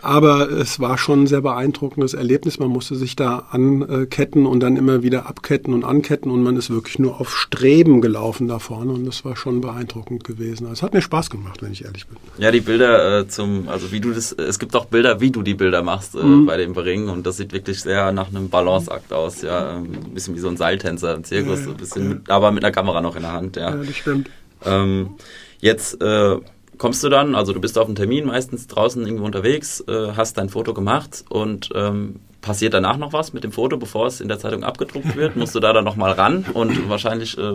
Aber 0.03 0.51
es 0.51 0.81
war 0.81 0.97
schon 0.99 1.23
ein 1.23 1.27
sehr 1.27 1.43
beeindruckendes 1.43 2.15
Erlebnis. 2.15 2.59
Man 2.59 2.69
musste 2.69 2.97
sich 2.97 3.17
da 3.17 3.49
anketten 3.51 4.47
und 4.47 4.61
dann 4.61 4.77
immer 4.77 5.03
wieder 5.03 5.27
abketten 5.27 5.75
und 5.75 5.85
anketten 5.85 6.31
und 6.31 6.43
man 6.43 6.57
ist 6.57 6.71
wirklich 6.71 6.99
nur 6.99 7.21
auf 7.21 7.37
Streben 7.37 8.01
gelaufen 8.01 8.49
da 8.49 8.59
vorne 8.59 8.93
und 8.93 9.05
das 9.05 9.25
war 9.25 9.37
schon 9.37 9.61
beeindruckend 9.61 10.25
gewesen. 10.25 10.65
Also 10.65 10.81
es 10.81 10.83
hat 10.83 10.95
mir 10.95 11.03
Spaß 11.03 11.31
gemacht, 11.31 11.63
wenn 11.63 11.73
ich 11.73 11.85
ehrlich 11.85 12.07
bin. 12.07 12.17
Ja, 12.39 12.51
die 12.51 12.61
Bilder 12.61 13.21
äh, 13.21 13.29
zum, 13.29 13.69
also 13.69 13.93
wie 13.93 14.01
du 14.01 14.13
das, 14.13 14.33
es 14.33 14.59
gibt 14.59 14.75
auch 14.75 14.87
Bilder, 14.87 15.21
wie 15.21 15.31
du 15.31 15.43
die 15.43 15.55
Bilder 15.55 15.83
machst 15.83 16.15
äh, 16.15 16.23
mhm. 16.23 16.47
bei 16.47 16.57
dem 16.57 16.73
Beringen 16.73 17.09
und 17.09 17.27
das 17.27 17.37
sieht 17.37 17.53
wirklich 17.53 17.81
sehr 17.81 18.13
nach 18.13 18.29
einem 18.29 18.49
Balanceakt 18.49 19.13
aus, 19.13 19.43
ja, 19.43 19.77
ein 19.77 20.15
bisschen 20.15 20.35
wie 20.35 20.41
so 20.41 20.49
ein 20.49 20.57
Seiltänzer, 20.57 21.15
ein 21.15 21.25
Zirkus, 21.25 21.61
ja, 21.61 21.67
ja, 21.67 21.71
ein 21.73 21.77
bisschen, 21.77 22.03
ja. 22.03 22.09
mit, 22.11 22.31
aber 22.31 22.53
mit 22.53 22.65
einer 22.65 22.73
Kamera 22.73 23.01
noch 23.01 23.17
in 23.17 23.23
der 23.23 23.33
Hand, 23.33 23.57
ja. 23.57 23.71
Ja, 23.71 23.77
das 23.77 23.97
stimmt. 23.97 24.31
Ähm, 24.65 25.11
jetzt 25.61 26.01
äh, 26.03 26.37
kommst 26.81 27.05
du 27.05 27.11
dann, 27.11 27.35
also 27.35 27.53
du 27.53 27.61
bist 27.61 27.77
auf 27.77 27.87
einem 27.87 27.95
Termin 27.95 28.25
meistens 28.25 28.67
draußen 28.67 29.05
irgendwo 29.05 29.27
unterwegs, 29.27 29.85
äh, 29.87 30.13
hast 30.17 30.39
dein 30.39 30.49
Foto 30.49 30.73
gemacht 30.73 31.27
und 31.29 31.69
ähm, 31.75 32.21
Passiert 32.41 32.73
danach 32.73 32.97
noch 32.97 33.13
was 33.13 33.35
mit 33.35 33.45
dem 33.45 33.53
Foto, 33.53 33.77
bevor 33.77 34.07
es 34.07 34.21
in 34.21 34.29
der 34.29 34.39
Zeitung 34.39 34.65
abgedruckt 34.65 35.15
wird? 35.15 35.37
Musst 35.37 35.55
du 35.55 35.61
da 35.61 35.75
dann 35.75 35.85
nochmal 35.85 36.13
ran 36.13 36.47
und 36.55 36.89
wahrscheinlich 36.89 37.37
äh, 37.37 37.53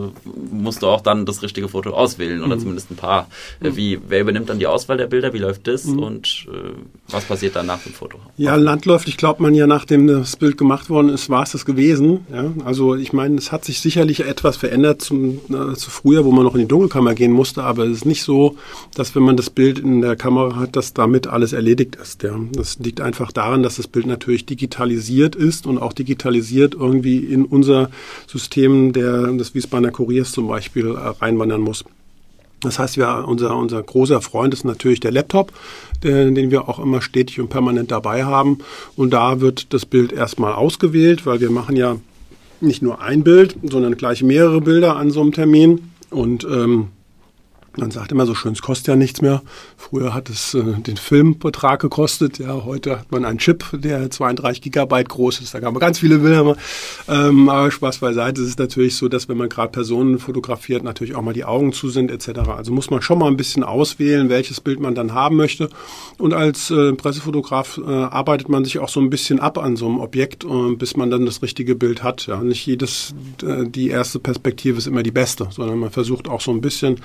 musst 0.51 0.83
du 0.83 0.87
auch 0.87 1.01
dann 1.01 1.25
das 1.25 1.41
richtige 1.41 1.67
Foto 1.67 1.89
auswählen 1.91 2.43
oder 2.43 2.55
mhm. 2.55 2.59
zumindest 2.59 2.91
ein 2.91 2.95
paar. 2.95 3.27
Äh, 3.61 3.75
wie, 3.75 3.99
wer 4.07 4.21
übernimmt 4.21 4.49
dann 4.49 4.59
die 4.59 4.67
Auswahl 4.67 4.97
der 4.97 5.07
Bilder? 5.07 5.33
Wie 5.33 5.39
läuft 5.39 5.67
das 5.67 5.85
mhm. 5.85 5.99
und 5.99 6.45
äh, 6.49 6.73
was 7.09 7.25
passiert 7.25 7.55
dann 7.55 7.65
nach 7.65 7.81
dem 7.81 7.93
Foto? 7.93 8.19
Ja, 8.37 8.55
landläufig 8.55 9.17
glaubt 9.17 9.39
man 9.39 9.55
ja, 9.55 9.65
nachdem 9.65 10.05
das 10.05 10.35
Bild 10.35 10.55
gemacht 10.55 10.91
worden 10.91 11.09
ist, 11.09 11.31
war 11.31 11.41
es 11.41 11.53
das 11.53 11.65
gewesen. 11.65 12.27
Ja? 12.31 12.51
Also 12.63 12.93
ich 12.95 13.11
meine, 13.11 13.37
es 13.37 13.51
hat 13.51 13.65
sich 13.65 13.79
sicherlich 13.79 14.19
etwas 14.19 14.55
verändert 14.55 15.01
zum, 15.01 15.41
zu 15.75 15.89
früher, 15.89 16.25
wo 16.25 16.31
man 16.31 16.43
noch 16.43 16.53
in 16.53 16.61
die 16.61 16.67
Dunkelkammer 16.67 17.15
gehen 17.15 17.31
musste, 17.31 17.63
aber 17.63 17.85
es 17.85 17.97
ist 17.97 18.05
nicht 18.05 18.21
so, 18.21 18.55
dass 18.93 19.15
wenn 19.15 19.23
man 19.23 19.35
das 19.35 19.49
Bild 19.49 19.79
in 19.79 20.01
der 20.01 20.15
Kamera 20.15 20.57
hat, 20.57 20.75
dass 20.75 20.93
damit 20.93 21.25
alles 21.25 21.53
erledigt 21.53 21.95
ist. 21.95 22.21
Ja? 22.21 22.35
Das 22.51 22.77
liegt 22.77 23.01
einfach 23.01 23.31
daran, 23.31 23.63
dass 23.63 23.77
das 23.77 23.87
Bild 23.87 24.05
natürlich 24.05 24.45
digital 24.45 24.74
digitalisiert 24.75 25.35
ist 25.35 25.67
und 25.67 25.77
auch 25.77 25.93
digitalisiert 25.93 26.73
irgendwie 26.73 27.19
in 27.19 27.45
unser 27.45 27.89
System 28.27 28.91
der, 28.91 29.31
des 29.33 29.55
Wiesbadener 29.55 29.91
Kuriers 29.91 30.31
zum 30.31 30.47
Beispiel 30.47 30.87
äh, 30.87 30.97
reinwandern 31.21 31.61
muss. 31.61 31.85
Das 32.61 32.79
heißt, 32.79 32.97
wir, 32.97 33.25
unser, 33.27 33.55
unser 33.55 33.81
großer 33.81 34.21
Freund 34.21 34.53
ist 34.53 34.65
natürlich 34.65 34.99
der 34.99 35.11
Laptop, 35.11 35.53
der, 36.03 36.31
den 36.31 36.51
wir 36.51 36.67
auch 36.67 36.79
immer 36.79 37.01
stetig 37.01 37.39
und 37.39 37.49
permanent 37.49 37.91
dabei 37.91 38.25
haben. 38.25 38.59
Und 38.95 39.11
da 39.11 39.39
wird 39.39 39.73
das 39.73 39.85
Bild 39.85 40.11
erstmal 40.11 40.53
ausgewählt, 40.53 41.25
weil 41.25 41.39
wir 41.39 41.51
machen 41.51 41.75
ja 41.75 41.97
nicht 42.61 42.81
nur 42.81 43.01
ein 43.01 43.23
Bild, 43.23 43.55
sondern 43.63 43.97
gleich 43.97 44.23
mehrere 44.23 44.61
Bilder 44.61 44.95
an 44.95 45.11
so 45.11 45.21
einem 45.21 45.31
Termin. 45.31 45.91
Und 46.09 46.43
ähm, 46.45 46.87
man 47.77 47.91
sagt 47.91 48.11
immer 48.11 48.25
so 48.25 48.35
schön, 48.35 48.53
es 48.53 48.61
kostet 48.61 48.87
ja 48.87 48.95
nichts 48.95 49.21
mehr. 49.21 49.41
Früher 49.77 50.13
hat 50.13 50.29
es 50.29 50.53
äh, 50.53 50.63
den 50.63 50.97
Filmbetrag 50.97 51.81
gekostet. 51.81 52.39
Ja, 52.39 52.63
heute 52.63 52.99
hat 52.99 53.11
man 53.11 53.25
einen 53.25 53.39
Chip, 53.39 53.65
der 53.73 54.09
32 54.09 54.61
Gigabyte 54.61 55.09
groß 55.09 55.41
ist. 55.41 55.53
Da 55.53 55.59
kann 55.59 55.73
man 55.73 55.79
ganz 55.79 55.99
viele 55.99 56.19
Bilder. 56.19 56.55
Ähm, 57.07 57.49
aber 57.49 57.71
Spaß 57.71 57.99
beiseite. 57.99 58.41
Es 58.41 58.47
ist 58.47 58.59
natürlich 58.59 58.95
so, 58.95 59.09
dass 59.09 59.27
wenn 59.29 59.37
man 59.37 59.49
gerade 59.49 59.71
Personen 59.71 60.19
fotografiert, 60.19 60.83
natürlich 60.83 61.15
auch 61.15 61.21
mal 61.21 61.33
die 61.33 61.45
Augen 61.45 61.73
zu 61.73 61.89
sind 61.89 62.11
etc. 62.11 62.49
Also 62.49 62.71
muss 62.71 62.89
man 62.89 63.01
schon 63.01 63.19
mal 63.19 63.27
ein 63.27 63.37
bisschen 63.37 63.63
auswählen, 63.63 64.29
welches 64.29 64.61
Bild 64.61 64.79
man 64.79 64.95
dann 64.95 65.13
haben 65.13 65.35
möchte. 65.35 65.69
Und 66.17 66.33
als 66.33 66.71
äh, 66.71 66.93
Pressefotograf 66.93 67.77
äh, 67.77 67.89
arbeitet 67.89 68.49
man 68.49 68.63
sich 68.63 68.79
auch 68.79 68.89
so 68.89 68.99
ein 68.99 69.09
bisschen 69.09 69.39
ab 69.39 69.57
an 69.57 69.75
so 69.75 69.87
einem 69.87 69.99
Objekt, 69.99 70.45
äh, 70.45 70.75
bis 70.75 70.95
man 70.95 71.09
dann 71.09 71.25
das 71.25 71.41
richtige 71.41 71.75
Bild 71.75 72.03
hat. 72.03 72.27
Ja, 72.27 72.41
nicht 72.41 72.65
jedes, 72.65 73.13
äh, 73.43 73.67
die 73.67 73.89
erste 73.89 74.19
Perspektive 74.19 74.77
ist 74.77 74.87
immer 74.87 75.03
die 75.03 75.11
beste, 75.11 75.47
sondern 75.51 75.79
man 75.79 75.91
versucht 75.91 76.27
auch 76.27 76.41
so 76.41 76.51
ein 76.51 76.61
bisschen 76.61 76.97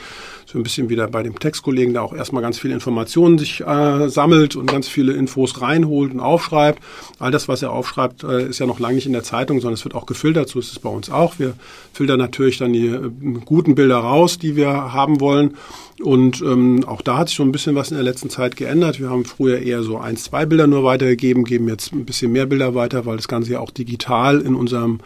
so 0.46 0.59
ein 0.60 0.62
bisschen 0.62 0.88
wieder 0.88 1.08
bei 1.08 1.22
dem 1.22 1.38
Textkollegen, 1.38 1.92
der 1.92 2.02
auch 2.02 2.12
erstmal 2.12 2.42
ganz 2.42 2.58
viele 2.58 2.74
Informationen 2.74 3.38
sich 3.38 3.60
äh, 3.60 4.08
sammelt 4.08 4.56
und 4.56 4.66
ganz 4.70 4.88
viele 4.88 5.12
Infos 5.12 5.60
reinholt 5.60 6.12
und 6.12 6.20
aufschreibt. 6.20 6.82
All 7.18 7.30
das, 7.30 7.48
was 7.48 7.62
er 7.62 7.72
aufschreibt, 7.72 8.22
äh, 8.24 8.48
ist 8.48 8.58
ja 8.58 8.66
noch 8.66 8.80
lange 8.80 8.94
nicht 8.94 9.06
in 9.06 9.12
der 9.12 9.22
Zeitung, 9.22 9.60
sondern 9.60 9.74
es 9.74 9.84
wird 9.84 9.94
auch 9.94 10.06
gefiltert. 10.06 10.48
So 10.48 10.58
ist 10.58 10.72
es 10.72 10.78
bei 10.78 10.90
uns 10.90 11.10
auch. 11.10 11.38
Wir 11.38 11.54
filtern 11.92 12.18
natürlich 12.18 12.58
dann 12.58 12.72
die 12.72 12.86
äh, 12.86 13.10
guten 13.44 13.74
Bilder 13.74 13.98
raus, 13.98 14.38
die 14.38 14.56
wir 14.56 14.92
haben 14.92 15.20
wollen 15.20 15.56
und 16.00 16.40
ähm, 16.40 16.84
auch 16.86 17.02
da 17.02 17.18
hat 17.18 17.28
sich 17.28 17.36
schon 17.36 17.48
ein 17.48 17.52
bisschen 17.52 17.74
was 17.74 17.90
in 17.90 17.96
der 17.96 18.04
letzten 18.04 18.30
Zeit 18.30 18.56
geändert. 18.56 19.00
Wir 19.00 19.10
haben 19.10 19.24
früher 19.24 19.58
eher 19.58 19.82
so 19.82 19.98
ein, 19.98 20.16
zwei 20.16 20.46
Bilder 20.46 20.66
nur 20.66 20.82
weitergegeben, 20.82 21.44
geben 21.44 21.68
jetzt 21.68 21.92
ein 21.92 22.06
bisschen 22.06 22.32
mehr 22.32 22.46
Bilder 22.46 22.74
weiter, 22.74 23.04
weil 23.04 23.16
das 23.16 23.28
Ganze 23.28 23.52
ja 23.52 23.60
auch 23.60 23.70
digital 23.70 24.40
in 24.40 24.54
unserem, 24.54 25.00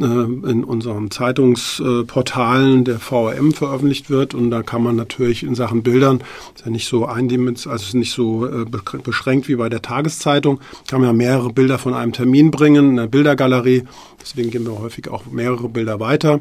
äh, 0.00 0.04
in 0.04 0.62
unserem 0.62 1.10
Zeitungsportalen 1.10 2.84
der 2.84 3.00
VRM 3.00 3.52
veröffentlicht 3.52 4.08
wird. 4.08 4.34
Und 4.34 4.50
da 4.50 4.62
kann 4.62 4.82
man 4.82 4.95
natürlich 4.96 5.42
in 5.42 5.54
Sachen 5.54 5.82
Bildern, 5.82 6.22
ist 6.54 6.64
ja 6.64 6.70
nicht 6.70 6.88
so 6.88 7.06
eindimensional, 7.06 7.74
also 7.74 7.86
ist 7.86 7.94
nicht 7.94 8.12
so 8.12 8.46
äh, 8.46 8.64
beschränkt 8.64 9.48
wie 9.48 9.56
bei 9.56 9.68
der 9.68 9.82
Tageszeitung, 9.82 10.60
kann 10.88 11.00
man 11.00 11.10
ja 11.10 11.12
mehrere 11.12 11.52
Bilder 11.52 11.78
von 11.78 11.94
einem 11.94 12.12
Termin 12.12 12.50
bringen, 12.50 12.90
in 12.90 12.96
der 12.96 13.06
Bildergalerie. 13.06 13.84
Deswegen 14.20 14.50
geben 14.50 14.66
wir 14.66 14.78
häufig 14.78 15.08
auch 15.08 15.26
mehrere 15.26 15.68
Bilder 15.68 16.00
weiter. 16.00 16.40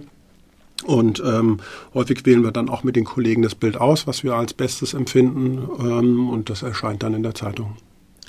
Und 0.84 1.24
ähm, 1.26 1.60
häufig 1.94 2.26
wählen 2.26 2.44
wir 2.44 2.52
dann 2.52 2.70
auch 2.70 2.84
mit 2.84 2.96
den 2.96 3.06
Kollegen 3.06 3.42
das 3.42 3.56
Bild 3.56 3.78
aus, 3.78 4.08
was 4.08 4.24
wir 4.24 4.36
als 4.36 4.54
Bestes 4.54 4.94
empfinden. 4.94 5.68
Ähm, 5.80 6.30
und 6.30 6.50
das 6.50 6.64
erscheint 6.64 7.02
dann 7.02 7.14
in 7.14 7.24
der 7.24 7.34
Zeitung. 7.34 7.78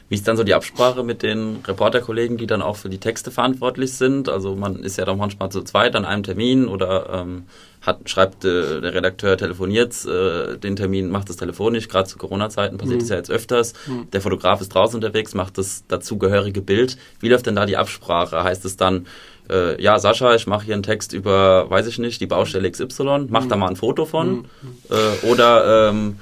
Wie 0.08 0.14
ist 0.14 0.28
dann 0.28 0.36
so 0.36 0.44
die 0.44 0.54
Absprache 0.54 1.02
mit 1.02 1.22
den 1.22 1.58
Reporterkollegen, 1.66 2.36
die 2.36 2.46
dann 2.46 2.62
auch 2.62 2.76
für 2.76 2.88
die 2.88 2.98
Texte 2.98 3.32
verantwortlich 3.32 3.92
sind? 3.94 4.28
Also 4.28 4.54
man 4.54 4.76
ist 4.84 4.98
ja 4.98 5.04
doch 5.04 5.16
manchmal 5.16 5.50
zu 5.50 5.62
zweit 5.62 5.96
an 5.96 6.04
einem 6.04 6.22
Termin 6.22 6.68
oder 6.68 7.10
ähm, 7.12 7.44
hat, 7.82 8.08
schreibt 8.08 8.44
äh, 8.44 8.80
der 8.80 8.94
Redakteur, 8.94 9.36
telefoniert 9.36 9.94
äh, 10.04 10.58
den 10.58 10.76
Termin, 10.76 11.10
macht 11.10 11.28
es 11.30 11.36
telefonisch. 11.36 11.88
Gerade 11.88 12.08
zu 12.08 12.18
Corona-Zeiten 12.18 12.78
passiert 12.78 13.02
es 13.02 13.08
mhm. 13.08 13.12
ja 13.12 13.16
jetzt 13.16 13.30
öfters. 13.30 13.72
Mhm. 13.86 14.10
Der 14.12 14.20
Fotograf 14.20 14.60
ist 14.60 14.68
draußen 14.68 14.96
unterwegs, 14.96 15.34
macht 15.34 15.58
das 15.58 15.84
dazugehörige 15.88 16.62
Bild. 16.62 16.96
Wie 17.18 17.28
läuft 17.28 17.46
denn 17.46 17.56
da 17.56 17.66
die 17.66 17.76
Absprache? 17.76 18.44
Heißt 18.44 18.64
es 18.64 18.76
dann, 18.76 19.06
äh, 19.50 19.80
ja, 19.82 19.98
Sascha, 19.98 20.34
ich 20.34 20.46
mache 20.46 20.66
hier 20.66 20.74
einen 20.74 20.82
Text 20.82 21.12
über, 21.12 21.68
weiß 21.70 21.86
ich 21.86 21.98
nicht, 21.98 22.20
die 22.20 22.26
Baustelle 22.26 22.70
XY, 22.70 23.26
mach 23.28 23.44
mhm. 23.44 23.48
da 23.48 23.56
mal 23.56 23.68
ein 23.68 23.76
Foto 23.76 24.04
von. 24.04 24.30
Mhm. 24.30 24.46
Äh, 24.90 25.26
oder 25.26 25.88
ähm, 25.90 26.18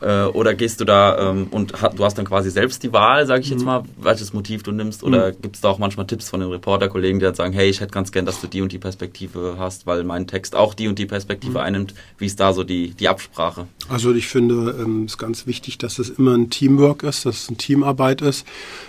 äh, 0.00 0.24
oder 0.24 0.54
gehst 0.54 0.80
du 0.80 0.84
da 0.84 1.30
ähm, 1.30 1.48
und 1.50 1.80
ha, 1.80 1.88
du 1.88 2.04
hast 2.04 2.18
dann 2.18 2.26
quasi 2.26 2.50
selbst 2.50 2.82
die 2.82 2.92
Wahl, 2.92 3.26
sage 3.26 3.42
ich 3.42 3.50
jetzt 3.50 3.60
mhm. 3.60 3.66
mal, 3.66 3.82
welches 3.96 4.32
Motiv 4.32 4.62
du 4.62 4.72
nimmst? 4.72 5.02
Oder 5.02 5.28
mhm. 5.28 5.42
gibt 5.42 5.56
es 5.56 5.62
da 5.62 5.68
auch 5.68 5.78
manchmal 5.78 6.06
Tipps 6.06 6.28
von 6.28 6.40
den 6.40 6.50
Reporterkollegen, 6.50 7.18
die 7.20 7.24
dann 7.24 7.34
sagen, 7.34 7.52
hey, 7.52 7.68
ich 7.68 7.80
hätte 7.80 7.92
ganz 7.92 8.12
gern, 8.12 8.26
dass 8.26 8.40
du 8.40 8.46
die 8.46 8.60
und 8.60 8.72
die 8.72 8.78
Perspektive 8.78 9.56
hast, 9.58 9.86
weil 9.86 10.04
mein 10.04 10.26
Text 10.26 10.56
auch 10.56 10.74
die 10.74 10.88
und 10.88 10.98
die 10.98 11.06
Perspektive 11.06 11.52
mhm. 11.52 11.64
einnimmt. 11.64 11.94
Wie 12.18 12.26
ist 12.26 12.40
da 12.40 12.52
so 12.52 12.64
die, 12.64 12.90
die 12.90 13.08
Absprache? 13.08 13.66
Also 13.88 14.14
ich 14.14 14.28
finde, 14.28 14.70
es 14.70 14.78
ähm, 14.78 15.06
ist 15.06 15.18
ganz 15.18 15.46
wichtig, 15.46 15.78
dass 15.78 15.98
es 15.98 16.10
immer 16.10 16.36
ein 16.36 16.50
Teamwork 16.50 17.02
ist, 17.02 17.26
dass 17.26 17.42
es 17.42 17.48
eine 17.48 17.58
Teamarbeit 17.58 18.22
ist, 18.22 18.46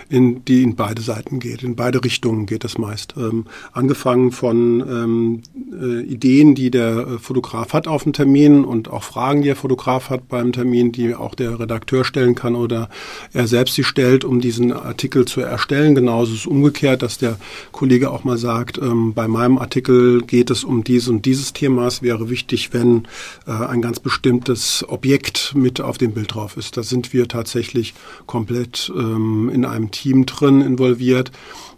in, 0.09 0.45
die 0.45 0.63
in 0.63 0.75
beide 0.75 1.01
Seiten 1.01 1.39
geht. 1.39 1.63
In 1.63 1.75
beide 1.75 2.03
Richtungen 2.03 2.45
geht 2.45 2.63
es 2.63 2.77
meist. 2.77 3.15
Ähm, 3.17 3.45
angefangen 3.73 4.31
von 4.31 4.81
ähm, 4.81 5.43
äh, 5.71 6.01
Ideen, 6.01 6.55
die 6.55 6.71
der 6.71 7.07
äh, 7.07 7.19
Fotograf 7.19 7.73
hat 7.73 7.87
auf 7.87 8.03
dem 8.03 8.13
Termin 8.13 8.63
und 8.63 8.89
auch 8.89 9.03
Fragen, 9.03 9.41
die 9.41 9.47
der 9.47 9.55
Fotograf 9.55 10.09
hat 10.09 10.27
beim 10.27 10.51
Termin, 10.51 10.91
die 10.95 11.15
auch 11.15 11.35
der 11.35 11.59
Redakteur 11.59 12.03
stellen 12.03 12.35
kann 12.35 12.55
oder 12.55 12.89
er 13.33 13.47
selbst 13.47 13.75
sie 13.75 13.83
stellt, 13.83 14.25
um 14.25 14.41
diesen 14.41 14.71
Artikel 14.73 15.25
zu 15.25 15.41
erstellen. 15.41 15.95
Genauso 15.95 16.33
ist 16.33 16.39
es 16.41 16.45
umgekehrt, 16.47 17.01
dass 17.01 17.17
der 17.17 17.37
Kollege 17.71 18.11
auch 18.11 18.23
mal 18.23 18.37
sagt, 18.37 18.77
ähm, 18.77 19.13
bei 19.13 19.27
meinem 19.27 19.57
Artikel 19.57 20.21
geht 20.21 20.49
es 20.49 20.63
um 20.63 20.83
dies 20.83 21.07
und 21.07 21.25
dieses 21.25 21.53
Thema. 21.53 21.87
Es 21.87 22.01
wäre 22.01 22.29
wichtig, 22.29 22.73
wenn 22.73 23.07
äh, 23.47 23.51
ein 23.51 23.81
ganz 23.81 23.99
bestimmtes 23.99 24.85
Objekt 24.87 25.53
mit 25.55 25.81
auf 25.81 25.97
dem 25.97 26.13
Bild 26.13 26.33
drauf 26.33 26.57
ist. 26.57 26.77
Da 26.77 26.83
sind 26.83 27.13
wir 27.13 27.27
tatsächlich 27.27 27.93
komplett 28.25 28.91
ähm, 28.95 29.49
in 29.53 29.65
einem 29.65 29.91
Team 29.91 30.25
drin 30.25 30.61
involviert. 30.61 31.31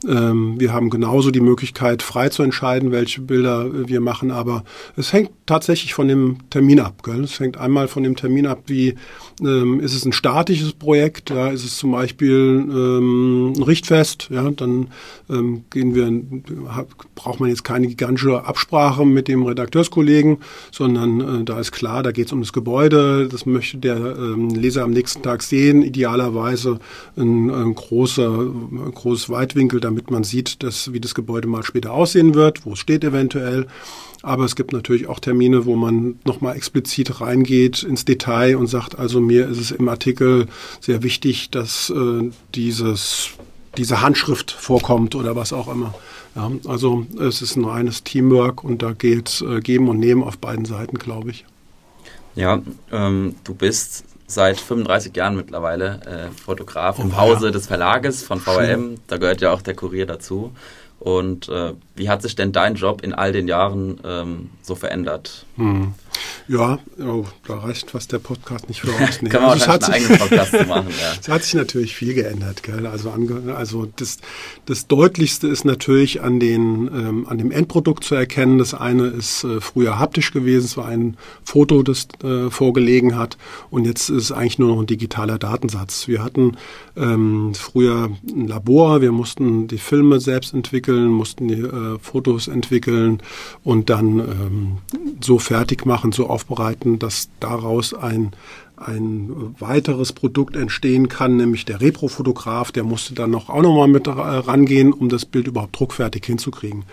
Ähm, 0.08 0.60
wir 0.60 0.74
haben 0.74 0.90
genauso 0.90 1.32
die 1.32 1.42
Möglichkeit, 1.42 2.04
frei 2.04 2.30
zu 2.30 2.44
entscheiden, 2.44 2.92
welche 2.92 3.22
Bilder 3.22 3.88
wir 3.88 4.02
machen, 4.02 4.32
aber 4.32 4.64
es 4.96 5.14
hängt 5.14 5.32
tatsächlich 5.46 5.94
von 5.94 6.08
dem 6.08 6.38
Termin 6.50 6.80
ab. 6.80 7.04
Gell? 7.04 7.24
Es 7.24 7.40
hängt 7.40 7.58
einmal 7.58 7.88
von 7.88 8.04
dem 8.04 8.16
Termin 8.16 8.46
ab, 8.46 8.64
wie 8.68 8.96
ähm, 9.42 9.80
ist 9.80 9.96
es 9.96 10.06
ein 10.06 10.14
statisches 10.14 10.74
Projekt, 10.74 11.30
ja, 11.30 11.50
ist 11.50 11.64
es 11.64 11.78
zum 11.78 11.92
Beispiel 11.92 12.66
ähm, 12.70 13.54
ein 13.56 13.64
Richtfest, 13.64 14.30
ja, 14.32 14.50
dann 14.52 14.88
ähm, 15.30 15.64
gehen 15.70 15.96
wir, 15.96 16.12
braucht 17.16 17.40
man 17.40 17.50
jetzt 17.50 17.64
keine 17.64 17.88
gigantische 17.88 18.44
Absprache 18.46 19.06
mit 19.06 19.28
dem 19.28 19.44
Redakteurskollegen, 19.44 20.38
sondern 20.72 21.42
äh, 21.42 21.44
da 21.44 21.60
ist 21.60 21.72
klar, 21.72 22.04
da 22.04 22.12
geht 22.12 22.28
es 22.28 22.34
um 22.34 22.42
das 22.42 22.54
Gebäude, 22.54 23.28
das 23.28 23.46
möchte 23.46 23.78
der 23.78 23.98
ähm, 23.98 24.50
Leser 24.50 24.84
am 24.84 24.92
nächsten 24.92 25.22
Tag 25.22 25.44
sehen, 25.44 25.82
idealerweise 25.82 26.80
ein, 27.16 27.50
ein 27.50 27.76
großer, 27.76 28.30
ein 28.30 28.92
großes 28.94 29.30
Weitwinkel, 29.30 29.80
damit 29.88 30.12
man 30.12 30.26
sieht, 30.26 30.64
dass, 30.64 30.92
wie 30.92 31.00
das 31.00 31.16
Gebäude 31.16 31.48
mal 31.48 31.64
später 31.64 31.94
aussehen 31.94 32.36
wird, 32.36 32.66
wo 32.66 32.74
es 32.74 32.80
steht 32.80 33.06
eventuell. 33.06 33.68
Aber 34.22 34.44
es 34.44 34.58
gibt 34.58 34.74
natürlich 34.74 35.08
auch 35.08 35.20
Termine, 35.20 35.66
wo 35.66 35.78
man 35.78 36.20
nochmal 36.26 36.58
explizit 36.58 37.22
reingeht 37.22 37.84
ins 37.84 38.04
Detail 38.04 38.58
und 38.58 38.68
sagt, 38.68 39.00
also 39.00 39.22
mir 39.22 39.48
ist 39.48 39.60
es 39.60 39.72
im 39.72 39.88
Artikel 39.88 40.48
sehr 40.82 41.04
wichtig, 41.04 41.52
dass 41.52 41.90
äh, 41.90 42.30
dieses, 42.54 43.30
diese 43.78 44.02
Handschrift 44.02 44.52
vorkommt 44.52 45.16
oder 45.16 45.36
was 45.38 45.54
auch 45.54 45.72
immer. 45.72 45.94
Ja, 46.36 46.52
also 46.68 47.08
es 47.18 47.42
ist 47.42 47.56
ein 47.56 47.64
reines 47.64 48.04
Teamwork 48.04 48.64
und 48.64 48.82
da 48.82 48.92
geht 48.92 49.42
äh, 49.42 49.62
Geben 49.62 49.88
und 49.88 50.00
Nehmen 50.00 50.24
auf 50.24 50.38
beiden 50.38 50.66
Seiten, 50.66 50.98
glaube 50.98 51.32
ich. 51.32 51.46
Ja, 52.36 52.62
ähm, 52.92 53.36
du 53.46 53.56
bist 53.56 54.04
seit 54.28 54.60
35 54.60 55.16
Jahren 55.16 55.36
mittlerweile 55.36 56.02
äh, 56.06 56.32
Fotograf 56.32 57.00
im 57.00 57.12
oh, 57.12 57.18
Hause 57.18 57.48
ja. 57.48 57.52
des 57.52 57.68
Verlages 57.68 58.24
von 58.24 58.40
VRM. 58.40 58.96
Da 59.08 59.18
gehört 59.18 59.42
ja 59.42 59.52
auch 59.52 59.62
der 59.62 59.76
Kurier 59.76 60.06
dazu. 60.06 60.52
Und 61.00 61.48
äh, 61.48 61.74
wie 61.96 62.10
hat 62.10 62.22
sich 62.22 62.36
denn 62.36 62.52
dein 62.52 62.76
Job 62.76 63.02
in 63.02 63.14
all 63.14 63.32
den 63.32 63.48
Jahren 63.48 64.00
ähm, 64.04 64.50
so 64.62 64.76
verändert? 64.76 65.46
Hm. 65.56 65.94
Ja, 66.48 66.80
oh, 67.00 67.26
da 67.48 67.60
reicht 67.60 67.92
fast 67.92 68.12
der 68.12 68.20
Podcast 68.20 68.68
nicht 68.70 68.82
für 68.82 68.92
uns. 69.04 69.22
Nee. 69.22 69.30
Kann 69.30 69.42
man 69.42 69.52
also 69.52 69.70
einen 69.72 69.84
eigenen 69.84 70.18
Podcast 70.18 70.54
machen, 70.68 70.88
ja. 70.90 71.14
Es 71.22 71.28
hat 71.28 71.44
sich 71.44 71.54
natürlich 71.54 71.96
viel 71.96 72.14
geändert. 72.14 72.64
Gell? 72.64 72.88
Also, 72.88 73.14
also 73.56 73.88
das, 73.96 74.18
das 74.66 74.88
Deutlichste 74.88 75.48
ist 75.48 75.66
natürlich 75.66 76.22
an, 76.22 76.40
den, 76.40 76.88
ähm, 76.88 77.28
an 77.28 77.38
dem 77.38 77.52
Endprodukt 77.52 78.04
zu 78.04 78.16
erkennen. 78.16 78.58
Das 78.58 78.74
eine 78.74 79.08
ist 79.08 79.44
äh, 79.44 79.60
früher 79.62 80.00
haptisch 80.00 80.32
gewesen. 80.32 80.66
Es 80.66 80.78
war 80.78 80.88
ein 80.88 81.18
Foto, 81.44 81.84
das 81.84 82.08
äh, 82.24 82.50
vorgelegen 82.50 83.18
hat. 83.18 83.38
Und 83.70 83.86
jetzt 83.86 84.10
ist 84.10 84.24
es 84.24 84.32
eigentlich 84.32 84.60
nur 84.60 84.70
noch 84.70 84.80
ein 84.80 84.88
digitaler 84.88 85.38
Datensatz. 85.38 86.08
Wir 86.08 86.24
hatten 86.24 86.58
ähm, 86.96 87.54
früher 87.54 88.10
ein 88.28 88.48
Labor. 88.48 89.02
Wir 89.02 89.12
mussten 89.12 89.68
die 89.68 89.78
Filme 89.78 90.20
selbst 90.20 90.54
entwickeln, 90.54 91.08
mussten 91.08 91.48
die 91.48 91.62
äh, 91.62 92.00
Fotos 92.00 92.48
entwickeln 92.48 93.22
und 93.64 93.90
dann 93.90 94.20
ähm, 94.20 94.78
so 95.22 95.40
fertig 95.40 95.86
machen, 95.86 96.07
so 96.12 96.28
aufbereiten, 96.28 97.00
dass 97.00 97.30
daraus 97.40 97.94
ein, 97.94 98.32
ein 98.78 99.56
weiteres 99.60 100.14
Produkt 100.14 100.56
entstehen 100.56 101.10
kann, 101.10 101.38
nämlich 101.38 101.66
der 101.66 101.82
Reprofotograf, 101.82 102.72
der 102.72 102.84
musste 102.84 103.14
dann 103.14 103.32
noch 103.32 103.50
auch 103.50 103.62
nochmal 103.62 103.88
mit 103.88 104.08
rangehen, 104.08 104.94
um 104.94 105.10
das 105.10 105.26
Bild 105.26 105.48
überhaupt 105.48 105.80
druckfertig 105.80 106.26
hinzukriegen. 106.26 106.84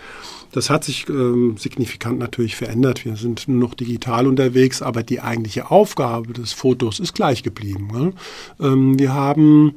Das 0.55 0.69
hat 0.69 0.85
sich 0.85 1.09
ähm, 1.09 1.57
signifikant 1.57 2.17
natürlich 2.17 2.55
verändert. 2.55 3.03
Wir 3.03 3.17
sind 3.17 3.45
nur 3.49 3.59
noch 3.59 3.73
digital 3.73 4.25
unterwegs, 4.25 4.81
aber 4.81 5.03
die 5.03 5.19
eigentliche 5.19 5.69
Aufgabe 5.69 6.31
des 6.31 6.53
Fotos 6.53 7.01
ist 7.01 7.13
gleich 7.13 7.43
geblieben. 7.43 7.89
Ne? 7.91 8.13
Ähm, 8.61 8.97
wir 8.97 9.13
haben 9.13 9.75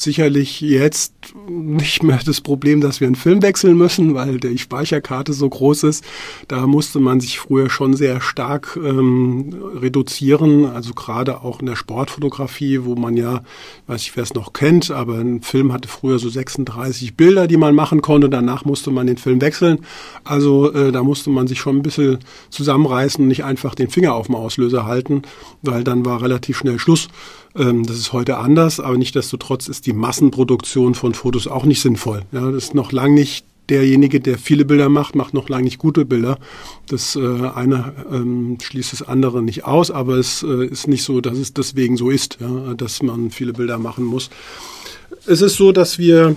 sicherlich 0.00 0.60
jetzt 0.60 1.12
nicht 1.48 2.02
mehr 2.02 2.20
das 2.24 2.40
Problem, 2.40 2.80
dass 2.80 3.00
wir 3.00 3.06
einen 3.06 3.16
Film 3.16 3.42
wechseln 3.42 3.76
müssen, 3.76 4.14
weil 4.14 4.38
die 4.38 4.58
Speicherkarte 4.58 5.32
so 5.32 5.48
groß 5.48 5.84
ist. 5.84 6.04
Da 6.48 6.66
musste 6.66 7.00
man 7.00 7.20
sich 7.20 7.38
früher 7.38 7.68
schon 7.68 7.94
sehr 7.94 8.20
stark 8.20 8.78
ähm, 8.82 9.54
reduzieren, 9.74 10.64
also 10.64 10.94
gerade 10.94 11.42
auch 11.42 11.60
in 11.60 11.66
der 11.66 11.76
Sportfotografie, 11.76 12.84
wo 12.84 12.94
man 12.94 13.16
ja, 13.16 13.42
weiß 13.88 14.02
ich, 14.02 14.16
wer 14.16 14.22
es 14.22 14.34
noch 14.34 14.52
kennt, 14.52 14.90
aber 14.90 15.18
ein 15.18 15.42
Film 15.42 15.72
hatte 15.72 15.88
früher 15.88 16.18
so 16.18 16.28
36 16.28 17.16
Bilder, 17.16 17.46
die 17.46 17.58
man 17.58 17.74
machen 17.74 18.00
konnte. 18.00 18.30
Danach 18.30 18.64
musste 18.64 18.90
man 18.90 19.06
den 19.06 19.18
Film 19.18 19.40
wechseln. 19.40 19.80
Also 20.24 20.72
äh, 20.72 20.92
da 20.92 21.02
musste 21.02 21.30
man 21.30 21.46
sich 21.46 21.60
schon 21.60 21.76
ein 21.76 21.82
bisschen 21.82 22.18
zusammenreißen 22.50 23.22
und 23.22 23.28
nicht 23.28 23.44
einfach 23.44 23.74
den 23.74 23.90
Finger 23.90 24.14
auf 24.14 24.26
dem 24.26 24.34
Auslöser 24.34 24.86
halten, 24.86 25.22
weil 25.62 25.84
dann 25.84 26.04
war 26.04 26.22
relativ 26.22 26.58
schnell 26.58 26.78
Schluss. 26.78 27.08
Ähm, 27.56 27.84
das 27.84 27.96
ist 27.96 28.12
heute 28.12 28.38
anders, 28.38 28.80
aber 28.80 28.96
nichtdestotrotz 28.96 29.68
ist 29.68 29.86
die 29.86 29.92
Massenproduktion 29.92 30.94
von 30.94 31.14
Fotos 31.14 31.46
auch 31.46 31.64
nicht 31.64 31.80
sinnvoll. 31.80 32.22
Ja, 32.32 32.50
das 32.50 32.64
ist 32.64 32.74
noch 32.74 32.92
lange 32.92 33.14
nicht 33.14 33.44
derjenige, 33.70 34.20
der 34.20 34.36
viele 34.36 34.64
Bilder 34.64 34.88
macht, 34.88 35.14
macht 35.14 35.32
noch 35.32 35.48
lange 35.48 35.64
nicht 35.64 35.78
gute 35.78 36.04
Bilder. 36.04 36.38
Das 36.88 37.16
äh, 37.16 37.20
eine 37.20 37.92
ähm, 38.12 38.58
schließt 38.60 38.92
das 38.92 39.02
andere 39.02 39.42
nicht 39.42 39.64
aus, 39.64 39.90
aber 39.90 40.16
es 40.16 40.42
äh, 40.42 40.66
ist 40.66 40.88
nicht 40.88 41.04
so, 41.04 41.20
dass 41.20 41.38
es 41.38 41.54
deswegen 41.54 41.96
so 41.96 42.10
ist, 42.10 42.38
ja, 42.40 42.74
dass 42.74 43.02
man 43.02 43.30
viele 43.30 43.52
Bilder 43.52 43.78
machen 43.78 44.04
muss. 44.04 44.28
Es 45.26 45.40
ist 45.40 45.56
so, 45.56 45.72
dass 45.72 45.98
wir 45.98 46.36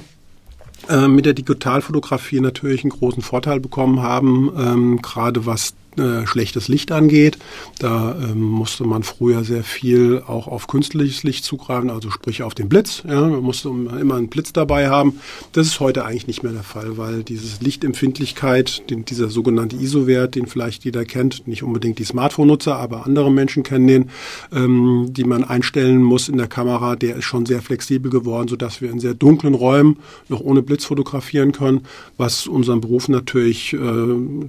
mit 1.07 1.25
der 1.25 1.33
Digitalfotografie 1.33 2.39
natürlich 2.39 2.83
einen 2.83 2.91
großen 2.91 3.23
Vorteil 3.23 3.59
bekommen 3.59 4.01
haben, 4.01 4.51
ähm, 4.57 5.01
gerade 5.01 5.45
was 5.45 5.73
äh, 5.97 6.25
schlechtes 6.25 6.67
Licht 6.67 6.91
angeht. 6.91 7.37
Da 7.77 8.15
ähm, 8.19 8.41
musste 8.41 8.83
man 8.83 9.03
früher 9.03 9.43
sehr 9.43 9.63
viel 9.63 10.23
auch 10.25 10.47
auf 10.47 10.67
künstliches 10.67 11.23
Licht 11.23 11.43
zugreifen, 11.43 11.89
also 11.89 12.09
sprich 12.09 12.41
auf 12.41 12.55
den 12.55 12.67
Blitz. 12.67 13.03
Ja, 13.07 13.21
man 13.21 13.41
musste 13.41 13.69
immer 13.69 14.15
einen 14.15 14.29
Blitz 14.29 14.53
dabei 14.53 14.89
haben. 14.89 15.19
Das 15.51 15.67
ist 15.67 15.79
heute 15.79 16.05
eigentlich 16.05 16.25
nicht 16.25 16.41
mehr 16.41 16.51
der 16.51 16.63
Fall, 16.63 16.97
weil 16.97 17.23
diese 17.23 17.63
Lichtempfindlichkeit, 17.63 18.89
den, 18.89 19.05
dieser 19.05 19.29
sogenannte 19.29 19.75
ISO-Wert, 19.75 20.33
den 20.33 20.47
vielleicht 20.47 20.83
jeder 20.83 21.05
kennt, 21.05 21.47
nicht 21.47 21.61
unbedingt 21.61 21.99
die 21.99 22.05
Smartphone-Nutzer, 22.05 22.75
aber 22.75 23.05
andere 23.05 23.31
Menschen 23.31 23.61
kennen 23.61 23.87
den, 23.87 24.09
ähm, 24.51 25.09
die 25.11 25.25
man 25.25 25.43
einstellen 25.43 26.01
muss 26.01 26.27
in 26.27 26.37
der 26.37 26.47
Kamera, 26.47 26.95
der 26.95 27.17
ist 27.17 27.25
schon 27.25 27.45
sehr 27.45 27.61
flexibel 27.61 28.09
geworden, 28.09 28.47
sodass 28.47 28.81
wir 28.81 28.89
in 28.89 28.99
sehr 28.99 29.13
dunklen 29.13 29.53
Räumen 29.53 29.99
noch 30.27 30.39
ohne 30.39 30.63
Blitz 30.63 30.85
fotografieren 30.85 31.51
können, 31.51 31.81
was 32.17 32.47
unseren 32.47 32.81
Beruf 32.81 33.09
natürlich 33.09 33.73
äh, 33.73 33.77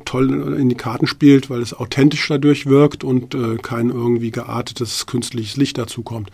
toll 0.07 0.57
in 0.59 0.71
die 0.71 0.75
Karten 0.75 1.07
spielt 1.07 1.34
spielt, 1.35 1.51
weil 1.51 1.63
es 1.63 1.75
authentisch 1.75 2.29
dadurch 2.29 2.67
wirkt 2.67 3.03
und 3.03 3.35
äh, 3.35 3.57
kein 3.57 3.91
irgendwie 3.91 4.31
geartetes 4.31 5.07
künstliches 5.07 5.57
Licht 5.57 5.79
dazu 5.79 6.03
kommt. 6.03 6.31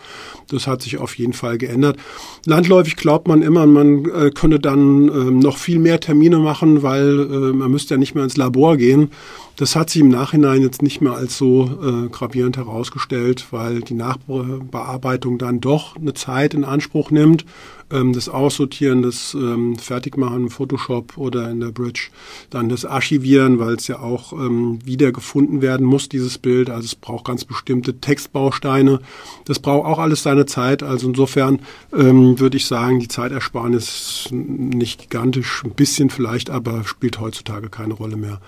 Das 0.49 0.67
hat 0.67 0.83
sich 0.83 0.99
auf 0.99 1.17
jeden 1.17 1.33
Fall 1.33 1.59
geändert. 1.59 1.97
Landläufig 2.45 2.97
glaubt 2.97 3.27
man 3.27 3.43
immer, 3.43 3.67
man 3.67 4.05
äh, 4.05 4.31
könne 4.31 4.59
dann 4.59 5.09
äh, 5.09 5.31
noch 5.31 5.57
viel 5.57 5.79
mehr 5.79 6.01
Termine 6.01 6.39
machen, 6.39 6.83
weil 6.83 7.21
äh, 7.21 7.53
man 7.53 7.71
müsste 7.71 7.95
ja 7.95 7.99
nicht 7.99 8.15
mehr 8.15 8.25
ins 8.25 8.37
Labor 8.37 8.77
gehen. 8.77 9.11
Das 9.57 9.77
hat 9.77 9.91
sich 9.91 10.01
im 10.03 10.09
Nachhinein 10.09 10.63
jetzt 10.63 10.83
nicht 10.83 11.01
mehr 11.01 11.13
als 11.13 11.37
so 11.37 11.71
äh, 11.83 12.09
gravierend 12.09 12.57
herausgestellt, 12.57 13.47
weil 13.51 13.81
die 13.81 13.95
Nachbearbeitung 13.95 15.39
dann 15.39 15.61
doch 15.61 15.97
eine 15.97 16.15
Zeit 16.15 16.55
in 16.55 16.65
Anspruch 16.65 17.11
nimmt. 17.11 17.45
Ähm, 17.91 18.13
das 18.13 18.29
Aussortieren, 18.29 19.03
das 19.03 19.35
ähm, 19.35 19.77
Fertigmachen 19.77 20.45
im 20.45 20.51
Photoshop 20.51 21.19
oder 21.19 21.51
in 21.51 21.61
der 21.61 21.73
Bridge, 21.73 22.09
dann 22.51 22.69
das 22.69 22.85
Archivieren, 22.85 23.59
weil 23.59 23.75
es 23.75 23.89
ja 23.89 23.99
auch 24.01 24.33
ähm, 24.33 24.79
wieder 24.85 25.13
gefunden 25.13 25.63
werden 25.63 25.87
muss, 25.87 26.09
dieses 26.09 26.39
Bild. 26.39 26.71
Also 26.71 26.87
es 26.87 26.95
braucht 26.95 27.25
ganz 27.25 27.45
bestimmte 27.45 28.01
Textbausteine. 28.01 29.01
Das 29.45 29.59
braucht 29.59 29.87
auch 29.87 29.99
alles 29.99 30.23
seine 30.23 30.47
Zeit. 30.47 30.83
Also 30.83 31.09
insofern 31.09 31.61
ähm, 31.93 32.39
würde 32.39 32.57
ich 32.57 32.67
sagen, 32.67 33.01
die 33.01 33.09
Zeitersparnis 33.09 34.29
nicht 34.31 35.03
gigantisch, 35.03 35.63
ein 35.65 35.73
bisschen 35.73 36.11
vielleicht, 36.11 36.51
aber 36.51 36.85
spielt 36.85 37.21
heutzutage 37.21 37.69
keine 37.69 37.95
Rolle 37.95 38.17
mehr. 38.17 38.41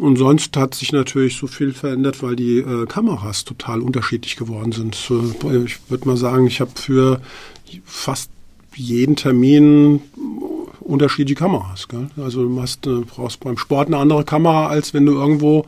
Und 0.00 0.16
sonst 0.16 0.56
hat 0.56 0.74
sich 0.74 0.92
natürlich 0.92 1.36
so 1.36 1.46
viel 1.46 1.72
verändert, 1.72 2.22
weil 2.22 2.34
die 2.34 2.58
äh, 2.58 2.86
Kameras 2.86 3.44
total 3.44 3.80
unterschiedlich 3.80 4.36
geworden 4.36 4.72
sind. 4.72 4.96
Äh, 5.44 5.64
ich 5.64 5.78
würde 5.88 6.08
mal 6.08 6.16
sagen, 6.16 6.46
ich 6.46 6.60
habe 6.60 6.72
für 6.74 7.20
fast 7.84 8.30
jeden 8.76 9.16
Termin 9.16 10.02
unterschiedliche 10.80 11.38
Kameras. 11.38 11.88
Gell? 11.88 12.08
Also 12.16 12.46
du 12.46 12.60
hast, 12.60 12.86
äh, 12.86 13.00
brauchst 13.00 13.40
beim 13.40 13.58
Sport 13.58 13.88
eine 13.88 13.98
andere 13.98 14.24
Kamera, 14.24 14.68
als 14.68 14.94
wenn 14.94 15.06
du 15.06 15.12
irgendwo 15.12 15.64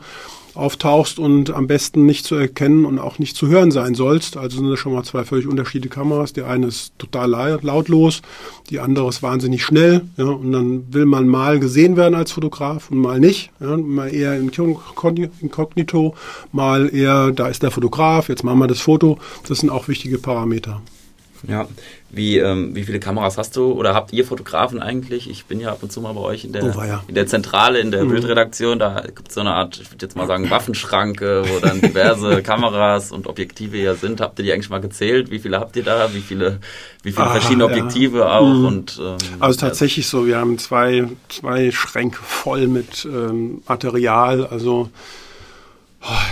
auftauchst 0.57 1.19
und 1.19 1.51
am 1.51 1.67
besten 1.67 2.05
nicht 2.05 2.25
zu 2.25 2.35
erkennen 2.35 2.85
und 2.85 2.99
auch 2.99 3.19
nicht 3.19 3.37
zu 3.37 3.47
hören 3.47 3.71
sein 3.71 3.95
sollst. 3.95 4.37
Also 4.37 4.57
sind 4.57 4.69
das 4.69 4.79
schon 4.79 4.93
mal 4.93 5.03
zwei 5.03 5.23
völlig 5.23 5.47
unterschiedliche 5.47 5.93
Kameras. 5.93 6.33
Die 6.33 6.41
eine 6.41 6.67
ist 6.67 6.93
total 6.97 7.29
lautlos, 7.61 8.21
die 8.69 8.79
andere 8.79 9.07
ist 9.07 9.23
wahnsinnig 9.23 9.63
schnell. 9.63 10.01
Ja, 10.17 10.25
und 10.25 10.51
dann 10.51 10.91
will 10.91 11.05
man 11.05 11.27
mal 11.27 11.59
gesehen 11.59 11.95
werden 11.95 12.15
als 12.15 12.31
Fotograf 12.31 12.91
und 12.91 12.97
mal 12.97 13.19
nicht. 13.19 13.51
Ja, 13.59 13.77
mal 13.77 14.13
eher 14.13 14.35
inkognito, 14.37 16.15
mal 16.51 16.93
eher, 16.93 17.31
da 17.31 17.47
ist 17.47 17.63
der 17.63 17.71
Fotograf, 17.71 18.29
jetzt 18.29 18.43
machen 18.43 18.59
wir 18.59 18.67
das 18.67 18.81
Foto. 18.81 19.19
Das 19.47 19.59
sind 19.59 19.69
auch 19.69 19.87
wichtige 19.87 20.17
Parameter. 20.17 20.81
Ja, 21.47 21.67
wie, 22.09 22.37
ähm, 22.37 22.73
wie 22.75 22.83
viele 22.83 22.99
Kameras 22.99 23.37
hast 23.37 23.55
du 23.55 23.73
oder 23.73 23.93
habt 23.93 24.13
ihr 24.13 24.25
Fotografen 24.25 24.81
eigentlich? 24.81 25.29
Ich 25.29 25.45
bin 25.45 25.59
ja 25.59 25.71
ab 25.71 25.79
und 25.81 25.91
zu 25.91 26.01
mal 26.01 26.13
bei 26.13 26.21
euch 26.21 26.45
in 26.45 26.53
der, 26.53 26.63
oh, 26.63 26.81
ja. 26.81 27.03
in 27.07 27.15
der 27.15 27.27
Zentrale, 27.27 27.79
in 27.79 27.91
der 27.91 28.05
mhm. 28.05 28.09
Bildredaktion. 28.09 28.79
Da 28.79 29.01
gibt 29.01 29.27
es 29.27 29.35
so 29.35 29.41
eine 29.41 29.53
Art, 29.53 29.79
ich 29.79 29.91
würde 29.91 30.05
jetzt 30.05 30.15
mal 30.15 30.25
sagen, 30.25 30.49
Waffenschranke, 30.49 31.43
wo 31.47 31.59
dann 31.59 31.81
diverse 31.81 32.41
Kameras 32.43 33.11
und 33.11 33.27
Objektive 33.27 33.77
ja 33.77 33.95
sind. 33.95 34.21
Habt 34.21 34.39
ihr 34.39 34.45
die 34.45 34.53
eigentlich 34.53 34.69
mal 34.69 34.81
gezählt? 34.81 35.29
Wie 35.31 35.39
viele 35.39 35.59
habt 35.59 35.75
ihr 35.75 35.83
da? 35.83 36.13
Wie 36.13 36.21
viele, 36.21 36.59
wie 37.03 37.11
viele 37.11 37.25
Aha, 37.25 37.33
verschiedene 37.33 37.65
Objektive 37.65 38.19
ja. 38.19 38.37
auch? 38.39 38.53
Mhm. 38.53 38.65
Und, 38.65 38.99
ähm, 39.01 39.17
also 39.39 39.59
tatsächlich 39.59 40.07
so, 40.07 40.25
wir 40.25 40.37
haben 40.37 40.57
zwei, 40.57 41.07
zwei 41.29 41.71
Schränke 41.71 42.19
voll 42.23 42.67
mit 42.67 43.05
ähm, 43.05 43.61
Material. 43.67 44.47
Also 44.47 44.89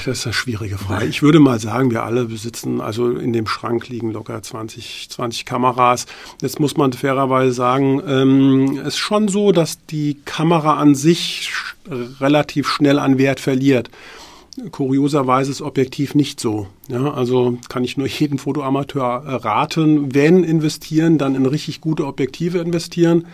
das 0.05 0.19
ist 0.19 0.25
eine 0.25 0.33
schwierige 0.33 0.77
Frage. 0.77 1.05
Ich 1.05 1.21
würde 1.21 1.39
mal 1.39 1.59
sagen, 1.59 1.91
wir 1.91 2.03
alle 2.03 2.25
besitzen, 2.25 2.81
also 2.81 3.11
in 3.11 3.33
dem 3.33 3.47
Schrank 3.47 3.89
liegen 3.89 4.11
locker 4.11 4.41
20, 4.41 5.07
20 5.09 5.45
Kameras. 5.45 6.05
Jetzt 6.41 6.59
muss 6.59 6.77
man 6.77 6.93
fairerweise 6.93 7.53
sagen, 7.53 8.01
ähm, 8.07 8.77
es 8.79 8.87
ist 8.87 8.97
schon 8.97 9.27
so, 9.27 9.51
dass 9.51 9.85
die 9.85 10.17
Kamera 10.25 10.75
an 10.75 10.95
sich 10.95 11.49
relativ 12.19 12.67
schnell 12.67 12.99
an 12.99 13.17
Wert 13.17 13.39
verliert. 13.39 13.89
Kurioserweise 14.71 15.51
ist 15.51 15.61
Objektiv 15.61 16.15
nicht 16.15 16.39
so. 16.39 16.67
Ja, 16.87 17.13
also 17.13 17.57
kann 17.67 17.83
ich 17.83 17.97
nur 17.97 18.07
jeden 18.19 18.39
Fotoamateur 18.39 19.03
raten, 19.43 20.15
wenn 20.15 20.43
investieren, 20.43 21.17
dann 21.17 21.35
in 21.35 21.45
richtig 21.45 21.81
gute 21.81 22.05
Objektive 22.05 22.59
investieren. 22.59 23.27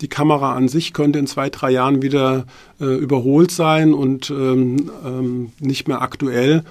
Die 0.00 0.08
Kamera 0.08 0.54
an 0.54 0.68
sich 0.68 0.92
könnte 0.92 1.18
in 1.18 1.26
zwei, 1.26 1.50
drei 1.50 1.70
Jahren 1.70 2.02
wieder 2.02 2.46
äh, 2.80 2.84
überholt 2.84 3.50
sein 3.50 3.94
und 3.94 4.30
ähm, 4.30 4.90
ähm, 5.04 5.52
nicht 5.60 5.88
mehr 5.88 6.02
aktuell. 6.02 6.64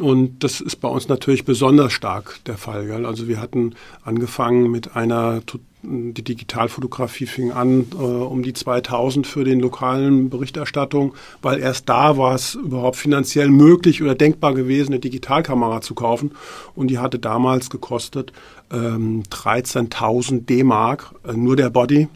Und 0.00 0.44
das 0.44 0.60
ist 0.60 0.76
bei 0.76 0.88
uns 0.88 1.08
natürlich 1.08 1.44
besonders 1.44 1.92
stark 1.92 2.40
der 2.44 2.58
Fall. 2.58 2.86
Gell? 2.86 3.06
Also 3.06 3.28
wir 3.28 3.40
hatten 3.40 3.74
angefangen 4.04 4.70
mit 4.70 4.94
einer, 4.94 5.40
die 5.82 6.22
Digitalfotografie 6.22 7.24
fing 7.24 7.50
an 7.52 7.86
äh, 7.94 7.96
um 7.96 8.42
die 8.42 8.52
2000 8.52 9.26
für 9.26 9.44
den 9.44 9.58
lokalen 9.58 10.28
Berichterstattung, 10.28 11.14
weil 11.40 11.60
erst 11.60 11.88
da 11.88 12.18
war 12.18 12.34
es 12.34 12.56
überhaupt 12.56 12.96
finanziell 12.96 13.48
möglich 13.48 14.02
oder 14.02 14.14
denkbar 14.14 14.52
gewesen, 14.52 14.92
eine 14.92 15.00
Digitalkamera 15.00 15.80
zu 15.80 15.94
kaufen. 15.94 16.32
Und 16.74 16.88
die 16.88 16.98
hatte 16.98 17.18
damals 17.18 17.70
gekostet 17.70 18.32
ähm, 18.70 19.22
13.000 19.30 20.44
D-Mark, 20.44 21.14
äh, 21.26 21.32
nur 21.32 21.56
der 21.56 21.70
Body. 21.70 22.08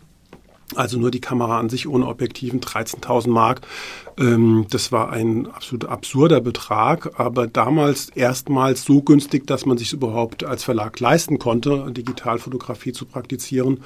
Also 0.77 0.99
nur 0.99 1.11
die 1.11 1.21
Kamera 1.21 1.59
an 1.59 1.69
sich 1.69 1.89
ohne 1.89 2.07
Objektiven 2.07 2.61
13.000 2.61 3.29
Mark. 3.29 3.63
Ähm, 4.19 4.67
das 4.71 4.93
war 4.93 5.11
ein 5.11 5.47
absolut 5.49 5.87
absurder 5.87 6.41
Betrag, 6.41 7.19
aber 7.19 7.47
damals 7.47 8.11
erstmals 8.11 8.85
so 8.85 9.03
günstig, 9.03 9.47
dass 9.47 9.67
man 9.67 9.79
sich 9.79 9.93
überhaupt 9.93 10.45
als 10.45 10.65
Verlag 10.65 10.99
leisten 11.01 11.39
konnte, 11.39 11.91
Digitalfotografie 11.93 12.93
zu 12.93 13.07
praktizieren. 13.07 13.83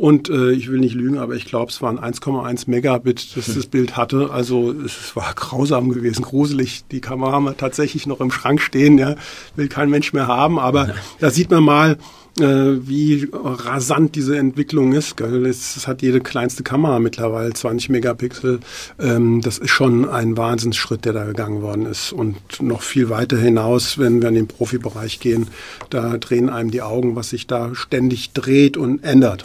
Und 0.00 0.30
äh, 0.30 0.52
ich 0.52 0.70
will 0.70 0.80
nicht 0.80 0.94
lügen, 0.94 1.18
aber 1.18 1.34
ich 1.34 1.44
glaube, 1.44 1.70
es 1.70 1.82
waren 1.82 1.98
1,1 1.98 2.70
Megabit, 2.70 3.36
das 3.36 3.54
das 3.54 3.66
Bild 3.70 3.98
hatte. 3.98 4.30
Also 4.32 4.72
es 4.72 5.14
war 5.14 5.34
grausam 5.34 5.90
gewesen, 5.90 6.22
gruselig. 6.22 6.84
Die 6.90 7.02
Kamera 7.02 7.32
haben 7.32 7.44
wir 7.44 7.54
tatsächlich 7.54 8.06
noch 8.06 8.22
im 8.22 8.30
Schrank 8.30 8.62
stehen, 8.62 8.96
ja, 8.96 9.16
will 9.56 9.68
kein 9.68 9.90
Mensch 9.90 10.14
mehr 10.14 10.26
haben. 10.26 10.58
Aber 10.58 10.94
da 11.18 11.28
sieht 11.28 11.50
man 11.50 11.64
mal, 11.64 11.98
äh, 12.38 12.42
wie 12.88 13.28
rasant 13.34 14.14
diese 14.14 14.38
Entwicklung 14.38 14.94
ist. 14.94 15.18
Gell? 15.18 15.44
Es, 15.44 15.86
hat 15.86 16.00
jede 16.00 16.22
kleinste 16.22 16.62
Kamera 16.62 16.98
mittlerweile 16.98 17.52
20 17.52 17.90
Megapixel. 17.90 18.60
Ähm, 18.98 19.42
das 19.42 19.58
ist 19.58 19.68
schon 19.68 20.08
ein 20.08 20.38
Wahnsinnsschritt, 20.38 21.04
der 21.04 21.12
da 21.12 21.24
gegangen 21.24 21.60
worden 21.60 21.84
ist. 21.84 22.14
Und 22.14 22.38
noch 22.62 22.80
viel 22.80 23.10
weiter 23.10 23.36
hinaus, 23.36 23.98
wenn 23.98 24.22
wir 24.22 24.30
in 24.30 24.34
den 24.34 24.48
Profibereich 24.48 25.20
gehen, 25.20 25.48
da 25.90 26.16
drehen 26.16 26.48
einem 26.48 26.70
die 26.70 26.80
Augen, 26.80 27.16
was 27.16 27.28
sich 27.28 27.46
da 27.46 27.74
ständig 27.74 28.32
dreht 28.32 28.78
und 28.78 29.04
ändert. 29.04 29.44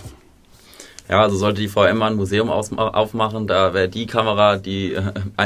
Ja, 1.08 1.22
also 1.22 1.38
sollte 1.38 1.62
die 1.62 1.68
VM 1.68 1.98
mal 1.98 2.12
ein 2.12 2.16
Museum 2.16 2.50
aufmachen, 2.50 3.46
da 3.48 3.74
wäre 3.74 3.90
die 3.90 4.08
Kamera, 4.08 4.58
die 4.58 4.94
äh, 4.94 5.02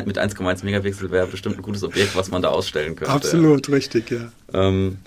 mit 0.05 0.17
1,1 0.17 0.63
Megapixel 0.63 1.11
wäre 1.11 1.27
bestimmt 1.27 1.57
ein 1.57 1.61
gutes 1.61 1.83
Objekt, 1.83 2.15
was 2.15 2.31
man 2.31 2.41
da 2.41 2.49
ausstellen 2.49 2.95
könnte. 2.95 3.13
Absolut, 3.13 3.69
richtig, 3.69 4.09
ja. 4.09 4.31
Ähm, 4.53 4.99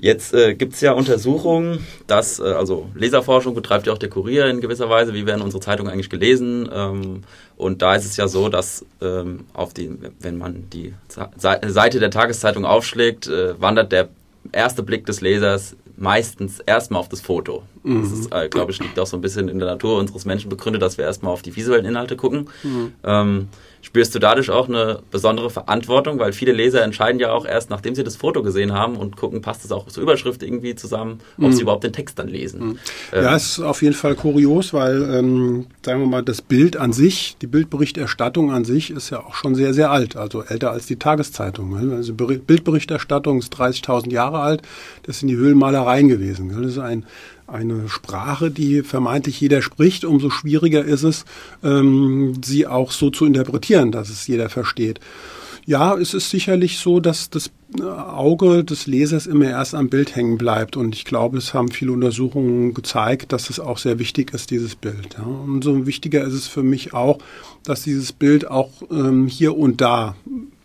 Jetzt 0.00 0.34
äh, 0.34 0.54
gibt 0.54 0.74
es 0.74 0.80
ja 0.80 0.92
Untersuchungen, 0.92 1.86
dass, 2.08 2.40
äh, 2.40 2.42
also 2.42 2.90
Leserforschung 2.94 3.54
betreibt 3.54 3.86
ja 3.86 3.92
auch 3.92 3.98
der 3.98 4.10
Kurier 4.10 4.46
in 4.46 4.60
gewisser 4.60 4.90
Weise, 4.90 5.14
wie 5.14 5.24
werden 5.24 5.40
unsere 5.40 5.62
Zeitungen 5.62 5.92
eigentlich 5.92 6.10
gelesen. 6.10 6.68
Ähm, 6.72 7.22
und 7.56 7.80
da 7.80 7.94
ist 7.94 8.04
es 8.04 8.16
ja 8.16 8.26
so, 8.26 8.48
dass 8.48 8.84
ähm, 9.00 9.44
auf 9.54 9.72
die, 9.72 9.96
wenn 10.18 10.36
man 10.36 10.68
die 10.70 10.94
Seite 11.36 12.00
der 12.00 12.10
Tageszeitung 12.10 12.64
aufschlägt, 12.64 13.28
äh, 13.28 13.60
wandert 13.60 13.92
der 13.92 14.08
erste 14.50 14.82
Blick 14.82 15.06
des 15.06 15.20
Lesers 15.20 15.76
meistens 15.96 16.60
erstmal 16.60 17.00
auf 17.00 17.08
das 17.08 17.20
Foto. 17.20 17.62
Mhm. 17.82 18.02
Das 18.02 18.12
ist, 18.12 18.34
äh, 18.34 18.48
glaube 18.48 18.72
ich, 18.72 18.80
liegt 18.80 18.98
auch 18.98 19.06
so 19.06 19.16
ein 19.16 19.20
bisschen 19.20 19.48
in 19.48 19.58
der 19.58 19.68
Natur 19.68 19.98
unseres 19.98 20.24
Menschen 20.24 20.48
begründet, 20.48 20.82
dass 20.82 20.98
wir 20.98 21.04
erstmal 21.04 21.32
auf 21.32 21.42
die 21.42 21.54
visuellen 21.54 21.84
Inhalte 21.84 22.16
gucken. 22.16 22.48
Mhm. 22.62 22.92
Ähm, 23.04 23.48
spürst 23.84 24.14
du 24.14 24.18
dadurch 24.18 24.50
auch 24.50 24.66
eine 24.66 25.00
besondere 25.10 25.50
Verantwortung, 25.50 26.18
weil 26.18 26.32
viele 26.32 26.52
Leser 26.52 26.82
entscheiden 26.82 27.20
ja 27.20 27.32
auch 27.32 27.44
erst, 27.44 27.68
nachdem 27.68 27.94
sie 27.94 28.02
das 28.02 28.16
Foto 28.16 28.42
gesehen 28.42 28.72
haben 28.72 28.96
und 28.96 29.16
gucken, 29.18 29.42
passt 29.42 29.62
das 29.62 29.72
auch 29.72 29.86
zur 29.88 30.02
Überschrift 30.02 30.42
irgendwie 30.42 30.74
zusammen, 30.74 31.20
ob 31.36 31.44
mhm. 31.44 31.52
sie 31.52 31.62
überhaupt 31.62 31.84
den 31.84 31.92
Text 31.92 32.18
dann 32.18 32.28
lesen. 32.28 32.60
Mhm. 32.60 32.78
Ähm, 33.12 33.24
ja, 33.24 33.36
es 33.36 33.58
ist 33.58 33.60
auf 33.60 33.82
jeden 33.82 33.94
Fall 33.94 34.14
kurios, 34.14 34.72
weil, 34.72 35.02
ähm, 35.02 35.66
sagen 35.84 36.00
wir 36.00 36.06
mal, 36.06 36.22
das 36.22 36.40
Bild 36.40 36.78
an 36.78 36.94
sich, 36.94 37.36
die 37.42 37.46
Bildberichterstattung 37.46 38.52
an 38.52 38.64
sich 38.64 38.90
ist 38.90 39.10
ja 39.10 39.20
auch 39.20 39.34
schon 39.34 39.54
sehr, 39.54 39.74
sehr 39.74 39.90
alt, 39.90 40.16
also 40.16 40.42
älter 40.42 40.70
als 40.70 40.86
die 40.86 40.96
Tageszeitung. 40.96 41.92
Also 41.92 42.14
Bildberichterstattung 42.14 43.38
ist 43.38 43.54
30.000 43.54 44.10
Jahre 44.10 44.40
alt, 44.40 44.62
das 45.02 45.18
sind 45.18 45.28
die 45.28 45.36
Höhlenmalereien 45.36 46.08
gewesen. 46.08 46.48
Das 46.58 46.72
ist 46.72 46.78
ein 46.78 47.04
eine 47.46 47.88
Sprache, 47.88 48.50
die 48.50 48.82
vermeintlich 48.82 49.40
jeder 49.40 49.62
spricht, 49.62 50.04
umso 50.04 50.30
schwieriger 50.30 50.84
ist 50.84 51.02
es, 51.02 51.24
ähm, 51.62 52.40
sie 52.44 52.66
auch 52.66 52.90
so 52.90 53.10
zu 53.10 53.26
interpretieren, 53.26 53.92
dass 53.92 54.10
es 54.10 54.26
jeder 54.26 54.48
versteht. 54.48 55.00
Ja, 55.66 55.96
es 55.96 56.12
ist 56.12 56.28
sicherlich 56.28 56.78
so, 56.78 57.00
dass 57.00 57.30
das 57.30 57.50
Auge 57.80 58.64
des 58.64 58.86
Lesers 58.86 59.26
immer 59.26 59.48
erst 59.48 59.74
am 59.74 59.88
Bild 59.88 60.14
hängen 60.14 60.36
bleibt. 60.36 60.76
Und 60.76 60.94
ich 60.94 61.06
glaube, 61.06 61.38
es 61.38 61.54
haben 61.54 61.70
viele 61.70 61.92
Untersuchungen 61.92 62.74
gezeigt, 62.74 63.32
dass 63.32 63.48
es 63.48 63.60
auch 63.60 63.78
sehr 63.78 63.98
wichtig 63.98 64.34
ist, 64.34 64.50
dieses 64.50 64.74
Bild. 64.76 65.16
Ja. 65.16 65.24
Umso 65.24 65.86
wichtiger 65.86 66.22
ist 66.22 66.34
es 66.34 66.46
für 66.46 66.62
mich 66.62 66.92
auch, 66.92 67.18
dass 67.64 67.82
dieses 67.82 68.12
Bild 68.12 68.50
auch 68.50 68.70
ähm, 68.90 69.26
hier 69.26 69.56
und 69.56 69.80
da, 69.80 70.16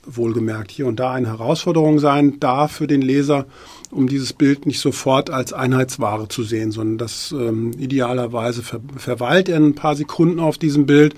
wohlgemerkt, 0.06 0.72
hier 0.72 0.88
und 0.88 1.00
da 1.00 1.14
eine 1.14 1.28
Herausforderung 1.28 2.00
sein 2.00 2.40
darf 2.42 2.74
für 2.74 2.88
den 2.88 3.02
Leser, 3.02 3.46
um 3.92 4.08
dieses 4.08 4.34
Bild 4.34 4.66
nicht 4.66 4.80
sofort 4.80 5.30
als 5.30 5.54
Einheitsware 5.54 6.28
zu 6.28 6.44
sehen, 6.44 6.72
sondern 6.72 6.98
das 6.98 7.32
ähm, 7.32 7.72
idealerweise 7.78 8.62
ver 8.62 8.80
verweilt 8.98 9.50
er 9.50 9.58
ein 9.58 9.76
paar 9.76 9.96
Sekunden 9.96 10.40
auf 10.40 10.58
diesem 10.58 10.86
Bild 10.86 11.16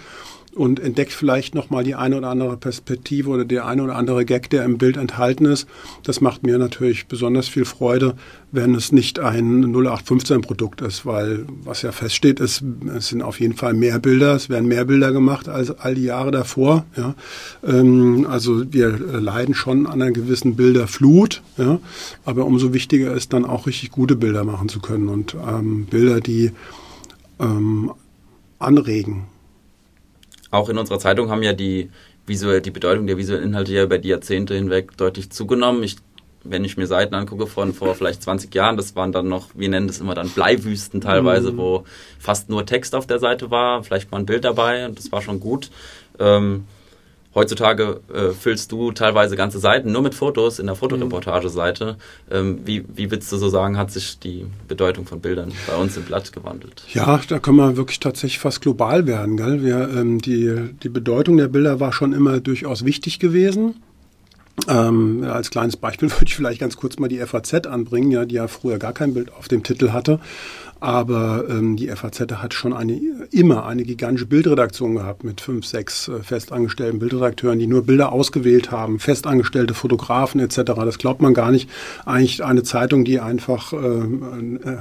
und 0.56 0.80
entdeckt 0.80 1.14
vielleicht 1.14 1.56
nochmal 1.56 1.84
die 1.84 1.96
eine 1.96 2.18
oder 2.18 2.30
andere 2.30 2.58
Perspektive 2.58 3.30
oder 3.30 3.46
der 3.46 3.66
eine 3.66 3.84
oder 3.84 3.96
andere 3.96 4.26
Gag, 4.26 4.50
der 4.50 4.66
im 4.66 4.78
Bild 4.78 4.98
enthalten 4.98 5.46
ist. 5.46 5.68
Das 6.04 6.20
macht 6.20 6.44
mir 6.44 6.58
natürlich 6.58 7.08
besonders 7.08 7.48
viel 7.48 7.66
Freude, 7.66 8.16
wenn 8.52 8.76
es 8.76 8.92
nicht 8.92 9.20
ein 9.20 9.74
0815-Produkt 9.74 10.82
ist, 10.82 11.06
weil 11.06 11.46
was 11.64 11.84
ja 11.84 11.92
feststeht, 11.92 12.40
ist, 12.40 12.64
es 12.96 13.08
sind 13.08 13.22
auf 13.22 13.40
jeden 13.40 13.56
Fall 13.56 13.74
mehr 13.74 14.00
Bilder, 14.00 14.36
es 14.36 14.50
werden 14.50 14.68
mehr 14.68 14.86
Bilder 14.86 15.14
gemacht 15.14 15.48
als 15.48 15.72
all 15.72 15.96
die 15.96 16.04
Jahre 16.04 16.32
davor. 16.32 16.86
Ja. 16.98 17.16
Ähm, 17.66 18.28
also 18.30 18.74
wir 18.74 18.90
leiden 18.98 19.56
schon 19.56 19.88
an 19.88 20.02
einer 20.02 20.12
gewissen 20.12 20.56
Bilderflut, 20.56 21.42
ja. 21.58 21.80
aber 22.26 22.46
umso 22.46 22.74
wichtiger 22.74 23.14
ist 23.14 23.32
dann 23.32 23.46
auch 23.46 23.68
richtig 23.68 23.92
gute 23.92 24.18
Bilder 24.18 24.44
machen 24.44 24.68
zu 24.68 24.82
können 24.82 25.08
und 25.08 25.36
ähm, 25.36 25.86
Bilder, 25.86 26.20
die 26.20 26.52
ähm, 27.40 27.92
anregen 28.60 29.26
auch 30.52 30.70
in 30.70 30.78
unserer 30.78 31.00
Zeitung 31.00 31.30
haben 31.30 31.44
ja 31.44 31.54
die, 31.54 31.90
visuell, 32.28 32.62
die 32.62 32.72
Bedeutung 32.72 33.08
der 33.08 33.18
visuellen 33.18 33.44
Inhalte 33.44 33.74
ja 33.74 33.84
über 33.84 33.98
die 33.98 34.10
Jahrzehnte 34.10 34.54
hinweg 34.54 34.96
deutlich 34.98 35.32
zugenommen. 35.32 35.82
Ich, 35.84 35.96
wenn 36.44 36.66
ich 36.66 36.78
mir 36.78 36.88
Seiten 36.88 37.16
angucke 37.16 37.48
von 37.48 37.74
vor 37.74 37.96
vielleicht 37.96 38.22
20 38.22 38.54
Jahren, 38.54 38.78
das 38.78 38.96
waren 38.96 39.12
dann 39.12 39.28
noch, 39.28 39.50
wir 39.56 39.70
nennen 39.70 39.88
das 39.88 40.00
immer 40.00 40.14
dann 40.14 40.30
Bleiwüsten 40.30 41.02
teilweise, 41.02 41.54
mhm. 41.54 41.58
wo 41.58 41.84
fast 42.20 42.50
nur 42.50 42.66
Text 42.66 42.96
auf 42.96 43.08
der 43.08 43.20
Seite 43.20 43.50
war, 43.50 43.84
vielleicht 43.84 44.12
mal 44.12 44.20
ein 44.20 44.26
Bild 44.26 44.44
dabei 44.44 44.86
und 44.86 45.00
das 45.00 45.12
war 45.12 45.22
schon 45.22 45.40
gut. 45.40 45.72
Ähm, 46.20 46.66
Heutzutage 47.34 48.02
äh, 48.14 48.32
füllst 48.32 48.72
du 48.74 48.92
teilweise 48.92 49.38
ganze 49.38 49.60
Seiten 49.60 49.92
nur 49.92 50.02
mit 50.02 50.14
Fotos 50.16 50.60
in 50.60 50.66
der 50.66 50.76
Fotoreportageseite. 50.76 51.96
Ähm, 52.30 52.60
wie, 52.66 52.84
wie 52.94 53.10
würdest 53.10 53.32
du 53.32 53.38
so 53.38 53.48
sagen, 53.48 53.78
hat 53.78 53.92
sich 53.92 54.20
die 54.20 54.46
Bedeutung 54.68 55.06
von 55.06 55.22
Bildern 55.22 55.54
bei 55.66 55.76
uns 55.76 55.96
im 55.96 56.04
Blatt 56.04 56.34
gewandelt? 56.34 56.84
Ja, 56.94 57.22
da 57.28 57.40
können 57.40 57.58
wir 57.58 57.78
wirklich 57.78 58.02
tatsächlich 58.02 58.40
fast 58.40 58.62
global 58.62 59.08
werden. 59.08 59.38
Gell? 59.38 59.64
Wir, 59.64 59.90
ähm, 59.96 60.20
die, 60.20 60.72
die 60.84 60.90
Bedeutung 60.90 61.38
der 61.38 61.48
Bilder 61.48 61.80
war 61.80 61.94
schon 61.94 62.12
immer 62.12 62.42
durchaus 62.42 62.84
wichtig 62.84 63.20
gewesen. 63.20 63.76
Ähm, 64.68 65.24
als 65.24 65.50
kleines 65.50 65.78
Beispiel 65.78 66.12
würde 66.12 66.26
ich 66.26 66.36
vielleicht 66.36 66.60
ganz 66.60 66.78
kurz 66.78 67.00
mal 67.00 67.08
die 67.08 67.20
FAZ 67.20 67.66
anbringen, 67.68 68.12
ja, 68.12 68.26
die 68.26 68.36
ja 68.36 68.48
früher 68.48 68.78
gar 68.78 68.94
kein 68.94 69.14
Bild 69.14 69.34
auf 69.34 69.48
dem 69.48 69.64
Titel 69.64 69.92
hatte. 69.92 70.20
Aber 70.82 71.46
ähm, 71.48 71.78
die 71.78 71.90
FAZ 71.90 72.22
hat 72.34 72.56
schon 72.56 72.74
eine, 72.74 73.00
immer 73.30 73.68
eine 73.68 73.84
gigantische 73.84 74.26
Bildredaktion 74.26 74.96
gehabt 74.96 75.24
mit 75.24 75.40
fünf, 75.40 75.68
sechs 75.68 76.08
äh, 76.08 76.24
festangestellten 76.24 76.98
Bildredakteuren, 76.98 77.60
die 77.60 77.68
nur 77.68 77.86
Bilder 77.86 78.12
ausgewählt 78.12 78.72
haben, 78.72 78.98
festangestellte 78.98 79.76
Fotografen 79.76 80.42
etc. 80.42 80.56
Das 80.76 80.98
glaubt 80.98 81.22
man 81.22 81.36
gar 81.36 81.52
nicht. 81.52 81.70
Eigentlich 82.06 82.44
eine 82.44 82.64
Zeitung, 82.64 83.06
die 83.06 83.20
einfach 83.20 83.74
äh, 83.74 83.78
äh, 83.78 84.78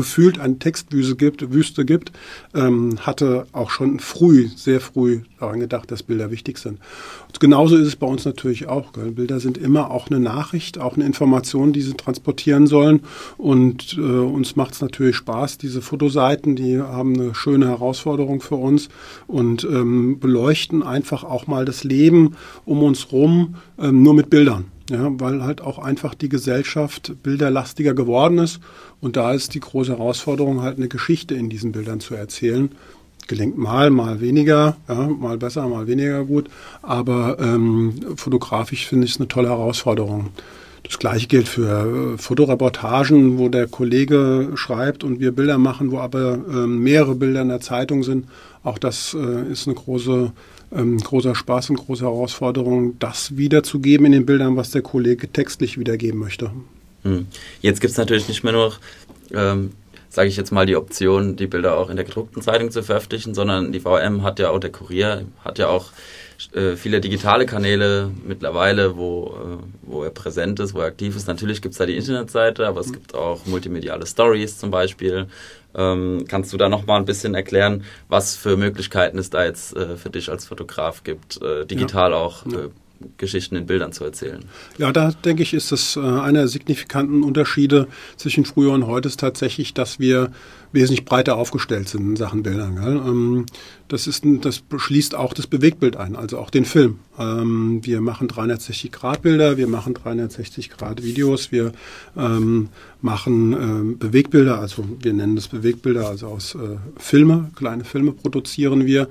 gefühlt 0.00 0.38
eine 0.38 0.58
Textwüste 0.58 1.14
gibt, 1.14 1.52
Wüste 1.52 1.84
gibt, 1.84 2.10
ähm, 2.54 2.96
hatte 3.00 3.46
auch 3.52 3.68
schon 3.68 4.00
früh, 4.00 4.48
sehr 4.56 4.80
früh 4.80 5.20
daran 5.38 5.60
gedacht, 5.60 5.90
dass 5.90 6.02
Bilder 6.02 6.30
wichtig 6.30 6.56
sind. 6.56 6.78
Und 7.28 7.38
genauso 7.38 7.76
ist 7.76 7.86
es 7.86 7.96
bei 7.96 8.06
uns 8.06 8.24
natürlich 8.24 8.66
auch. 8.66 8.92
Gell? 8.92 9.10
Bilder 9.10 9.40
sind 9.40 9.58
immer 9.58 9.90
auch 9.90 10.08
eine 10.08 10.18
Nachricht, 10.18 10.78
auch 10.78 10.94
eine 10.94 11.04
Information, 11.04 11.74
die 11.74 11.82
sie 11.82 11.92
transportieren 11.94 12.66
sollen. 12.66 13.00
Und 13.36 13.98
äh, 13.98 14.00
uns 14.00 14.56
macht 14.56 14.72
es 14.72 14.80
natürlich 14.80 15.16
Spaß. 15.16 15.58
Diese 15.58 15.82
Fotoseiten, 15.82 16.56
die 16.56 16.80
haben 16.80 17.14
eine 17.14 17.34
schöne 17.34 17.68
Herausforderung 17.68 18.40
für 18.40 18.56
uns 18.56 18.88
und 19.26 19.64
ähm, 19.64 20.18
beleuchten 20.18 20.82
einfach 20.82 21.24
auch 21.24 21.46
mal 21.46 21.66
das 21.66 21.84
Leben 21.84 22.36
um 22.64 22.82
uns 22.82 23.12
rum 23.12 23.56
ähm, 23.78 24.02
nur 24.02 24.14
mit 24.14 24.30
Bildern 24.30 24.64
ja, 24.90 25.08
weil 25.20 25.42
halt 25.42 25.60
auch 25.60 25.78
einfach 25.78 26.14
die 26.14 26.28
Gesellschaft 26.28 27.14
bilderlastiger 27.22 27.94
geworden 27.94 28.38
ist. 28.38 28.60
Und 29.00 29.16
da 29.16 29.32
ist 29.32 29.54
die 29.54 29.60
große 29.60 29.92
Herausforderung, 29.92 30.62
halt 30.62 30.76
eine 30.76 30.88
Geschichte 30.88 31.34
in 31.34 31.48
diesen 31.48 31.72
Bildern 31.72 32.00
zu 32.00 32.14
erzählen. 32.14 32.70
Gelingt 33.28 33.56
mal, 33.56 33.90
mal 33.90 34.20
weniger, 34.20 34.76
ja, 34.88 35.06
mal 35.06 35.38
besser, 35.38 35.66
mal 35.68 35.86
weniger 35.86 36.24
gut. 36.24 36.50
Aber 36.82 37.38
ähm, 37.40 37.94
fotografisch 38.16 38.86
finde 38.86 39.06
ich 39.06 39.12
es 39.12 39.18
eine 39.18 39.28
tolle 39.28 39.48
Herausforderung. 39.48 40.30
Das 40.82 40.98
gleiche 40.98 41.28
gilt 41.28 41.48
für 41.48 42.14
äh, 42.14 42.18
Fotoreportagen, 42.18 43.38
wo 43.38 43.48
der 43.48 43.68
Kollege 43.68 44.50
schreibt 44.56 45.04
und 45.04 45.20
wir 45.20 45.30
Bilder 45.30 45.58
machen, 45.58 45.92
wo 45.92 45.98
aber 45.98 46.34
äh, 46.34 46.66
mehrere 46.66 47.14
Bilder 47.14 47.42
in 47.42 47.48
der 47.48 47.60
Zeitung 47.60 48.02
sind. 48.02 48.26
Auch 48.64 48.78
das 48.78 49.14
äh, 49.14 49.52
ist 49.52 49.68
eine 49.68 49.76
große 49.76 50.32
ähm, 50.72 50.98
großer 50.98 51.34
Spaß 51.34 51.70
und 51.70 51.76
große 51.76 52.04
Herausforderung, 52.04 52.98
das 52.98 53.36
wiederzugeben 53.36 54.06
in 54.06 54.12
den 54.12 54.26
Bildern, 54.26 54.56
was 54.56 54.70
der 54.70 54.82
Kollege 54.82 55.30
textlich 55.32 55.78
wiedergeben 55.78 56.18
möchte. 56.18 56.50
Hm. 57.02 57.26
Jetzt 57.60 57.80
gibt 57.80 57.92
es 57.92 57.96
natürlich 57.96 58.28
nicht 58.28 58.44
mehr 58.44 58.52
nur 58.52 58.74
ähm, 59.32 59.72
sage 60.10 60.28
ich 60.28 60.36
jetzt 60.36 60.50
mal, 60.50 60.66
die 60.66 60.76
Option, 60.76 61.36
die 61.36 61.46
Bilder 61.46 61.76
auch 61.78 61.88
in 61.88 61.96
der 61.96 62.04
gedruckten 62.04 62.42
Zeitung 62.42 62.70
zu 62.70 62.82
veröffentlichen, 62.82 63.32
sondern 63.32 63.72
die 63.72 63.80
VM 63.80 64.22
hat 64.22 64.40
ja 64.40 64.50
auch, 64.50 64.58
der 64.58 64.72
Kurier 64.72 65.24
hat 65.44 65.58
ja 65.58 65.68
auch 65.68 65.92
äh, 66.52 66.74
viele 66.74 67.00
digitale 67.00 67.46
Kanäle 67.46 68.10
mittlerweile, 68.26 68.96
wo, 68.96 69.28
äh, 69.28 69.62
wo 69.82 70.02
er 70.02 70.10
präsent 70.10 70.58
ist, 70.58 70.74
wo 70.74 70.80
er 70.80 70.86
aktiv 70.86 71.16
ist. 71.16 71.28
Natürlich 71.28 71.62
gibt 71.62 71.72
es 71.72 71.78
da 71.78 71.86
die 71.86 71.96
Internetseite, 71.96 72.66
aber 72.66 72.80
es 72.80 72.88
mhm. 72.88 72.94
gibt 72.94 73.14
auch 73.14 73.46
multimediale 73.46 74.04
Stories 74.04 74.58
zum 74.58 74.72
Beispiel. 74.72 75.28
Ähm, 75.74 76.24
kannst 76.28 76.52
du 76.52 76.56
da 76.56 76.68
noch 76.68 76.86
mal 76.86 76.96
ein 76.96 77.04
bisschen 77.04 77.34
erklären, 77.34 77.84
was 78.08 78.36
für 78.36 78.56
Möglichkeiten 78.56 79.18
es 79.18 79.30
da 79.30 79.44
jetzt 79.44 79.76
äh, 79.76 79.96
für 79.96 80.10
dich 80.10 80.30
als 80.30 80.46
Fotograf 80.46 81.04
gibt, 81.04 81.40
äh, 81.42 81.64
digital 81.66 82.10
ja. 82.10 82.16
auch 82.16 82.46
ja. 82.46 82.60
Äh, 82.60 82.68
Geschichten 83.16 83.56
in 83.56 83.66
Bildern 83.66 83.92
zu 83.92 84.04
erzählen. 84.04 84.44
Ja, 84.76 84.92
da 84.92 85.12
denke 85.24 85.42
ich, 85.42 85.54
ist 85.54 85.72
das 85.72 85.96
äh, 85.96 86.00
einer 86.00 86.40
der 86.40 86.48
signifikanten 86.48 87.22
Unterschiede 87.22 87.88
zwischen 88.16 88.44
früher 88.44 88.72
und 88.72 88.86
heute 88.86 89.08
ist 89.08 89.20
tatsächlich, 89.20 89.72
dass 89.72 89.98
wir 89.98 90.32
wesentlich 90.72 91.04
breiter 91.04 91.36
aufgestellt 91.36 91.88
sind 91.88 92.02
in 92.02 92.16
Sachen 92.16 92.42
Bildern. 92.42 92.76
Ähm, 92.76 93.46
das, 93.88 94.06
ist, 94.06 94.24
das 94.24 94.60
beschließt 94.60 95.14
auch 95.14 95.32
das 95.34 95.46
Bewegtbild 95.46 95.96
ein, 95.96 96.16
also 96.16 96.38
auch 96.38 96.50
den 96.50 96.64
Film. 96.64 97.00
Ähm, 97.18 97.80
wir 97.82 98.00
machen 98.00 98.28
360-Grad-Bilder, 98.28 99.56
wir 99.56 99.66
machen 99.66 99.94
360-Grad-Videos, 99.94 101.52
wir 101.52 101.72
ähm, 102.16 102.68
machen 103.00 103.98
Bewegtbilder, 103.98 104.58
also 104.58 104.84
wir 105.00 105.12
nennen 105.14 105.34
das 105.34 105.48
Bewegtbilder, 105.48 106.06
also 106.06 106.26
aus 106.26 106.54
äh, 106.54 106.76
Filme, 106.98 107.50
kleine 107.56 107.84
Filme 107.84 108.12
produzieren 108.12 108.84
wir. 108.84 109.08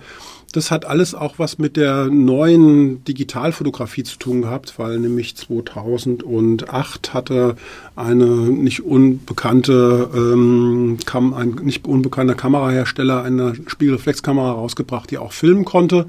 Das 0.51 0.71
hat 0.71 0.85
alles 0.85 1.13
auch 1.13 1.35
was 1.37 1.59
mit 1.59 1.77
der 1.77 2.05
neuen 2.05 3.03
Digitalfotografie 3.03 4.03
zu 4.03 4.17
tun 4.17 4.41
gehabt, 4.41 4.73
weil 4.77 4.99
nämlich 4.99 5.37
2008 5.37 7.13
hatte 7.13 7.55
eine 7.95 8.25
nicht 8.25 8.83
unbekannte, 8.83 10.09
ähm, 10.13 10.97
kam 11.05 11.33
ein 11.35 11.59
nicht 11.61 11.87
unbekannter 11.87 12.33
Kamerahersteller 12.33 13.21
eine 13.23 13.53
Spiegelreflexkamera 13.67 14.51
rausgebracht, 14.51 15.11
die 15.11 15.19
auch 15.19 15.33
filmen 15.33 15.65
konnte. 15.65 16.07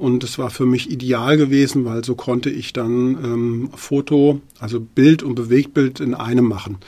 Und 0.00 0.24
es 0.24 0.38
war 0.38 0.48
für 0.48 0.64
mich 0.64 0.90
ideal 0.90 1.36
gewesen, 1.36 1.84
weil 1.84 2.02
so 2.02 2.14
konnte 2.14 2.48
ich 2.48 2.72
dann 2.72 3.18
ähm, 3.22 3.70
Foto, 3.74 4.40
also 4.58 4.80
Bild 4.80 5.22
und 5.22 5.34
Bewegtbild 5.34 6.00
in 6.00 6.14
einem 6.14 6.46
machen. 6.46 6.78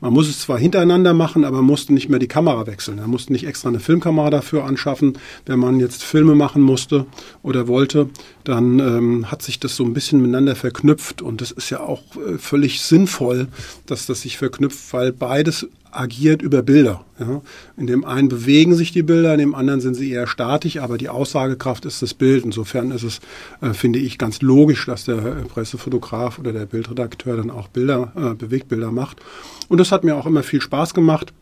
Man 0.00 0.12
muss 0.12 0.28
es 0.28 0.38
zwar 0.38 0.56
hintereinander 0.56 1.12
machen, 1.12 1.44
aber 1.44 1.56
man 1.56 1.66
musste 1.66 1.92
nicht 1.92 2.08
mehr 2.08 2.20
die 2.20 2.28
Kamera 2.28 2.68
wechseln. 2.68 2.98
Man 2.98 3.10
musste 3.10 3.32
nicht 3.32 3.44
extra 3.44 3.70
eine 3.70 3.80
Filmkamera 3.80 4.30
dafür 4.30 4.66
anschaffen. 4.66 5.18
Wenn 5.46 5.58
man 5.58 5.80
jetzt 5.80 6.04
Filme 6.04 6.36
machen 6.36 6.62
musste 6.62 7.06
oder 7.42 7.66
wollte, 7.66 8.08
dann 8.44 8.78
ähm, 8.78 9.30
hat 9.32 9.42
sich 9.42 9.58
das 9.58 9.74
so 9.74 9.82
ein 9.82 9.92
bisschen 9.92 10.20
miteinander 10.22 10.54
verknüpft. 10.54 11.22
Und 11.22 11.40
das 11.40 11.50
ist 11.50 11.70
ja 11.70 11.80
auch 11.80 12.04
äh, 12.16 12.38
völlig 12.38 12.82
sinnvoll, 12.82 13.48
dass 13.86 14.06
das 14.06 14.20
sich 14.20 14.38
verknüpft, 14.38 14.92
weil 14.92 15.12
beides 15.12 15.66
agiert 15.92 16.42
über 16.42 16.62
Bilder. 16.62 17.04
Ja. 17.18 17.42
In 17.76 17.86
dem 17.86 18.04
einen 18.04 18.28
bewegen 18.28 18.74
sich 18.74 18.92
die 18.92 19.02
Bilder, 19.02 19.32
in 19.32 19.40
dem 19.40 19.54
anderen 19.54 19.80
sind 19.80 19.94
sie 19.94 20.10
eher 20.10 20.26
statisch, 20.26 20.78
aber 20.78 20.98
die 20.98 21.08
Aussagekraft 21.08 21.84
ist 21.84 22.02
das 22.02 22.14
Bild. 22.14 22.44
Insofern 22.44 22.90
ist 22.90 23.02
es, 23.02 23.20
äh, 23.60 23.74
finde 23.74 23.98
ich, 23.98 24.18
ganz 24.18 24.42
logisch, 24.42 24.86
dass 24.86 25.04
der 25.04 25.16
Pressefotograf 25.16 26.38
oder 26.38 26.52
der 26.52 26.66
Bildredakteur 26.66 27.36
dann 27.36 27.50
auch 27.50 27.68
Bilder, 27.68 28.12
äh, 28.16 28.34
Bewegtbilder 28.34 28.92
macht. 28.92 29.20
Und 29.68 29.78
das 29.78 29.92
hat 29.92 30.04
mir 30.04 30.16
auch 30.16 30.26
immer 30.26 30.42
viel 30.42 30.60
Spaß 30.60 30.94
gemacht. 30.94 31.32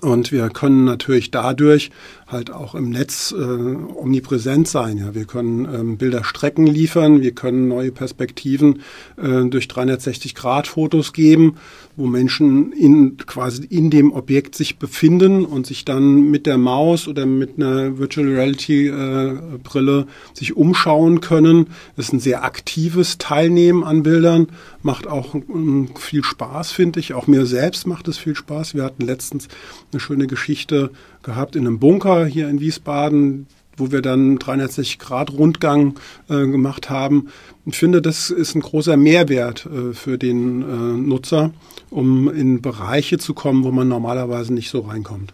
Und 0.00 0.32
wir 0.32 0.48
können 0.48 0.84
natürlich 0.84 1.30
dadurch 1.30 1.90
halt 2.26 2.50
auch 2.50 2.74
im 2.74 2.90
Netz 2.90 3.34
äh, 3.36 3.42
omnipräsent 3.42 4.68
sein. 4.68 4.98
Ja, 4.98 5.14
wir 5.14 5.24
können 5.24 5.66
ähm, 5.66 5.96
Bilderstrecken 5.98 6.66
liefern, 6.66 7.20
wir 7.22 7.32
können 7.32 7.68
neue 7.68 7.90
Perspektiven 7.90 8.82
äh, 9.16 9.44
durch 9.46 9.66
360-Grad-Fotos 9.66 11.12
geben, 11.12 11.56
wo 11.96 12.06
Menschen 12.06 12.72
in 12.72 13.16
quasi 13.18 13.64
in 13.64 13.90
dem 13.90 14.12
Objekt 14.12 14.54
sich 14.54 14.78
befinden 14.78 15.44
und 15.44 15.66
sich 15.66 15.84
dann 15.84 16.30
mit 16.30 16.46
der 16.46 16.56
Maus 16.56 17.08
oder 17.08 17.26
mit 17.26 17.56
einer 17.56 17.98
Virtual 17.98 18.28
Reality 18.28 18.86
äh, 18.86 19.38
Brille 19.62 20.06
sich 20.32 20.56
umschauen 20.56 21.20
können. 21.20 21.66
Das 21.96 22.06
ist 22.06 22.12
ein 22.12 22.20
sehr 22.20 22.44
aktives 22.44 23.18
Teilnehmen 23.18 23.82
an 23.82 24.02
Bildern, 24.02 24.48
macht 24.82 25.06
auch 25.06 25.34
ähm, 25.34 25.88
viel 25.98 26.22
Spaß, 26.22 26.72
finde 26.72 27.00
ich. 27.00 27.12
Auch 27.12 27.26
mir 27.26 27.44
selbst 27.44 27.86
macht 27.86 28.08
es 28.08 28.18
viel 28.18 28.36
Spaß. 28.36 28.74
Wir 28.74 28.84
hatten 28.84 29.04
letztens 29.04 29.48
eine 29.92 30.00
schöne 30.00 30.26
Geschichte 30.26 30.90
gehabt 31.22 31.56
in 31.56 31.66
einem 31.66 31.78
Bunker 31.78 32.26
hier 32.26 32.48
in 32.48 32.60
Wiesbaden, 32.60 33.46
wo 33.76 33.90
wir 33.90 34.02
dann 34.02 34.38
360 34.38 34.98
Grad 34.98 35.32
Rundgang 35.32 35.98
äh, 36.28 36.46
gemacht 36.46 36.90
haben. 36.90 37.28
Ich 37.66 37.76
finde, 37.76 38.02
das 38.02 38.30
ist 38.30 38.54
ein 38.54 38.60
großer 38.60 38.96
Mehrwert 38.96 39.66
äh, 39.66 39.94
für 39.94 40.18
den 40.18 40.62
äh, 40.62 40.64
Nutzer, 40.98 41.52
um 41.88 42.32
in 42.32 42.62
Bereiche 42.62 43.18
zu 43.18 43.34
kommen, 43.34 43.64
wo 43.64 43.70
man 43.72 43.88
normalerweise 43.88 44.52
nicht 44.52 44.70
so 44.70 44.80
reinkommt. 44.80 45.32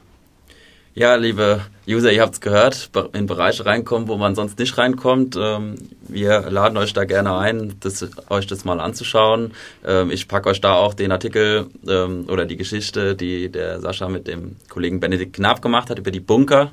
Ja, 0.94 1.16
liebe 1.16 1.61
User, 1.89 2.12
ihr 2.12 2.22
habt 2.22 2.34
es 2.34 2.41
gehört, 2.41 2.91
in 3.12 3.26
Bereiche 3.26 3.64
reinkommen, 3.64 4.09
wo 4.09 4.16
man 4.16 4.34
sonst 4.34 4.59
nicht 4.59 4.76
reinkommt. 4.76 5.37
Ähm, 5.39 5.76
wir 6.09 6.51
laden 6.51 6.76
euch 6.78 6.93
da 6.93 7.05
gerne 7.05 7.37
ein, 7.37 7.74
das, 7.78 8.05
euch 8.28 8.49
das 8.49 8.64
mal 8.64 8.80
anzuschauen. 8.80 9.53
Ähm, 9.84 10.11
ich 10.11 10.26
packe 10.26 10.49
euch 10.49 10.61
da 10.61 10.74
auch 10.74 10.95
den 10.95 11.12
Artikel 11.12 11.68
ähm, 11.89 12.26
oder 12.28 12.45
die 12.45 12.57
Geschichte, 12.57 13.14
die 13.14 13.51
der 13.51 13.80
Sascha 13.80 14.09
mit 14.09 14.26
dem 14.26 14.57
Kollegen 14.68 14.99
Benedikt 14.99 15.37
Knapp 15.37 15.62
gemacht 15.62 15.89
hat 15.89 15.99
über 15.99 16.11
die 16.11 16.20
Bunker. 16.20 16.72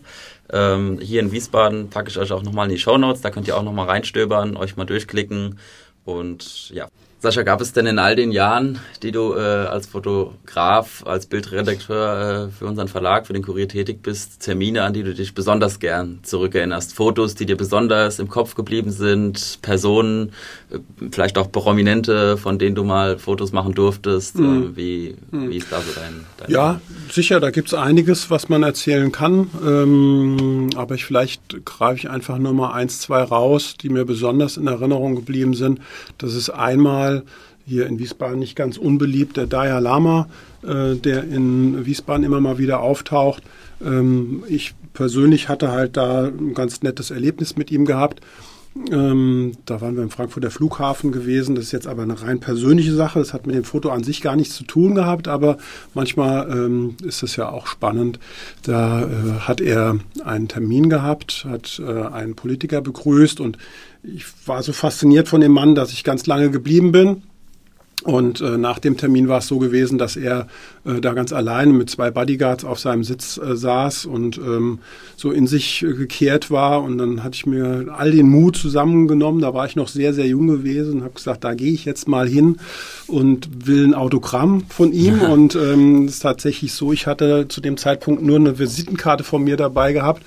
Hier 0.52 1.22
in 1.22 1.32
Wiesbaden 1.32 1.90
packe 1.90 2.10
ich 2.10 2.20
euch 2.20 2.32
auch 2.32 2.44
nochmal 2.44 2.68
in 2.68 2.76
die 2.76 2.80
Show 2.80 2.98
Notes. 2.98 3.22
da 3.22 3.32
könnt 3.32 3.48
ihr 3.48 3.58
auch 3.58 3.64
nochmal 3.64 3.88
reinstöbern, 3.88 4.56
euch 4.58 4.76
mal 4.76 4.86
durchklicken 4.86 5.58
und 6.04 6.70
ja. 6.70 6.90
Sascha, 7.24 7.44
gab 7.44 7.62
es 7.62 7.72
denn 7.72 7.86
in 7.86 8.00
all 8.00 8.18
den 8.18 8.34
Jahren, 8.34 8.80
die 9.02 9.14
du 9.14 9.34
äh, 9.34 9.40
als 9.40 9.88
Fotograf, 9.88 11.06
als 11.06 11.26
Bildredakteur 11.26 12.50
äh, 12.50 12.52
für 12.52 12.66
unseren 12.66 12.90
Verlag, 12.90 13.28
für 13.28 13.32
den 13.32 13.44
Kurier 13.44 13.70
tätig 13.70 14.00
bist, 14.04 14.42
Termine, 14.42 14.84
an 14.84 14.92
die 14.92 15.04
du 15.04 15.14
dich 15.14 15.34
besonders 15.34 15.80
gern 15.80 16.20
zurückerinnerst? 16.24 16.94
Fotos, 16.94 17.36
die 17.36 17.46
dir 17.46 17.56
besonders 17.56 18.20
im 18.20 18.28
Kopf 18.28 18.56
geblieben 18.56 18.92
sind, 18.92 19.60
Personen, 19.62 20.34
äh, 20.70 20.80
vielleicht 21.12 21.38
auch 21.38 21.50
Prominente, 21.50 22.36
von 22.36 22.60
denen 22.60 22.76
du 22.76 22.84
mal 22.84 23.18
Fotos 23.18 23.54
machen 23.54 23.74
durftest? 23.74 24.38
Mhm. 24.38 24.76
wie, 24.76 25.16
mhm. 25.32 25.50
wie 25.50 25.56
ist 25.56 25.72
da 25.72 25.80
so 25.80 25.94
dein, 25.96 26.26
dein 26.36 26.52
Ja, 26.52 26.82
sicher, 27.10 27.40
da 27.40 27.52
gibt 27.52 27.70
es 27.70 27.74
einiges, 27.74 28.32
was 28.32 28.50
man 28.50 28.64
erzählen 28.64 29.14
kann. 29.14 29.50
Ähm, 29.66 30.72
aber 30.76 30.96
ich 30.96 31.06
vielleicht 31.06 31.64
greife 31.64 32.00
ich 32.00 32.10
einfach 32.10 32.38
nur 32.38 32.52
mal 32.52 32.74
eins, 32.74 33.00
zwei 33.00 33.24
raus, 33.24 33.76
die 33.82 33.88
mir 33.88 34.04
besonders 34.04 34.58
in 34.58 34.68
Erinnerung 34.68 35.16
geblieben 35.16 35.54
sind. 35.54 35.80
Das 36.18 36.34
ist 36.34 36.50
einmal 36.50 37.13
Fall 37.22 37.24
hier 37.66 37.88
in 37.88 38.00
Wiesbaden 38.00 38.40
nicht 38.40 38.56
ganz 38.56 38.78
unbeliebt, 38.78 39.38
der 39.38 39.48
Dalai 39.48 39.80
Lama, 39.80 40.28
äh, 40.64 40.96
der 40.96 41.24
in 41.24 41.86
Wiesbaden 41.86 42.26
immer 42.26 42.42
mal 42.42 42.58
wieder 42.58 42.82
auftaucht. 42.82 43.44
Ähm, 43.84 44.44
ich 44.48 44.74
persönlich 44.94 45.50
hatte 45.50 45.72
halt 45.72 45.96
da 45.98 46.26
ein 46.26 46.54
ganz 46.54 46.82
nettes 46.82 47.10
Erlebnis 47.10 47.56
mit 47.56 47.72
ihm 47.72 47.86
gehabt. 47.86 48.22
Ähm, 48.92 49.52
da 49.66 49.82
waren 49.82 49.96
wir 49.96 50.02
im 50.02 50.10
Frankfurter 50.10 50.50
Flughafen 50.50 51.12
gewesen. 51.12 51.54
Das 51.56 51.66
ist 51.66 51.72
jetzt 51.72 51.88
aber 51.88 52.02
eine 52.02 52.22
rein 52.22 52.40
persönliche 52.40 52.94
Sache. 52.94 53.20
Das 53.20 53.32
hat 53.32 53.46
mit 53.46 53.56
dem 53.56 53.64
Foto 53.64 53.92
an 53.92 54.04
sich 54.04 54.22
gar 54.22 54.36
nichts 54.36 54.56
zu 54.56 54.64
tun 54.64 54.96
gehabt, 54.96 55.28
aber 55.28 55.58
manchmal 55.94 56.50
ähm, 56.50 56.98
ist 57.04 57.22
es 57.22 57.36
ja 57.36 57.50
auch 57.50 57.68
spannend. 57.68 58.20
Da 58.64 59.04
äh, 59.04 59.40
hat 59.42 59.62
er 59.62 60.00
einen 60.26 60.48
Termin 60.48 60.90
gehabt, 60.90 61.46
hat 61.48 61.80
äh, 61.86 62.08
einen 62.08 62.36
Politiker 62.36 62.82
begrüßt 62.82 63.40
und 63.40 63.60
ich 64.04 64.26
war 64.46 64.62
so 64.64 64.74
fasziniert 64.74 65.28
von 65.28 65.42
dem 65.42 65.52
Mann, 65.52 65.76
dass 65.76 65.92
ich 65.92 66.04
ganz 66.04 66.26
lange 66.26 66.52
geblieben 66.52 66.92
bin. 66.92 67.24
Und 68.04 68.42
äh, 68.42 68.58
nach 68.58 68.80
dem 68.80 68.98
Termin 68.98 69.30
war 69.30 69.38
es 69.38 69.48
so 69.48 69.60
gewesen, 69.60 69.98
dass 69.98 70.18
er 70.18 70.48
äh, 70.84 71.00
da 71.00 71.14
ganz 71.14 71.32
alleine 71.32 71.72
mit 71.72 71.90
zwei 71.90 72.12
Bodyguards 72.12 72.66
auf 72.66 72.78
seinem 72.78 73.06
Sitz 73.06 73.38
äh, 73.38 73.56
saß 73.56 74.06
und 74.06 74.38
ähm, 74.38 74.80
so 75.16 75.32
in 75.32 75.48
sich 75.48 75.84
äh, 75.84 75.94
gekehrt 75.94 76.52
war. 76.52 76.84
Und 76.84 76.98
dann 76.98 77.24
hatte 77.24 77.36
ich 77.36 77.46
mir 77.46 77.96
all 77.96 78.12
den 78.12 78.28
Mut 78.28 78.58
zusammengenommen. 78.58 79.42
Da 79.42 79.54
war 79.54 79.66
ich 79.68 79.78
noch 79.78 79.88
sehr, 79.88 80.14
sehr 80.14 80.28
jung 80.28 80.48
gewesen 80.48 80.96
und 80.96 81.04
habe 81.04 81.14
gesagt, 81.14 81.46
da 81.46 81.54
gehe 81.54 81.72
ich 81.72 81.86
jetzt 81.86 82.10
mal 82.10 82.28
hin 82.28 82.58
und 83.08 83.68
will 83.68 83.86
ein 83.86 83.94
Autogramm 83.94 84.66
von 84.68 84.92
ihm. 84.92 85.22
und 85.22 85.56
ähm, 85.56 85.62
es 85.62 85.74
ähm, 85.74 86.08
ist 86.08 86.20
tatsächlich 86.20 86.74
so, 86.74 86.92
ich 86.92 87.08
hatte 87.08 87.48
zu 87.48 87.62
dem 87.62 87.78
Zeitpunkt 87.78 88.22
nur 88.22 88.36
eine 88.38 88.60
Visitenkarte 88.60 89.24
von 89.24 89.46
mir 89.46 89.56
dabei 89.56 89.94
gehabt 89.94 90.24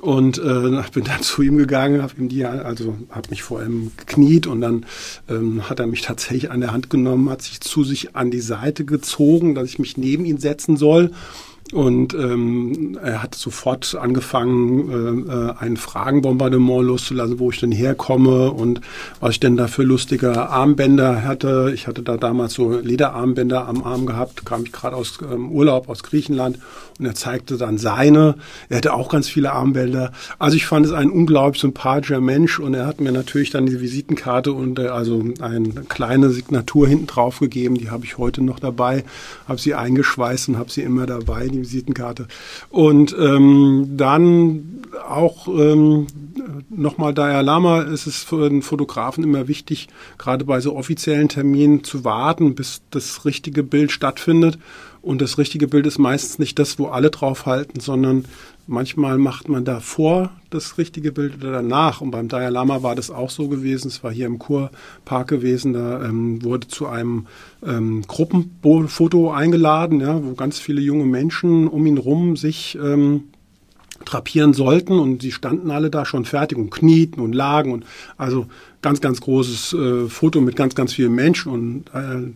und 0.00 0.38
äh, 0.38 0.82
bin 0.92 1.04
dann 1.04 1.22
zu 1.22 1.42
ihm 1.42 1.56
gegangen, 1.56 2.02
habe 2.02 2.14
ihm 2.18 2.28
die, 2.28 2.44
also 2.44 2.96
habe 3.10 3.30
mich 3.30 3.42
vor 3.42 3.62
ihm 3.62 3.92
gekniet 3.96 4.46
und 4.46 4.60
dann 4.60 4.86
ähm, 5.28 5.68
hat 5.68 5.80
er 5.80 5.86
mich 5.86 6.02
tatsächlich 6.02 6.50
an 6.50 6.60
der 6.60 6.72
Hand 6.72 6.90
genommen, 6.90 7.30
hat 7.30 7.42
sich 7.42 7.60
zu 7.60 7.84
sich 7.84 8.16
an 8.16 8.30
die 8.30 8.40
Seite 8.40 8.84
gezogen, 8.84 9.54
dass 9.54 9.68
ich 9.68 9.78
mich 9.78 9.96
neben 9.96 10.24
ihn 10.24 10.38
setzen 10.38 10.76
soll. 10.76 11.12
Und 11.72 12.14
ähm, 12.14 12.98
er 13.00 13.22
hat 13.22 13.36
sofort 13.36 13.94
angefangen, 13.94 14.90
äh, 15.28 15.32
äh, 15.32 15.54
ein 15.58 15.76
Fragenbombardement 15.76 16.84
loszulassen, 16.84 17.38
wo 17.38 17.50
ich 17.50 17.60
denn 17.60 17.70
herkomme 17.70 18.50
und 18.50 18.80
was 19.20 19.32
ich 19.32 19.40
denn 19.40 19.56
da 19.56 19.68
für 19.68 19.84
lustige 19.84 20.48
Armbänder 20.48 21.22
hatte. 21.22 21.70
Ich 21.72 21.86
hatte 21.86 22.02
da 22.02 22.16
damals 22.16 22.54
so 22.54 22.72
Lederarmbänder 22.72 23.68
am 23.68 23.84
Arm 23.84 24.06
gehabt, 24.06 24.44
kam 24.44 24.64
ich 24.64 24.72
gerade 24.72 24.96
aus 24.96 25.18
ähm, 25.22 25.52
Urlaub 25.52 25.88
aus 25.88 26.02
Griechenland 26.02 26.58
und 27.00 27.06
er 27.06 27.14
zeigte 27.14 27.56
dann 27.56 27.78
seine. 27.78 28.36
Er 28.68 28.76
hatte 28.76 28.92
auch 28.92 29.08
ganz 29.08 29.28
viele 29.28 29.52
Armbänder. 29.52 30.12
Also 30.38 30.56
ich 30.56 30.66
fand 30.66 30.86
es 30.86 30.92
ein 30.92 31.10
unglaublich 31.10 31.60
sympathischer 31.60 32.20
Mensch 32.20 32.60
und 32.60 32.74
er 32.74 32.86
hat 32.86 33.00
mir 33.00 33.10
natürlich 33.10 33.50
dann 33.50 33.66
die 33.66 33.80
Visitenkarte 33.80 34.52
und 34.52 34.78
äh, 34.78 34.88
also 34.88 35.24
eine 35.40 35.70
kleine 35.88 36.30
Signatur 36.30 36.86
hinten 36.86 37.06
drauf 37.06 37.40
gegeben. 37.40 37.76
Die 37.76 37.90
habe 37.90 38.04
ich 38.04 38.18
heute 38.18 38.42
noch 38.42 38.60
dabei, 38.60 39.04
habe 39.48 39.58
sie 39.58 39.74
eingeschweißt 39.74 40.50
und 40.50 40.58
habe 40.58 40.70
sie 40.70 40.82
immer 40.82 41.06
dabei. 41.06 41.48
Die 41.48 41.60
Visitenkarte. 41.60 42.28
Und 42.68 43.16
ähm, 43.18 43.92
dann 43.96 44.84
auch 45.08 45.48
ähm, 45.48 46.06
nochmal 46.68 47.14
Dalai 47.14 47.42
Lama 47.42 47.82
ist 47.82 48.06
es 48.06 48.22
für 48.22 48.46
einen 48.46 48.62
Fotografen 48.62 49.24
immer 49.24 49.48
wichtig, 49.48 49.88
gerade 50.18 50.44
bei 50.44 50.60
so 50.60 50.76
offiziellen 50.76 51.28
Terminen 51.28 51.84
zu 51.84 52.04
warten, 52.04 52.54
bis 52.54 52.82
das 52.90 53.24
richtige 53.24 53.62
Bild 53.62 53.90
stattfindet. 53.90 54.58
Und 55.02 55.22
das 55.22 55.38
richtige 55.38 55.66
Bild 55.66 55.86
ist 55.86 55.98
meistens 55.98 56.38
nicht 56.38 56.58
das, 56.58 56.78
wo 56.78 56.88
alle 56.88 57.10
draufhalten, 57.10 57.80
sondern 57.80 58.26
manchmal 58.66 59.18
macht 59.18 59.48
man 59.48 59.64
davor 59.64 60.30
das 60.50 60.78
richtige 60.78 61.10
Bild 61.10 61.36
oder 61.36 61.52
danach. 61.52 62.00
Und 62.00 62.10
beim 62.10 62.28
Dalai 62.28 62.50
Lama 62.50 62.82
war 62.82 62.94
das 62.94 63.10
auch 63.10 63.30
so 63.30 63.48
gewesen. 63.48 63.88
Es 63.88 64.04
war 64.04 64.12
hier 64.12 64.26
im 64.26 64.38
Kurpark 64.38 65.28
gewesen. 65.28 65.72
Da 65.72 66.04
ähm, 66.04 66.44
wurde 66.44 66.68
zu 66.68 66.86
einem 66.86 67.26
ähm, 67.66 68.02
Gruppenfoto 68.06 69.32
eingeladen, 69.32 70.00
ja, 70.00 70.22
wo 70.22 70.34
ganz 70.34 70.58
viele 70.58 70.82
junge 70.82 71.06
Menschen 71.06 71.66
um 71.66 71.86
ihn 71.86 71.98
rum 71.98 72.36
sich 72.36 72.78
ähm, 72.82 73.24
drapieren 74.04 74.54
sollten 74.54 74.98
und 74.98 75.22
sie 75.22 75.32
standen 75.32 75.70
alle 75.70 75.90
da 75.90 76.06
schon 76.06 76.24
fertig 76.24 76.56
und 76.56 76.70
knieten 76.70 77.20
und 77.22 77.34
lagen 77.34 77.72
und 77.72 77.84
also 78.16 78.46
ganz, 78.82 79.00
ganz 79.00 79.20
großes 79.20 79.74
äh, 79.74 80.08
Foto 80.08 80.40
mit 80.40 80.56
ganz, 80.56 80.74
ganz 80.74 80.94
vielen 80.94 81.14
Menschen 81.14 81.52
und 81.52 81.84
äh, 81.92 82.32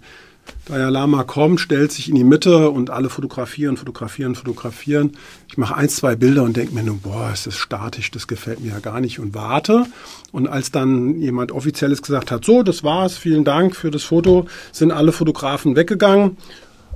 Dalai 0.66 0.88
Lama 0.88 1.24
kommt, 1.24 1.60
stellt 1.60 1.92
sich 1.92 2.08
in 2.08 2.14
die 2.14 2.24
Mitte 2.24 2.70
und 2.70 2.88
alle 2.88 3.10
fotografieren, 3.10 3.76
fotografieren, 3.76 4.34
fotografieren. 4.34 5.12
Ich 5.46 5.58
mache 5.58 5.76
ein, 5.76 5.90
zwei 5.90 6.16
Bilder 6.16 6.42
und 6.42 6.56
denke 6.56 6.74
mir 6.74 6.82
nur, 6.82 6.96
boah, 6.96 7.30
ist 7.32 7.46
das 7.46 7.56
statisch, 7.56 8.10
das 8.10 8.26
gefällt 8.26 8.60
mir 8.60 8.72
ja 8.72 8.78
gar 8.78 9.00
nicht 9.00 9.18
und 9.18 9.34
warte. 9.34 9.84
Und 10.32 10.48
als 10.48 10.70
dann 10.70 11.20
jemand 11.20 11.52
Offizielles 11.52 12.00
gesagt 12.00 12.30
hat, 12.30 12.46
so, 12.46 12.62
das 12.62 12.82
war's, 12.82 13.18
vielen 13.18 13.44
Dank 13.44 13.76
für 13.76 13.90
das 13.90 14.04
Foto, 14.04 14.46
sind 14.72 14.90
alle 14.90 15.12
Fotografen 15.12 15.76
weggegangen. 15.76 16.38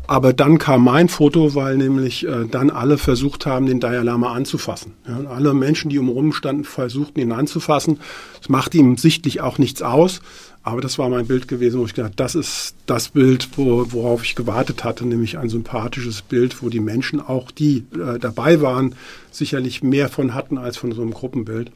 Aber 0.08 0.32
dann 0.32 0.56
kam 0.56 0.84
mein 0.84 1.10
Foto, 1.10 1.54
weil 1.54 1.76
nämlich 1.76 2.26
äh, 2.26 2.46
dann 2.50 2.70
alle 2.70 2.96
versucht 2.96 3.44
haben, 3.44 3.66
den 3.66 3.78
Dalai 3.78 4.02
Lama 4.02 4.32
anzufassen. 4.32 4.94
Ja, 5.06 5.28
alle 5.28 5.52
Menschen, 5.52 5.90
die 5.90 5.98
umrum 5.98 6.32
standen, 6.32 6.64
versuchten 6.64 7.20
ihn 7.20 7.30
anzufassen. 7.30 8.00
Das 8.38 8.48
macht 8.48 8.74
ihm 8.74 8.96
sichtlich 8.96 9.42
auch 9.42 9.58
nichts 9.58 9.82
aus. 9.82 10.22
Aber 10.68 10.82
das 10.82 10.98
war 10.98 11.08
mein 11.08 11.26
Bild 11.26 11.48
gewesen, 11.48 11.80
wo 11.80 11.86
ich 11.86 11.94
gedacht, 11.94 12.12
das 12.16 12.34
ist 12.34 12.74
das 12.84 13.08
Bild, 13.08 13.48
wo, 13.56 13.90
worauf 13.90 14.22
ich 14.22 14.34
gewartet 14.34 14.84
hatte, 14.84 15.06
nämlich 15.06 15.38
ein 15.38 15.48
sympathisches 15.48 16.20
Bild, 16.20 16.62
wo 16.62 16.68
die 16.68 16.78
Menschen, 16.78 17.22
auch 17.22 17.50
die 17.50 17.86
äh, 17.94 18.18
dabei 18.18 18.60
waren, 18.60 18.94
sicherlich 19.30 19.82
mehr 19.82 20.10
von 20.10 20.34
hatten 20.34 20.58
als 20.58 20.76
von 20.76 20.92
so 20.92 21.00
einem 21.00 21.12
Gruppenbild. 21.12 21.72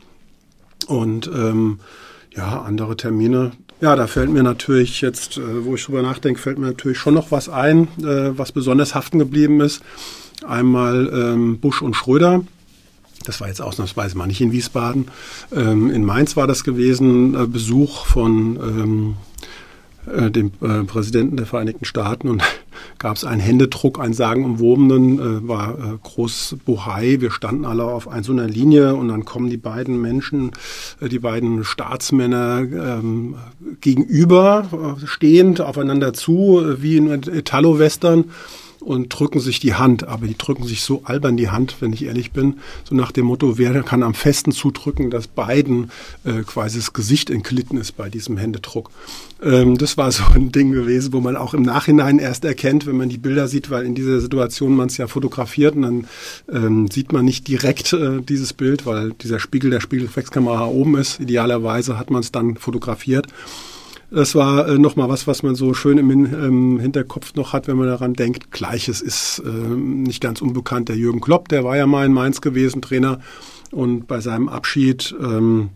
Und 0.88 1.26
ähm, 1.34 1.80
ja, 2.36 2.60
andere 2.60 2.94
Termine. 2.94 3.52
Ja, 3.80 3.96
da 3.96 4.06
fällt 4.06 4.28
mir 4.28 4.42
natürlich 4.42 5.00
jetzt, 5.00 5.38
äh, 5.38 5.64
wo 5.64 5.74
ich 5.74 5.84
drüber 5.84 6.02
nachdenke, 6.02 6.38
fällt 6.38 6.58
mir 6.58 6.66
natürlich 6.66 6.98
schon 6.98 7.14
noch 7.14 7.30
was 7.30 7.48
ein, 7.48 7.88
äh, 8.02 8.36
was 8.36 8.52
besonders 8.52 8.94
haften 8.94 9.18
geblieben 9.18 9.62
ist. 9.62 9.82
Einmal 10.46 11.10
ähm, 11.14 11.60
Busch 11.60 11.80
und 11.80 11.96
Schröder 11.96 12.44
das 13.24 13.40
war 13.40 13.48
jetzt 13.48 13.62
ausnahmsweise 13.62 14.16
mal 14.16 14.26
nicht 14.26 14.40
in 14.40 14.52
Wiesbaden. 14.52 15.06
Ähm, 15.54 15.90
in 15.90 16.04
Mainz 16.04 16.36
war 16.36 16.46
das 16.46 16.64
gewesen, 16.64 17.34
äh, 17.34 17.46
Besuch 17.46 18.06
von 18.06 18.56
ähm, 18.56 19.16
äh, 20.06 20.30
dem 20.30 20.50
äh, 20.60 20.82
Präsidenten 20.84 21.36
der 21.36 21.46
Vereinigten 21.46 21.84
Staaten 21.84 22.28
und 22.28 22.42
gab 22.98 23.16
es 23.16 23.24
einen 23.24 23.40
Händedruck, 23.40 24.00
einen 24.00 24.14
sagenumwobenen, 24.14 25.18
äh, 25.18 25.48
war 25.48 25.78
äh, 25.78 25.98
groß 26.02 26.56
Bohai. 26.64 27.20
Wir 27.20 27.30
standen 27.30 27.64
alle 27.64 27.84
auf 27.84 28.08
ein, 28.08 28.24
so 28.24 28.32
einer 28.32 28.48
Linie 28.48 28.94
und 28.96 29.08
dann 29.08 29.24
kommen 29.24 29.48
die 29.48 29.56
beiden 29.56 30.00
Menschen, 30.00 30.50
äh, 31.00 31.08
die 31.08 31.20
beiden 31.20 31.64
Staatsmänner 31.64 32.60
ähm, 32.60 33.36
gegenüber, 33.80 34.96
äh, 35.00 35.06
stehend 35.06 35.60
aufeinander 35.60 36.12
zu, 36.12 36.62
wie 36.78 36.96
in 36.96 37.08
Italo-Western 37.08 38.24
und 38.84 39.08
drücken 39.08 39.40
sich 39.40 39.60
die 39.60 39.74
Hand, 39.74 40.06
aber 40.06 40.26
die 40.26 40.36
drücken 40.36 40.64
sich 40.64 40.82
so 40.82 41.02
albern 41.04 41.36
die 41.36 41.50
Hand, 41.50 41.76
wenn 41.80 41.92
ich 41.92 42.04
ehrlich 42.04 42.32
bin, 42.32 42.56
so 42.84 42.94
nach 42.94 43.12
dem 43.12 43.26
Motto, 43.26 43.58
wer 43.58 43.82
kann 43.82 44.02
am 44.02 44.14
festen 44.14 44.52
zudrücken, 44.52 45.10
dass 45.10 45.26
beiden 45.26 45.90
äh, 46.24 46.42
quasi 46.42 46.78
das 46.78 46.92
Gesicht 46.92 47.30
entglitten 47.30 47.78
ist 47.78 47.92
bei 47.92 48.10
diesem 48.10 48.36
Händedruck. 48.36 48.90
Ähm, 49.42 49.78
das 49.78 49.96
war 49.96 50.10
so 50.12 50.24
ein 50.34 50.52
Ding 50.52 50.72
gewesen, 50.72 51.12
wo 51.12 51.20
man 51.20 51.36
auch 51.36 51.54
im 51.54 51.62
Nachhinein 51.62 52.18
erst 52.18 52.44
erkennt, 52.44 52.86
wenn 52.86 52.96
man 52.96 53.08
die 53.08 53.18
Bilder 53.18 53.48
sieht, 53.48 53.70
weil 53.70 53.84
in 53.84 53.94
dieser 53.94 54.20
Situation 54.20 54.76
man 54.76 54.88
es 54.88 54.96
ja 54.96 55.06
fotografiert 55.06 55.74
und 55.74 55.82
dann 55.82 56.06
ähm, 56.52 56.88
sieht 56.90 57.12
man 57.12 57.24
nicht 57.24 57.48
direkt 57.48 57.92
äh, 57.92 58.20
dieses 58.20 58.52
Bild, 58.52 58.86
weil 58.86 59.12
dieser 59.12 59.40
Spiegel 59.40 59.70
der 59.70 59.80
Spiegelreflexkamera 59.80 60.66
oben 60.66 60.96
ist. 60.96 61.20
Idealerweise 61.20 61.98
hat 61.98 62.10
man 62.10 62.20
es 62.20 62.32
dann 62.32 62.56
fotografiert. 62.56 63.26
Das 64.14 64.34
war 64.34 64.68
äh, 64.68 64.78
nochmal 64.78 65.08
was, 65.08 65.26
was 65.26 65.42
man 65.42 65.54
so 65.54 65.72
schön 65.72 65.96
im, 65.96 66.10
im, 66.10 66.78
Hinterkopf 66.78 67.34
noch 67.34 67.54
hat, 67.54 67.66
wenn 67.66 67.78
man 67.78 67.86
daran 67.86 68.12
denkt. 68.12 68.50
Gleiches 68.50 69.00
ist 69.00 69.42
äh, 69.44 69.48
nicht 69.48 70.20
ganz 70.20 70.42
unbekannt. 70.42 70.90
Der 70.90 70.96
Jürgen 70.96 71.22
Klopp, 71.22 71.48
der 71.48 71.64
war 71.64 71.78
ja 71.78 71.86
mal 71.86 72.04
in 72.04 72.12
Mainz 72.12 72.42
gewesen, 72.42 72.82
Trainer. 72.82 73.20
Und 73.70 74.06
bei 74.06 74.20
seinem 74.20 74.50
Abschied 74.50 75.14
ähm, 75.18 75.70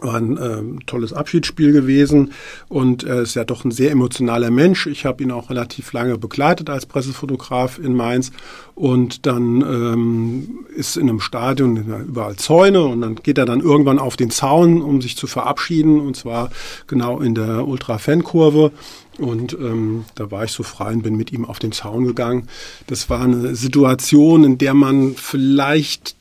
war 0.00 0.16
ein 0.16 0.36
äh, 0.36 0.84
tolles 0.86 1.12
Abschiedsspiel 1.12 1.72
gewesen 1.72 2.32
und 2.68 3.04
er 3.04 3.22
ist 3.22 3.34
ja 3.34 3.44
doch 3.44 3.64
ein 3.64 3.70
sehr 3.70 3.92
emotionaler 3.92 4.50
Mensch. 4.50 4.86
Ich 4.86 5.06
habe 5.06 5.22
ihn 5.22 5.30
auch 5.30 5.50
relativ 5.50 5.92
lange 5.92 6.18
begleitet 6.18 6.68
als 6.68 6.86
Pressefotograf 6.86 7.78
in 7.78 7.94
Mainz 7.94 8.32
und 8.74 9.24
dann 9.26 9.60
ähm, 9.62 10.66
ist 10.74 10.96
in 10.96 11.08
einem 11.08 11.20
Stadion 11.20 12.04
überall 12.08 12.36
Zäune 12.36 12.82
und 12.82 13.02
dann 13.02 13.16
geht 13.16 13.38
er 13.38 13.46
dann 13.46 13.60
irgendwann 13.60 13.98
auf 13.98 14.16
den 14.16 14.30
Zaun, 14.30 14.82
um 14.82 15.00
sich 15.00 15.16
zu 15.16 15.26
verabschieden 15.26 16.00
und 16.00 16.16
zwar 16.16 16.50
genau 16.86 17.20
in 17.20 17.34
der 17.34 17.66
Ultra-Fan-Kurve. 17.66 18.72
Und 19.18 19.52
ähm, 19.52 20.06
da 20.16 20.32
war 20.32 20.42
ich 20.42 20.50
so 20.50 20.64
frei 20.64 20.92
und 20.92 21.02
bin 21.02 21.16
mit 21.16 21.32
ihm 21.32 21.44
auf 21.44 21.60
den 21.60 21.70
Zaun 21.70 22.04
gegangen. 22.04 22.48
Das 22.88 23.08
war 23.10 23.20
eine 23.20 23.54
Situation, 23.54 24.42
in 24.42 24.58
der 24.58 24.74
man 24.74 25.14
vielleicht 25.14 26.16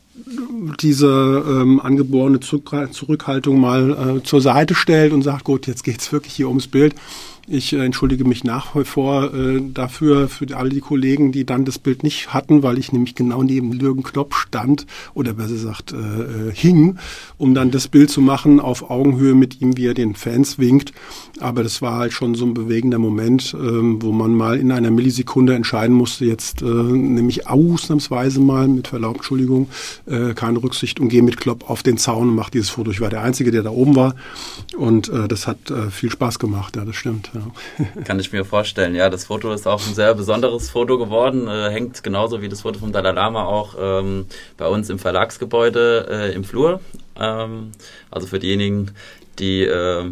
diese 0.80 1.44
ähm, 1.48 1.80
angeborene 1.80 2.40
Zurückhaltung 2.40 3.60
mal 3.60 4.18
äh, 4.18 4.24
zur 4.24 4.42
Seite 4.42 4.76
stellt 4.76 5.12
und 5.12 5.24
sagt, 5.24 5.44
gut, 5.44 5.66
jetzt 5.66 5.84
geht's 5.84 6.12
wirklich 6.12 6.34
hier 6.34 6.50
ums 6.50 6.68
Bild. 6.68 6.94
Ich 7.48 7.74
äh, 7.74 7.84
entschuldige 7.84 8.24
mich 8.24 8.44
nach 8.44 8.76
wie 8.76 8.86
vor 8.86 9.34
äh, 9.34 9.60
dafür, 9.74 10.30
für 10.30 10.46
all 10.56 10.70
die 10.70 10.80
Kollegen, 10.80 11.32
die 11.32 11.46
dann 11.46 11.66
das 11.66 11.78
Bild 11.78 12.04
nicht 12.04 12.34
hatten, 12.34 12.64
weil 12.64 12.78
ich 12.78 12.94
nämlich 12.94 13.16
genau 13.16 13.44
neben 13.44 13.74
Jürgen 13.74 14.04
Klopp 14.04 14.34
stand 14.36 14.86
oder 15.14 15.34
besser 15.34 15.54
gesagt 15.54 15.94
äh, 15.94 15.98
äh, 15.98 16.54
hing, 16.54 16.98
um 17.38 17.54
dann 17.54 17.72
das 17.72 17.90
Bild 17.90 18.10
zu 18.10 18.22
machen 18.22 18.60
auf 18.60 18.90
Augenhöhe 18.90 19.36
mit 19.36 19.62
ihm, 19.62 19.76
wie 19.76 19.88
er 19.88 19.94
den 19.94 20.16
Fans 20.16 20.58
winkt. 20.58 20.94
Aber 21.40 21.64
das 21.64 21.82
war 21.82 21.98
halt 21.98 22.14
schon 22.14 22.36
so 22.36 22.46
ein 22.46 22.54
bewegender 22.54 23.00
Moment, 23.00 23.56
ähm, 23.58 24.02
wo 24.02 24.12
man 24.12 24.36
mal 24.36 24.60
in 24.60 24.72
einer 24.72 24.92
Millisekunde 24.92 25.56
entscheiden 25.56 25.96
musste, 25.96 26.26
jetzt 26.26 26.62
äh, 26.62 26.66
nämlich 26.66 27.48
ausnahmsweise 27.48 28.40
mal, 28.40 28.68
mit 28.68 28.90
Verlaub, 28.90 29.16
Entschuldigung, 29.16 29.68
äh, 30.06 30.34
keine 30.36 30.62
Rücksicht 30.62 31.00
und 31.00 31.10
gehe 31.10 31.24
mit 31.24 31.38
Klopp 31.38 31.70
auf 31.70 31.82
den 31.82 31.98
Zaun 31.98 32.30
und 32.30 32.36
mache 32.36 32.52
dieses 32.52 32.70
Foto. 32.70 32.92
Ich 32.92 33.02
war 33.02 33.10
der 33.10 33.22
Einzige, 33.24 33.50
der 33.50 33.64
da 33.64 33.72
oben 33.72 33.96
war 33.96 34.16
und 34.78 35.10
äh, 35.10 35.28
das 35.28 35.48
hat 35.48 35.72
äh, 35.72 35.90
viel 35.90 36.12
Spaß 36.12 36.38
gemacht, 36.38 36.76
ja, 36.76 36.86
das 36.86 36.96
stimmt. 36.96 37.32
Ja. 37.34 38.04
Kann 38.04 38.20
ich 38.20 38.32
mir 38.32 38.46
vorstellen. 38.46 38.94
Ja, 38.94 39.10
das 39.10 39.26
Foto 39.26 39.52
ist 39.54 39.68
auch 39.68 39.86
ein 39.88 39.96
sehr 39.96 40.14
besonderes 40.14 40.70
Foto 40.70 41.00
geworden. 41.00 41.48
Äh, 41.48 41.72
hängt 41.72 42.04
genauso 42.04 42.42
wie 42.42 42.50
das 42.50 42.62
Foto 42.62 42.80
vom 42.80 42.92
Dalai 42.92 43.12
Lama 43.12 43.46
auch 43.46 43.76
ähm, 43.80 44.26
bei 44.58 44.68
uns 44.68 44.90
im 44.90 45.00
Verlagsgebäude 45.00 46.08
äh, 46.10 46.34
im 46.36 46.44
Flur. 46.44 46.80
Ähm, 47.20 47.72
also 48.12 48.28
für 48.28 48.40
diejenigen, 48.40 48.92
die 49.40 49.64
äh, 49.64 50.12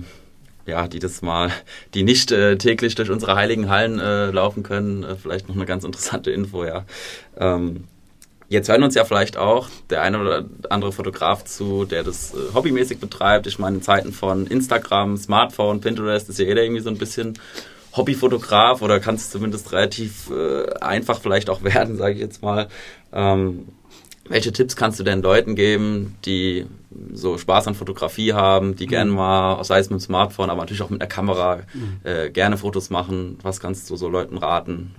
ja, 0.72 0.88
die 0.88 1.00
das 1.00 1.22
mal, 1.22 1.52
die 1.94 2.04
nicht 2.04 2.32
äh, 2.32 2.58
täglich 2.58 2.96
durch 2.96 3.12
unsere 3.12 3.36
heiligen 3.36 3.70
Hallen 3.70 4.00
äh, 4.00 4.32
laufen 4.32 4.64
können, 4.64 5.04
äh, 5.04 5.16
vielleicht 5.16 5.48
noch 5.48 5.56
eine 5.56 5.66
ganz 5.66 5.84
interessante 5.84 6.32
Info, 6.32 6.66
ja. 6.66 6.86
Ähm, 7.38 7.88
Jetzt 8.52 8.68
hören 8.68 8.84
uns 8.84 8.96
ja 8.96 9.06
vielleicht 9.06 9.38
auch 9.38 9.70
der 9.90 10.02
eine 10.02 10.20
oder 10.20 10.44
andere 10.70 10.92
Fotograf 10.92 11.46
zu, 11.46 11.86
der 11.86 12.04
das 12.04 12.34
äh, 12.34 12.54
hobbymäßig 12.54 13.00
betreibt. 13.00 13.48
Ich 13.48 13.60
meine, 13.60 13.78
in 13.78 13.82
Zeiten 13.82 14.12
von 14.12 14.46
Instagram, 14.46 15.16
Smartphone, 15.16 15.80
Pinterest 15.80 16.28
ist 16.28 16.38
ja 16.38 16.44
jeder 16.44 16.62
irgendwie 16.62 16.82
so 16.82 16.90
ein 16.90 16.98
bisschen 16.98 17.40
Hobbyfotograf 17.96 18.82
oder 18.82 19.00
kann 19.00 19.16
es 19.16 19.30
zumindest 19.30 19.72
relativ 19.72 20.30
äh, 20.32 20.70
einfach 20.82 21.22
vielleicht 21.22 21.50
auch 21.50 21.64
werden, 21.64 21.96
sage 21.96 22.16
ich 22.16 22.20
jetzt 22.20 22.42
mal. 22.42 22.68
Ähm, 23.14 23.70
welche 24.32 24.52
Tipps 24.52 24.76
kannst 24.76 25.00
du 25.00 25.04
denn 25.04 25.22
Leuten 25.22 25.56
geben, 25.56 26.16
die 26.26 26.66
so 27.14 27.38
Spaß 27.38 27.68
an 27.68 27.76
Fotografie 27.76 28.34
haben, 28.34 28.76
die 28.76 28.86
mhm. 28.86 28.90
gerne 28.90 29.12
mal, 29.12 29.64
sei 29.64 29.80
es 29.80 29.90
mit 29.90 30.00
dem 30.00 30.04
Smartphone, 30.04 30.50
aber 30.50 30.62
natürlich 30.62 30.82
auch 30.82 30.90
mit 30.90 31.02
der 31.02 31.08
Kamera, 31.08 31.60
mhm. 31.74 32.00
äh, 32.04 32.30
gerne 32.30 32.58
Fotos 32.58 32.90
machen? 32.90 33.38
Was 33.44 33.60
kannst 33.60 33.90
du 33.90 33.96
so 33.96 34.10
Leuten 34.10 34.38
raten? 34.38 34.92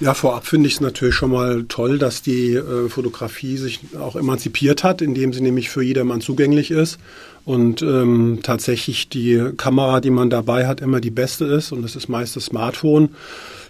Ja, 0.00 0.12
vorab 0.12 0.46
finde 0.46 0.66
ich 0.66 0.74
es 0.74 0.80
natürlich 0.80 1.14
schon 1.14 1.30
mal 1.30 1.64
toll, 1.68 1.98
dass 1.98 2.20
die 2.20 2.54
äh, 2.54 2.88
Fotografie 2.88 3.56
sich 3.56 3.80
auch 3.98 4.16
emanzipiert 4.16 4.82
hat, 4.82 5.00
indem 5.02 5.32
sie 5.32 5.40
nämlich 5.40 5.70
für 5.70 5.82
jedermann 5.82 6.20
zugänglich 6.20 6.70
ist 6.70 6.98
und 7.44 7.82
ähm, 7.82 8.40
tatsächlich 8.42 9.08
die 9.08 9.52
Kamera, 9.56 10.00
die 10.00 10.10
man 10.10 10.30
dabei 10.30 10.66
hat, 10.66 10.80
immer 10.80 11.00
die 11.00 11.10
beste 11.10 11.44
ist 11.44 11.72
und 11.72 11.82
das 11.82 11.94
ist 11.94 12.08
meist 12.08 12.36
das 12.36 12.46
Smartphone. 12.46 13.10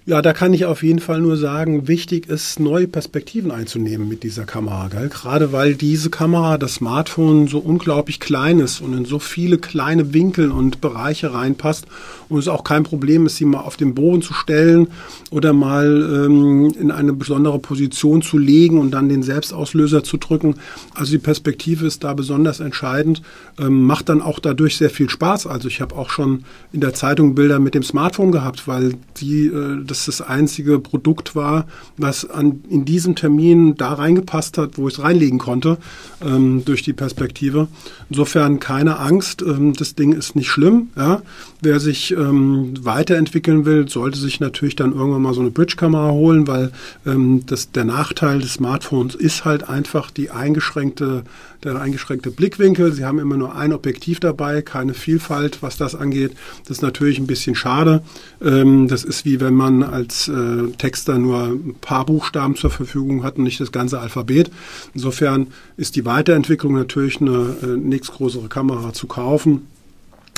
Ja, 0.06 0.20
da 0.20 0.34
kann 0.34 0.52
ich 0.52 0.66
auf 0.66 0.82
jeden 0.82 0.98
Fall 0.98 1.22
nur 1.22 1.38
sagen, 1.38 1.88
wichtig 1.88 2.28
ist, 2.28 2.60
neue 2.60 2.86
Perspektiven 2.86 3.50
einzunehmen 3.50 4.06
mit 4.06 4.22
dieser 4.22 4.44
Kamera. 4.44 4.88
Gell? 4.88 5.08
Gerade 5.08 5.50
weil 5.50 5.76
diese 5.76 6.10
Kamera, 6.10 6.58
das 6.58 6.74
Smartphone, 6.74 7.48
so 7.48 7.58
unglaublich 7.58 8.20
klein 8.20 8.60
ist 8.60 8.82
und 8.82 8.92
in 8.92 9.06
so 9.06 9.18
viele 9.18 9.56
kleine 9.56 10.12
Winkel 10.12 10.50
und 10.50 10.82
Bereiche 10.82 11.32
reinpasst 11.32 11.86
und 12.28 12.38
es 12.38 12.48
auch 12.48 12.64
kein 12.64 12.82
Problem 12.82 13.24
ist, 13.24 13.36
sie 13.36 13.46
mal 13.46 13.60
auf 13.60 13.78
den 13.78 13.94
Boden 13.94 14.20
zu 14.20 14.34
stellen 14.34 14.88
oder 15.30 15.54
mal 15.54 15.86
ähm, 16.26 16.74
in 16.78 16.90
eine 16.90 17.14
besondere 17.14 17.58
Position 17.58 18.20
zu 18.20 18.36
legen 18.36 18.78
und 18.78 18.90
dann 18.90 19.08
den 19.08 19.22
Selbstauslöser 19.22 20.04
zu 20.04 20.18
drücken. 20.18 20.56
Also 20.92 21.12
die 21.12 21.18
Perspektive 21.18 21.86
ist 21.86 22.04
da 22.04 22.12
besonders 22.12 22.60
entscheidend, 22.60 23.22
ähm, 23.58 23.84
macht 23.84 24.10
dann 24.10 24.20
auch 24.20 24.38
dadurch 24.38 24.76
sehr 24.76 24.90
viel 24.90 25.08
Spaß. 25.08 25.46
Also 25.46 25.68
ich 25.68 25.80
habe 25.80 25.96
auch 25.96 26.10
schon 26.10 26.44
in 26.74 26.82
der 26.82 26.92
Zeitung 26.92 27.34
Bilder 27.34 27.58
mit 27.58 27.74
dem 27.74 27.82
Smartphone 27.82 28.32
gehabt, 28.32 28.68
weil 28.68 28.96
die 29.16 29.46
äh, 29.46 29.82
das 29.94 30.06
das 30.06 30.26
einzige 30.26 30.78
Produkt 30.78 31.36
war, 31.36 31.66
was 31.96 32.28
an, 32.28 32.62
in 32.68 32.84
diesem 32.84 33.14
Termin 33.14 33.74
da 33.76 33.92
reingepasst 33.92 34.58
hat, 34.58 34.76
wo 34.78 34.88
ich 34.88 34.94
es 34.94 35.02
reinlegen 35.02 35.38
konnte, 35.38 35.78
ähm, 36.22 36.64
durch 36.64 36.82
die 36.82 36.92
Perspektive. 36.92 37.68
Insofern 38.10 38.60
keine 38.60 38.98
Angst, 38.98 39.42
ähm, 39.42 39.72
das 39.74 39.94
Ding 39.94 40.12
ist 40.12 40.36
nicht 40.36 40.48
schlimm. 40.48 40.88
Ja. 40.96 41.22
Wer 41.60 41.80
sich 41.80 42.12
ähm, 42.12 42.74
weiterentwickeln 42.84 43.64
will, 43.64 43.88
sollte 43.88 44.18
sich 44.18 44.40
natürlich 44.40 44.76
dann 44.76 44.92
irgendwann 44.92 45.22
mal 45.22 45.34
so 45.34 45.40
eine 45.40 45.50
Bridge-Kamera 45.50 46.10
holen, 46.10 46.46
weil 46.46 46.72
ähm, 47.06 47.42
das, 47.46 47.70
der 47.70 47.84
Nachteil 47.84 48.40
des 48.40 48.54
Smartphones 48.54 49.14
ist 49.14 49.44
halt 49.44 49.68
einfach 49.68 50.10
die 50.10 50.30
eingeschränkte, 50.30 51.24
der 51.64 51.80
eingeschränkte 51.80 52.30
Blickwinkel. 52.30 52.92
Sie 52.92 53.04
haben 53.04 53.18
immer 53.18 53.36
nur 53.36 53.56
ein 53.56 53.72
Objektiv 53.72 54.20
dabei, 54.20 54.62
keine 54.62 54.94
Vielfalt, 54.94 55.62
was 55.62 55.76
das 55.76 55.94
angeht. 55.94 56.32
Das 56.62 56.78
ist 56.78 56.82
natürlich 56.82 57.18
ein 57.18 57.26
bisschen 57.26 57.54
schade. 57.54 58.02
Ähm, 58.42 58.88
das 58.88 59.04
ist 59.04 59.24
wie 59.24 59.40
wenn 59.40 59.54
man 59.54 59.82
als 59.82 60.28
äh, 60.28 60.68
Texter 60.78 61.18
nur 61.18 61.44
ein 61.44 61.74
paar 61.80 62.06
Buchstaben 62.06 62.56
zur 62.56 62.70
Verfügung 62.70 63.22
hat 63.22 63.36
und 63.36 63.44
nicht 63.44 63.60
das 63.60 63.72
ganze 63.72 64.00
Alphabet. 64.00 64.50
Insofern 64.94 65.48
ist 65.76 65.96
die 65.96 66.04
Weiterentwicklung 66.04 66.74
natürlich 66.74 67.20
eine 67.20 67.56
äh, 67.62 67.66
nächstgrößere 67.66 68.48
Kamera 68.48 68.92
zu 68.92 69.06
kaufen 69.06 69.66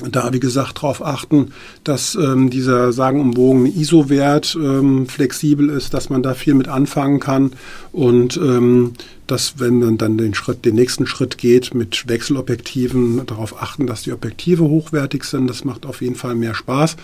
da, 0.05 0.33
wie 0.33 0.41
gesagt, 0.41 0.79
darauf 0.79 1.03
achten, 1.03 1.53
dass 1.83 2.15
ähm, 2.17 2.51
dieser 2.51 2.93
sagenumwogene 2.93 3.71
ISO-Wert 3.71 4.57
ähm, 4.61 5.07
flexibel 5.07 5.71
ist, 5.71 5.95
dass 5.95 6.11
man 6.11 6.23
da 6.23 6.35
viel 6.35 6.55
mit 6.55 6.69
anfangen 6.69 7.19
kann 7.19 7.53
und 7.93 8.37
ähm, 8.37 8.93
dass, 9.27 9.59
wenn 9.59 9.81
man 9.81 9.99
dann 9.99 10.19
den 10.19 10.35
Schritt, 10.35 10.65
den 10.65 10.75
nächsten 10.75 11.07
Schritt 11.07 11.39
geht 11.39 11.75
mit 11.75 12.09
Wechselobjektiven, 12.09 13.27
darauf 13.27 13.63
achten, 13.63 13.87
dass 13.87 14.03
die 14.03 14.13
Objektive 14.13 14.65
hochwertig 14.65 15.25
sind. 15.25 15.49
Das 15.49 15.65
macht 15.65 15.87
auf 15.87 16.03
jeden 16.03 16.15
Fall 16.15 16.35
mehr 16.35 16.55
Spaß 16.55 16.97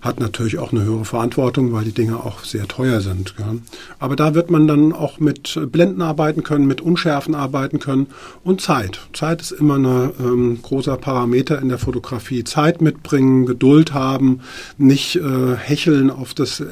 hat 0.00 0.20
natürlich 0.20 0.58
auch 0.58 0.72
eine 0.72 0.84
höhere 0.84 1.04
Verantwortung, 1.04 1.72
weil 1.72 1.84
die 1.84 1.92
Dinge 1.92 2.18
auch 2.18 2.44
sehr 2.44 2.68
teuer 2.68 3.00
sind. 3.00 3.34
Ja. 3.38 3.54
Aber 3.98 4.16
da 4.16 4.34
wird 4.34 4.50
man 4.50 4.68
dann 4.68 4.92
auch 4.92 5.18
mit 5.18 5.58
Blenden 5.72 6.02
arbeiten 6.02 6.42
können, 6.42 6.66
mit 6.66 6.80
Unschärfen 6.80 7.34
arbeiten 7.34 7.80
können 7.80 8.06
und 8.44 8.60
Zeit. 8.60 9.00
Zeit 9.12 9.40
ist 9.40 9.52
immer 9.52 9.76
ein 9.76 10.12
ähm, 10.20 10.58
großer 10.62 10.96
Parameter 10.96 11.60
in 11.60 11.68
der 11.68 11.78
Fotografie. 11.78 12.44
Zeit 12.44 12.80
mitbringen, 12.80 13.46
Geduld 13.46 13.92
haben, 13.92 14.40
nicht 14.76 15.16
äh, 15.16 15.56
hecheln 15.56 16.10
auf 16.10 16.32
das 16.34 16.60
äh, 16.60 16.64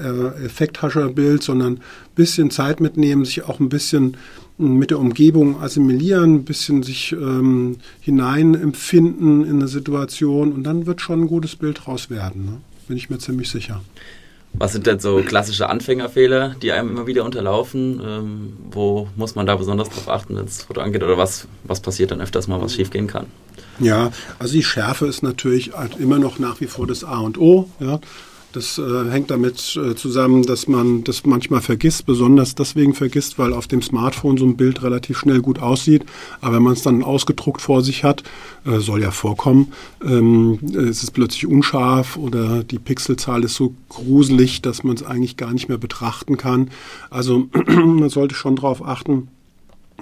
Effekthascherbild, 0.44 1.42
sondern 1.42 1.80
bisschen 2.14 2.50
Zeit 2.50 2.80
mitnehmen, 2.80 3.24
sich 3.24 3.44
auch 3.44 3.60
ein 3.60 3.68
bisschen 3.68 4.16
mit 4.58 4.90
der 4.90 4.98
Umgebung 4.98 5.60
assimilieren, 5.60 6.36
ein 6.36 6.44
bisschen 6.44 6.82
sich 6.82 7.12
ähm, 7.12 7.76
hineinempfinden 8.00 9.44
in 9.44 9.56
eine 9.56 9.68
Situation 9.68 10.52
und 10.52 10.64
dann 10.64 10.86
wird 10.86 11.00
schon 11.00 11.22
ein 11.22 11.26
gutes 11.28 11.56
Bild 11.56 11.86
raus 11.86 12.08
werden. 12.10 12.44
Ne? 12.46 12.60
bin 12.86 12.96
ich 12.96 13.10
mir 13.10 13.18
ziemlich 13.18 13.50
sicher. 13.50 13.82
Was 14.58 14.72
sind 14.72 14.86
denn 14.86 15.00
so 15.00 15.20
klassische 15.22 15.68
Anfängerfehler, 15.68 16.54
die 16.62 16.72
einem 16.72 16.90
immer 16.90 17.06
wieder 17.06 17.24
unterlaufen? 17.24 18.00
Ähm, 18.02 18.52
wo 18.70 19.08
muss 19.14 19.34
man 19.34 19.44
da 19.44 19.56
besonders 19.56 19.90
drauf 19.90 20.08
achten, 20.08 20.36
wenn 20.36 20.46
es 20.46 20.62
Foto 20.62 20.80
angeht? 20.80 21.02
Oder 21.02 21.18
was, 21.18 21.46
was 21.64 21.80
passiert 21.80 22.10
dann 22.10 22.22
öfters 22.22 22.48
mal, 22.48 22.60
was 22.60 22.74
schiefgehen 22.74 23.06
kann? 23.06 23.26
Ja, 23.78 24.12
also 24.38 24.54
die 24.54 24.62
Schärfe 24.62 25.06
ist 25.06 25.22
natürlich 25.22 25.72
immer 25.98 26.18
noch 26.18 26.38
nach 26.38 26.60
wie 26.62 26.66
vor 26.66 26.86
das 26.86 27.04
A 27.04 27.18
und 27.18 27.38
O. 27.38 27.68
Ja. 27.80 28.00
Das 28.52 28.78
äh, 28.78 29.10
hängt 29.10 29.30
damit 29.30 29.76
äh, 29.76 29.94
zusammen, 29.94 30.42
dass 30.42 30.66
man 30.66 31.04
das 31.04 31.26
manchmal 31.26 31.60
vergisst, 31.60 32.06
besonders 32.06 32.54
deswegen 32.54 32.94
vergisst, 32.94 33.38
weil 33.38 33.52
auf 33.52 33.66
dem 33.66 33.82
Smartphone 33.82 34.38
so 34.38 34.46
ein 34.46 34.56
Bild 34.56 34.82
relativ 34.82 35.18
schnell 35.18 35.40
gut 35.40 35.58
aussieht. 35.58 36.06
Aber 36.40 36.56
wenn 36.56 36.62
man 36.62 36.72
es 36.72 36.82
dann 36.82 37.02
ausgedruckt 37.02 37.60
vor 37.60 37.82
sich 37.82 38.04
hat, 38.04 38.22
äh, 38.64 38.78
soll 38.78 39.02
ja 39.02 39.10
vorkommen, 39.10 39.72
ähm, 40.02 40.58
es 40.74 41.02
ist 41.02 41.10
plötzlich 41.10 41.46
unscharf 41.46 42.16
oder 42.16 42.64
die 42.64 42.78
Pixelzahl 42.78 43.44
ist 43.44 43.56
so 43.56 43.74
gruselig, 43.88 44.62
dass 44.62 44.84
man 44.84 44.96
es 44.96 45.02
eigentlich 45.02 45.36
gar 45.36 45.52
nicht 45.52 45.68
mehr 45.68 45.78
betrachten 45.78 46.36
kann. 46.36 46.70
Also 47.10 47.48
man 47.66 48.08
sollte 48.08 48.34
schon 48.34 48.56
darauf 48.56 48.82
achten, 48.82 49.28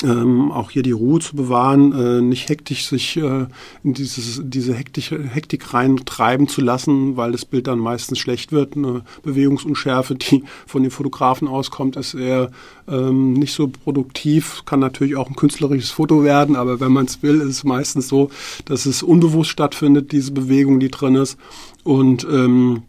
ähm, 0.02 0.50
auch 0.50 0.70
hier 0.70 0.82
die 0.82 0.92
Ruhe 0.92 1.20
zu 1.20 1.36
bewahren, 1.36 1.92
äh, 1.92 2.20
nicht 2.20 2.48
hektisch 2.48 2.86
sich 2.86 3.16
äh, 3.16 3.46
in 3.84 3.94
dieses, 3.94 4.42
diese 4.44 4.74
Hektik, 4.74 5.10
Hektik 5.10 5.72
reintreiben 5.72 6.48
zu 6.48 6.60
lassen, 6.60 7.16
weil 7.16 7.32
das 7.32 7.44
Bild 7.44 7.68
dann 7.68 7.78
meistens 7.78 8.18
schlecht 8.18 8.50
wird. 8.50 8.76
Eine 8.76 9.02
Bewegungsunschärfe, 9.22 10.16
die 10.16 10.44
von 10.66 10.82
den 10.82 10.90
Fotografen 10.90 11.46
auskommt, 11.46 11.96
ist 11.96 12.14
eher 12.14 12.50
ähm, 12.88 13.34
nicht 13.34 13.54
so 13.54 13.68
produktiv, 13.68 14.62
kann 14.66 14.80
natürlich 14.80 15.16
auch 15.16 15.28
ein 15.28 15.36
künstlerisches 15.36 15.90
Foto 15.90 16.24
werden, 16.24 16.56
aber 16.56 16.80
wenn 16.80 16.92
man 16.92 17.06
es 17.06 17.22
will, 17.22 17.40
ist 17.40 17.48
es 17.48 17.64
meistens 17.64 18.08
so, 18.08 18.30
dass 18.64 18.86
es 18.86 19.02
unbewusst 19.02 19.50
stattfindet, 19.50 20.10
diese 20.10 20.32
Bewegung, 20.32 20.80
die 20.80 20.90
drin 20.90 21.14
ist. 21.14 21.38
Und 21.84 22.24
ähm, 22.24 22.82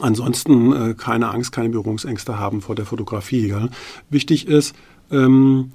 ansonsten 0.00 0.72
äh, 0.72 0.94
keine 0.94 1.30
Angst, 1.30 1.52
keine 1.52 1.68
Berührungsängste 1.68 2.38
haben 2.38 2.62
vor 2.62 2.74
der 2.74 2.86
Fotografie. 2.86 3.48
Gell? 3.48 3.68
Wichtig 4.08 4.48
ist, 4.48 4.74
ähm, 5.10 5.72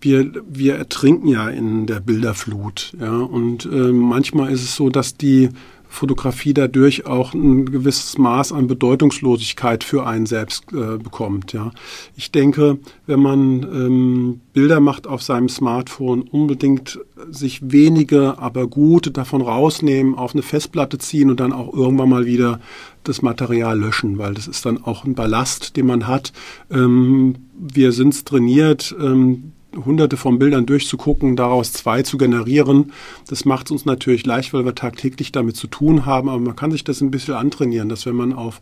wir, 0.00 0.30
wir 0.48 0.76
ertrinken 0.76 1.28
ja 1.28 1.48
in 1.48 1.86
der 1.86 2.00
Bilderflut. 2.00 2.92
Ja? 3.00 3.16
Und 3.18 3.66
äh, 3.66 3.92
manchmal 3.92 4.52
ist 4.52 4.62
es 4.62 4.76
so, 4.76 4.90
dass 4.90 5.16
die 5.16 5.50
Fotografie 5.90 6.52
dadurch 6.52 7.06
auch 7.06 7.32
ein 7.32 7.64
gewisses 7.64 8.18
Maß 8.18 8.52
an 8.52 8.66
Bedeutungslosigkeit 8.66 9.82
für 9.82 10.06
einen 10.06 10.26
selbst 10.26 10.64
äh, 10.72 10.98
bekommt. 10.98 11.52
Ja. 11.54 11.72
Ich 12.14 12.30
denke, 12.30 12.78
wenn 13.06 13.20
man 13.20 13.62
ähm, 13.62 14.40
Bilder 14.52 14.80
macht 14.80 15.06
auf 15.06 15.22
seinem 15.22 15.48
Smartphone, 15.48 16.22
unbedingt 16.22 17.00
sich 17.30 17.72
wenige, 17.72 18.38
aber 18.38 18.66
gute 18.66 19.10
davon 19.10 19.40
rausnehmen, 19.40 20.14
auf 20.14 20.34
eine 20.34 20.42
Festplatte 20.42 20.98
ziehen 20.98 21.30
und 21.30 21.40
dann 21.40 21.54
auch 21.54 21.72
irgendwann 21.72 22.10
mal 22.10 22.26
wieder 22.26 22.60
das 23.04 23.22
Material 23.22 23.78
löschen, 23.78 24.18
weil 24.18 24.34
das 24.34 24.46
ist 24.46 24.66
dann 24.66 24.84
auch 24.84 25.04
ein 25.04 25.14
Ballast, 25.14 25.76
den 25.76 25.86
man 25.86 26.06
hat. 26.06 26.32
Ähm, 26.70 27.36
wir 27.58 27.92
sind 27.92 28.26
trainiert, 28.26 28.94
ähm, 29.00 29.52
hunderte 29.76 30.16
von 30.16 30.38
Bildern 30.38 30.66
durchzugucken, 30.66 31.36
daraus 31.36 31.72
zwei 31.72 32.02
zu 32.02 32.18
generieren. 32.18 32.92
Das 33.28 33.44
macht 33.44 33.66
es 33.66 33.72
uns 33.72 33.84
natürlich 33.84 34.24
leicht, 34.24 34.52
weil 34.52 34.64
wir 34.64 34.74
tagtäglich 34.74 35.32
damit 35.32 35.56
zu 35.56 35.66
tun 35.66 36.06
haben, 36.06 36.28
aber 36.28 36.40
man 36.40 36.56
kann 36.56 36.70
sich 36.70 36.84
das 36.84 37.00
ein 37.00 37.10
bisschen 37.10 37.34
antrainieren, 37.34 37.88
dass 37.88 38.06
wenn 38.06 38.16
man 38.16 38.32
auf 38.32 38.60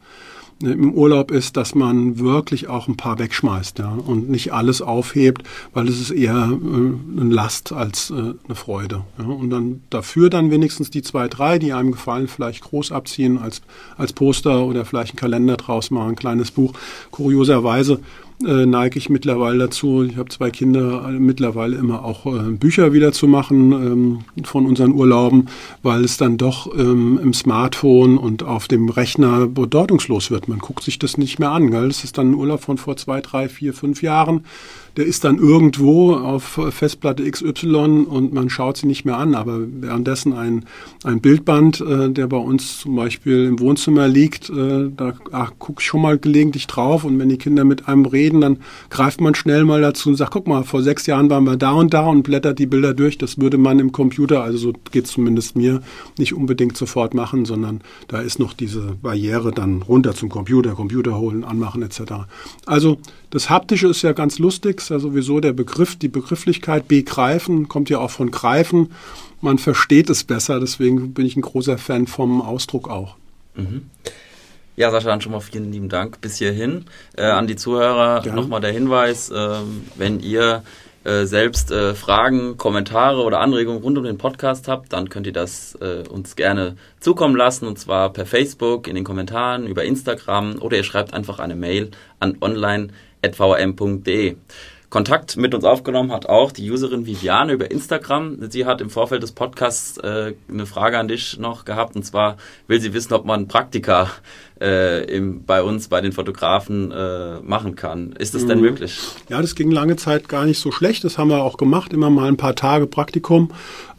Ne, 0.63 0.73
im 0.73 0.95
Urlaub 0.95 1.33
ist, 1.33 1.59
dass 1.59 1.75
man 1.75 2.19
wirklich 2.19 2.69
auch 2.69 2.89
ein 2.89 2.97
paar 2.97 3.19
wegschmeißt 3.19 3.79
ja, 3.79 3.91
und 3.91 4.31
nicht 4.31 4.55
alles 4.55 4.81
aufhebt, 4.81 5.43
weil 5.75 5.87
es 5.87 6.01
ist 6.01 6.11
eher 6.11 6.49
äh, 6.51 7.21
eine 7.21 7.31
Last 7.31 7.73
als 7.73 8.11
äh, 8.11 8.15
eine 8.15 8.55
Freude. 8.55 9.05
Ja. 9.19 9.27
Und 9.27 9.51
dann 9.51 9.83
dafür 9.91 10.31
dann 10.31 10.51
wenigstens 10.51 10.89
die 10.89 11.03
zwei, 11.03 11.29
drei, 11.29 11.59
die 11.59 11.75
einem 11.75 11.93
gefallen, 11.93 12.27
vielleicht 12.27 12.63
groß 12.63 12.91
abziehen 12.91 13.37
als, 13.37 13.61
als 13.99 14.15
Poster 14.15 14.65
oder 14.65 14.87
vielleicht 14.87 15.11
einen 15.11 15.19
Kalender 15.19 15.59
draus 15.59 15.91
machen, 15.91 16.11
ein 16.11 16.17
kleines 16.17 16.51
Buch. 16.51 16.73
Kurioserweise 17.11 18.01
äh, 18.45 18.67
neige 18.67 18.99
ich 18.99 19.09
mittlerweile 19.09 19.59
dazu, 19.59 20.03
ich 20.03 20.17
habe 20.17 20.29
zwei 20.29 20.51
Kinder, 20.51 21.09
äh, 21.09 21.13
mittlerweile 21.13 21.77
immer 21.77 22.05
auch 22.05 22.27
äh, 22.27 22.51
Bücher 22.51 22.93
wieder 22.93 23.13
zu 23.13 23.27
machen 23.27 23.73
ähm, 23.73 24.45
von 24.45 24.67
unseren 24.67 24.93
Urlauben, 24.93 25.49
weil 25.83 26.05
es 26.05 26.17
dann 26.17 26.37
doch 26.37 26.73
ähm, 26.77 27.19
im 27.23 27.33
Smartphone 27.33 28.19
und 28.19 28.43
auf 28.43 28.69
dem 28.69 28.89
Rechner 28.89 29.47
bedeutungslos 29.47 30.31
wird 30.31 30.49
man 30.49 30.59
guckt 30.59 30.83
sich 30.83 30.99
das 30.99 31.17
nicht 31.17 31.39
mehr 31.39 31.51
an. 31.51 31.71
Gell? 31.71 31.89
Das 31.89 32.05
ist 32.05 32.19
dann 32.19 32.31
ein 32.31 32.35
Urlaub 32.35 32.63
von 32.63 32.79
vor 32.79 32.97
zwei, 32.97 33.21
drei, 33.21 33.49
vier, 33.49 33.73
fünf 33.73 34.03
Jahren. 34.03 34.45
Der 34.97 35.07
ist 35.07 35.25
dann 35.25 35.39
irgendwo 35.39 36.15
auf 36.15 36.61
Festplatte 36.71 37.29
XY 37.31 38.07
und 38.09 38.33
man 38.33 38.51
schaut 38.51 38.77
sie 38.77 38.87
nicht 38.87 39.05
mehr 39.05 39.19
an. 39.19 39.35
Aber 39.35 39.61
währenddessen 39.61 40.33
ein, 40.33 40.65
ein 41.05 41.21
Bildband, 41.21 41.81
äh, 41.81 42.11
der 42.11 42.27
bei 42.27 42.37
uns 42.37 42.81
zum 42.81 42.97
Beispiel 42.97 43.45
im 43.45 43.61
Wohnzimmer 43.61 44.09
liegt, 44.09 44.51
äh, 44.51 44.91
da 44.95 45.13
gucke 45.59 45.81
ich 45.81 45.87
schon 45.87 46.03
mal 46.03 46.19
gelegentlich 46.19 46.67
drauf. 46.67 47.05
Und 47.05 47.19
wenn 47.19 47.29
die 47.29 47.39
Kinder 47.39 47.65
mit 47.65 47.89
einem 47.89 48.05
reden, 48.05 48.27
reden, 48.27 48.41
dann 48.41 48.59
greift 48.91 49.21
man 49.21 49.35
schnell 49.35 49.65
mal 49.65 49.81
dazu 49.81 50.09
und 50.09 50.17
sagt, 50.17 50.33
guck 50.33 50.47
mal, 50.47 50.65
vor 50.65 50.83
sechs 50.83 51.07
Jahren 51.07 51.31
waren 51.31 51.45
wir 51.45 51.57
da 51.57 51.73
und 51.73 51.95
da 51.95 52.07
und 52.07 52.23
blättert 52.23 52.59
die 52.59 52.67
Bilder 52.67 52.95
durch. 52.95 53.19
Das 53.19 53.39
würde 53.39 53.59
man 53.59 53.79
im 53.79 53.93
Computer, 53.93 54.43
also 54.43 54.59
so 54.59 54.73
geht 54.91 55.07
zumindest 55.07 55.57
mir, 55.57 55.83
nicht 56.19 56.35
unbedingt 56.35 56.77
sofort 56.77 57.15
machen, 57.15 57.45
sondern 57.45 57.81
da 58.09 58.21
ist 58.21 58.39
noch 58.39 58.53
diese 58.53 58.97
Barriere 59.03 59.53
dann 59.53 59.83
runter 59.83 60.15
zum 60.15 60.29
Computer, 60.29 60.73
Computer 60.73 61.19
holen, 61.19 61.45
anmachen 61.45 61.83
etc. 61.83 62.01
Also 62.65 62.99
das 63.31 63.51
Haptische 63.51 63.89
ist 63.89 64.03
ja 64.03 64.13
ganz 64.13 64.39
lustig, 64.39 64.79
ist 64.79 64.91
ja 64.91 64.99
sowieso 64.99 65.41
der 65.41 65.53
Begriff, 65.53 65.97
die 65.97 66.09
Begrifflichkeit 66.09 66.89
begreifen, 66.89 67.69
kommt 67.69 67.91
ja 67.91 67.99
auch 67.99 68.11
von 68.11 68.31
greifen. 68.31 68.93
Man 69.41 69.59
versteht 69.59 70.11
es 70.11 70.25
besser, 70.25 70.61
deswegen 70.61 71.13
bin 71.13 71.27
ich 71.27 71.37
ein 71.37 71.43
großer 71.43 71.79
Fan 71.79 72.07
vom 72.07 72.41
Ausdruck 72.41 72.89
auch. 72.89 73.17
Mhm. 73.55 73.91
Ja, 74.77 74.91
Sascha, 74.91 75.09
dann 75.09 75.23
schon 75.23 75.33
mal 75.33 75.41
vielen 75.41 75.73
lieben 75.73 75.89
Dank 75.89 76.21
bis 76.21 76.37
hierhin. 76.37 76.85
Äh, 77.17 77.25
an 77.25 77.47
die 77.47 77.57
Zuhörer 77.57 78.25
nochmal 78.27 78.61
der 78.61 78.73
Hinweis, 78.73 79.31
äh, 79.31 79.49
wenn 79.97 80.21
ihr 80.21 80.63
äh, 81.07 81.25
selbst 81.25 81.71
äh, 81.71 81.95
Fragen, 81.95 82.57
Kommentare 82.57 83.23
oder 83.23 83.41
Anregungen 83.41 83.81
rund 83.81 83.97
um 83.97 84.05
den 84.05 84.19
Podcast 84.19 84.67
habt, 84.67 84.93
dann 84.93 85.09
könnt 85.09 85.27
ihr 85.27 85.33
das 85.33 85.77
äh, 85.77 86.03
uns 86.09 86.35
gerne 86.37 86.77
zukommen 87.01 87.37
lassen 87.37 87.67
und 87.69 87.79
zwar 87.79 88.13
per 88.13 88.27
Facebook, 88.27 88.89
in 88.89 88.97
den 88.97 89.05
Kommentaren, 89.05 89.67
über 89.67 89.85
Instagram 89.85 90.57
oder 90.61 90.77
ihr 90.77 90.85
schreibt 90.85 91.15
einfach 91.15 91.39
eine 91.39 91.55
Mail 91.55 91.93
an 92.19 92.37
online.vm.de. 93.35 94.37
Kontakt 94.89 95.37
mit 95.37 95.53
uns 95.53 95.65
aufgenommen 95.65 96.13
hat 96.13 96.27
auch 96.27 96.53
die 96.53 96.71
Userin 96.71 97.07
Viviane 97.07 97.53
über 97.53 97.71
Instagram. 97.71 98.51
Sie 98.51 98.67
hat 98.67 98.81
im 98.81 98.89
Vorfeld 98.89 99.23
des 99.23 99.33
Podcasts 99.33 99.99
äh, 99.99 100.35
eine 100.49 100.65
Frage 100.65 100.97
an 100.97 101.09
dich 101.09 101.39
noch 101.39 101.65
gehabt 101.65 101.97
und 101.97 102.05
zwar 102.05 102.37
will 102.69 102.81
sie 102.81 102.95
wissen, 102.95 103.13
ob 103.13 103.25
man 103.25 103.49
Praktika 103.49 104.09
äh, 104.61 105.05
im, 105.05 105.45
bei 105.45 105.63
uns, 105.63 105.89
bei 105.89 106.01
den 106.01 106.13
Fotografen 106.13 106.93
äh, 106.93 107.41
machen 107.41 107.75
kann. 107.75 108.13
Ist 108.13 108.37
das 108.37 108.47
denn 108.47 108.59
mhm. 108.59 108.65
möglich? 108.65 109.01
Ja, 109.29 109.43
das 109.43 109.57
ging 109.57 109.73
lange 109.73 109.97
Zeit 109.97 110.29
gar 110.29 110.45
nicht 110.45 110.61
so 110.61 110.71
schlecht. 110.71 111.03
Das 111.03 111.19
haben 111.19 111.31
wir 111.31 111.43
auch 111.43 111.57
gemacht, 111.57 111.93
immer 111.93 112.09
mal 112.09 112.29
ein 112.29 112.37
paar 112.37 112.55
Tage 112.55 112.87
Praktikum, 112.87 113.51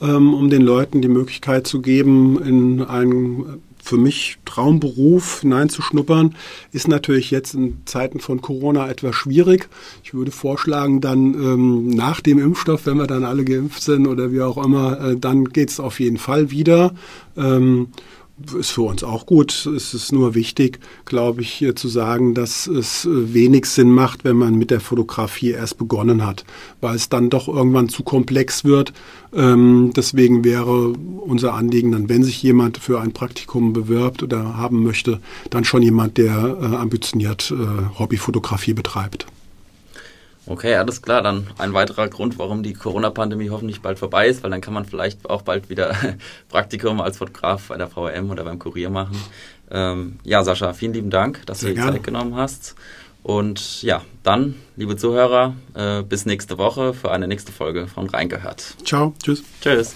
ähm, 0.02 0.34
um 0.34 0.50
den 0.50 0.62
Leuten 0.62 1.02
die 1.02 1.10
Möglichkeit 1.10 1.68
zu 1.68 1.82
geben, 1.82 2.42
in 2.42 2.82
ein 2.82 3.62
für 3.88 3.98
mich 3.98 4.38
Traumberuf 4.46 5.42
hineinzuschnuppern, 5.42 6.36
ist 6.72 6.88
natürlich 6.88 7.32
jetzt 7.32 7.54
in 7.54 7.82
Zeiten 7.86 8.20
von 8.20 8.42
Corona 8.42 8.90
etwas 8.90 9.16
schwierig. 9.16 9.70
Ich 10.04 10.14
würde 10.14 10.32
vorschlagen, 10.32 11.02
dann 11.02 11.34
ähm, 11.34 11.88
nach 11.90 12.22
dem 12.22 12.40
Impfstoff, 12.40 12.86
wenn 12.86 12.98
wir 12.98 13.08
dann 13.08 13.24
alle 13.24 13.46
geimpft 13.46 13.82
sind 13.82 14.08
oder 14.08 14.32
wie 14.32 14.42
auch 14.42 14.64
immer, 14.64 15.00
äh, 15.00 15.18
dann 15.18 15.46
geht 15.46 15.70
es 15.70 15.80
auf 15.80 16.00
jeden 16.00 16.18
Fall 16.18 16.52
wieder. 16.52 16.94
Ähm, 17.38 17.88
ist 18.58 18.72
für 18.72 18.84
uns 18.84 19.04
auch 19.04 19.26
gut. 19.26 19.66
Es 19.66 19.94
ist 19.94 20.12
nur 20.12 20.36
wichtig, 20.36 20.80
glaube 21.06 21.42
ich, 21.42 21.66
zu 21.76 21.88
sagen, 21.88 22.34
dass 22.34 22.68
es 22.68 23.06
äh, 23.06 23.34
wenig 23.34 23.66
Sinn 23.66 23.90
macht, 23.90 24.24
wenn 24.24 24.38
man 24.38 24.56
mit 24.56 24.72
der 24.72 24.80
Fotografie 24.80 25.52
erst 25.52 25.78
begonnen 25.78 26.26
hat, 26.26 26.46
weil 26.82 26.96
es 26.96 27.10
dann 27.10 27.30
doch 27.30 27.48
irgendwann 27.48 27.90
zu 27.90 28.04
komplex 28.04 28.64
wird. 28.64 28.94
Ähm, 29.34 29.92
deswegen 29.96 30.44
wäre 30.44 30.94
unser 31.22 31.54
Anliegen 31.54 31.92
dann, 31.92 32.10
wenn 32.10 32.24
sich 32.24 32.42
jemand 32.44 32.78
für 32.78 33.02
ein 33.02 33.14
Praktikum 33.14 33.74
bewirbt 33.74 34.24
oder 34.24 34.58
haben 34.58 34.84
möchte, 34.84 35.20
dann 35.50 35.64
schon 35.64 35.82
jemand, 35.82 36.18
der 36.18 36.58
äh, 36.62 36.76
ambitioniert 36.76 37.52
äh, 37.52 38.00
Hobbyfotografie 38.00 38.74
betreibt. 38.74 39.28
Okay, 40.48 40.76
alles 40.76 41.02
klar. 41.02 41.22
Dann 41.22 41.48
ein 41.58 41.74
weiterer 41.74 42.08
Grund, 42.08 42.40
warum 42.40 42.64
die 42.64 42.74
Corona-Pandemie 42.74 43.50
hoffentlich 43.50 43.82
bald 43.82 44.00
vorbei 44.00 44.28
ist, 44.28 44.44
weil 44.44 44.52
dann 44.52 44.62
kann 44.62 44.74
man 44.74 44.86
vielleicht 44.86 45.30
auch 45.30 45.42
bald 45.42 45.70
wieder 45.70 45.96
Praktikum 46.50 47.02
als 47.02 47.18
Fotograf 47.18 47.68
bei 47.68 47.78
der 47.78 47.88
VRM 47.88 48.30
oder 48.32 48.44
beim 48.44 48.58
Kurier 48.58 48.90
machen. 48.90 49.22
Ähm, 49.70 50.20
ja, 50.24 50.44
Sascha, 50.44 50.74
vielen 50.74 50.94
lieben 50.94 51.10
Dank, 51.10 51.46
dass 51.46 51.60
Sehr 51.60 51.72
du 51.72 51.76
dir 51.76 51.92
Zeit 51.92 52.04
genommen 52.04 52.36
hast. 52.36 52.76
Und 53.24 53.82
ja, 53.82 54.04
dann, 54.24 54.56
liebe 54.78 54.96
Zuhörer, 54.96 55.56
äh, 55.74 56.02
bis 56.02 56.26
nächste 56.26 56.58
Woche 56.58 56.94
für 56.94 57.12
eine 57.12 57.28
nächste 57.28 57.52
Folge 57.52 57.88
von 57.88 58.08
Reingehört. 58.08 58.76
Ciao, 58.86 59.14
tschüss. 59.22 59.44
Tschüss. 59.62 59.96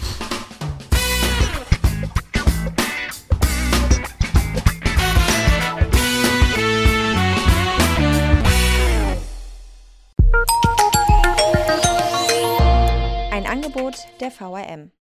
Der 14.20 14.32
VRM. 14.32 14.92